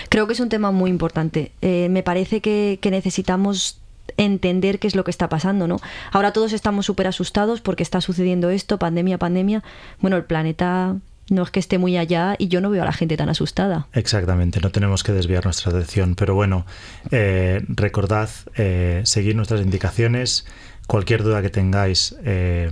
Creo 0.08 0.26
que 0.26 0.32
es 0.32 0.40
un 0.40 0.48
tema 0.48 0.72
muy 0.72 0.90
importante. 0.90 1.52
Eh, 1.62 1.86
me 1.88 2.02
parece 2.02 2.40
que, 2.40 2.80
que 2.82 2.90
necesitamos 2.90 3.80
entender 4.16 4.78
qué 4.78 4.86
es 4.86 4.94
lo 4.94 5.04
que 5.04 5.10
está 5.10 5.28
pasando, 5.28 5.66
¿no? 5.66 5.78
Ahora 6.12 6.32
todos 6.32 6.52
estamos 6.52 6.86
súper 6.86 7.06
asustados 7.06 7.60
porque 7.60 7.82
está 7.82 8.00
sucediendo 8.00 8.50
esto, 8.50 8.78
pandemia, 8.78 9.18
pandemia. 9.18 9.62
Bueno, 10.00 10.16
el 10.16 10.24
planeta 10.24 10.96
no 11.28 11.42
es 11.42 11.50
que 11.50 11.60
esté 11.60 11.78
muy 11.78 11.96
allá 11.96 12.36
y 12.38 12.48
yo 12.48 12.60
no 12.60 12.70
veo 12.70 12.82
a 12.82 12.86
la 12.86 12.92
gente 12.92 13.16
tan 13.16 13.28
asustada. 13.28 13.88
Exactamente, 13.92 14.60
no 14.60 14.70
tenemos 14.70 15.02
que 15.02 15.12
desviar 15.12 15.44
nuestra 15.44 15.70
atención, 15.70 16.14
pero 16.14 16.34
bueno, 16.34 16.66
eh, 17.10 17.64
recordad 17.68 18.30
eh, 18.54 19.02
seguir 19.04 19.34
nuestras 19.34 19.60
indicaciones. 19.60 20.46
Cualquier 20.86 21.24
duda 21.24 21.42
que 21.42 21.50
tengáis, 21.50 22.14
eh, 22.24 22.70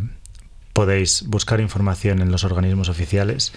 podéis 0.73 1.25
buscar 1.27 1.61
información 1.61 2.21
en 2.21 2.31
los 2.31 2.45
organismos 2.45 2.89
oficiales. 2.89 3.53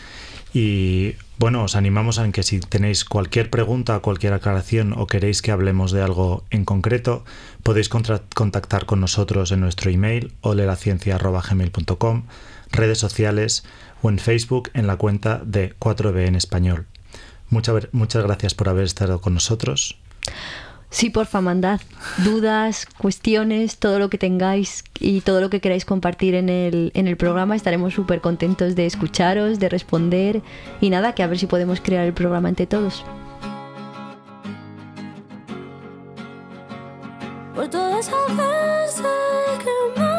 Y 0.60 1.14
bueno, 1.38 1.64
os 1.66 1.76
animamos 1.76 2.18
a 2.18 2.28
que 2.32 2.42
si 2.42 2.60
tenéis 2.60 3.06
cualquier 3.06 3.52
pregunta, 3.52 4.00
cualquier 4.00 4.34
aclaración 4.34 4.92
o 4.98 5.06
queréis 5.06 5.44
que 5.44 5.52
hablemos 5.52 5.92
de 5.92 6.02
algo 6.02 6.46
en 6.50 6.66
concreto, 6.66 7.24
podéis 7.62 7.90
contactar 7.90 8.88
con 8.88 9.00
nosotros 9.00 9.52
en 9.52 9.60
nuestro 9.60 9.92
email 9.92 10.34
olelaciencia.gmail.com, 10.42 12.24
redes 12.72 12.98
sociales 12.98 13.66
o 14.02 14.10
en 14.10 14.18
Facebook 14.18 14.72
en 14.74 14.88
la 14.88 14.96
cuenta 14.96 15.40
de 15.46 15.76
4B 15.78 16.26
en 16.26 16.34
español. 16.36 16.88
Mucha 17.52 17.72
ver- 17.72 17.90
muchas 17.92 18.24
gracias 18.24 18.56
por 18.56 18.68
haber 18.68 18.86
estado 18.86 19.22
con 19.22 19.36
nosotros. 19.36 20.00
Sí, 20.90 21.10
porfa, 21.10 21.42
mandad 21.42 21.82
dudas, 22.24 22.88
cuestiones, 22.98 23.78
todo 23.78 24.00
lo 24.00 24.10
que 24.10 24.18
tengáis 24.18 24.84
y 25.00 25.22
todo 25.22 25.42
lo 25.42 25.50
que 25.50 25.60
queráis 25.60 25.86
compartir 25.86 26.34
en 26.36 26.50
el, 26.50 26.92
en 26.94 27.08
el 27.08 27.18
programa. 27.18 27.56
Estaremos 27.56 27.94
súper 27.94 28.22
contentos 28.22 28.76
de 28.76 28.86
escucharos, 28.86 29.60
de 29.60 29.70
responder 29.70 30.42
y 30.82 30.90
nada, 30.90 31.14
que 31.14 31.24
a 31.24 31.28
ver 31.28 31.38
si 31.38 31.46
podemos 31.46 31.82
crear 31.82 32.06
el 32.06 32.14
programa 32.14 32.50
entre 32.50 32.68
todos. 32.68 33.04
Por 37.54 37.70
que 37.70 37.80
me 40.00 40.18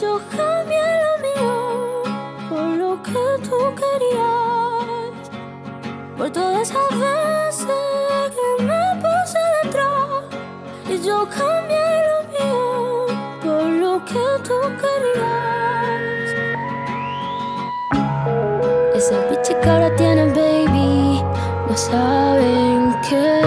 yo 0.00 0.20
cambié 0.36 0.86
lo 1.04 1.12
mío 1.22 2.02
por 2.50 2.68
lo 2.76 3.02
que 3.02 3.48
tú 3.48 3.56
querías. 3.74 4.65
Por 6.16 6.30
todas 6.30 6.62
esas 6.70 6.88
veces 6.98 7.66
que 8.34 8.64
me 8.64 8.82
puse 9.02 9.38
detrás 9.62 10.24
y 10.88 11.06
yo 11.06 11.28
cambié 11.28 11.88
lo 12.08 12.18
mío 12.32 13.06
por 13.42 13.64
lo 13.64 14.04
que 14.04 14.24
tú 14.42 14.58
querías. 14.80 16.28
Esa 18.94 19.16
bicha 19.28 19.60
que 19.60 19.68
ahora 19.68 19.94
tiene 19.96 20.24
baby, 20.32 21.22
no 21.68 21.76
saben 21.76 22.96
qué. 23.08 23.42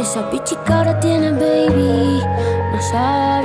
Esa 0.00 0.22
bicha 0.30 0.56
que 0.64 0.72
ahora 0.72 0.98
tiene 1.00 1.32
baby, 1.32 2.22
no 2.72 2.80
saben 2.80 3.37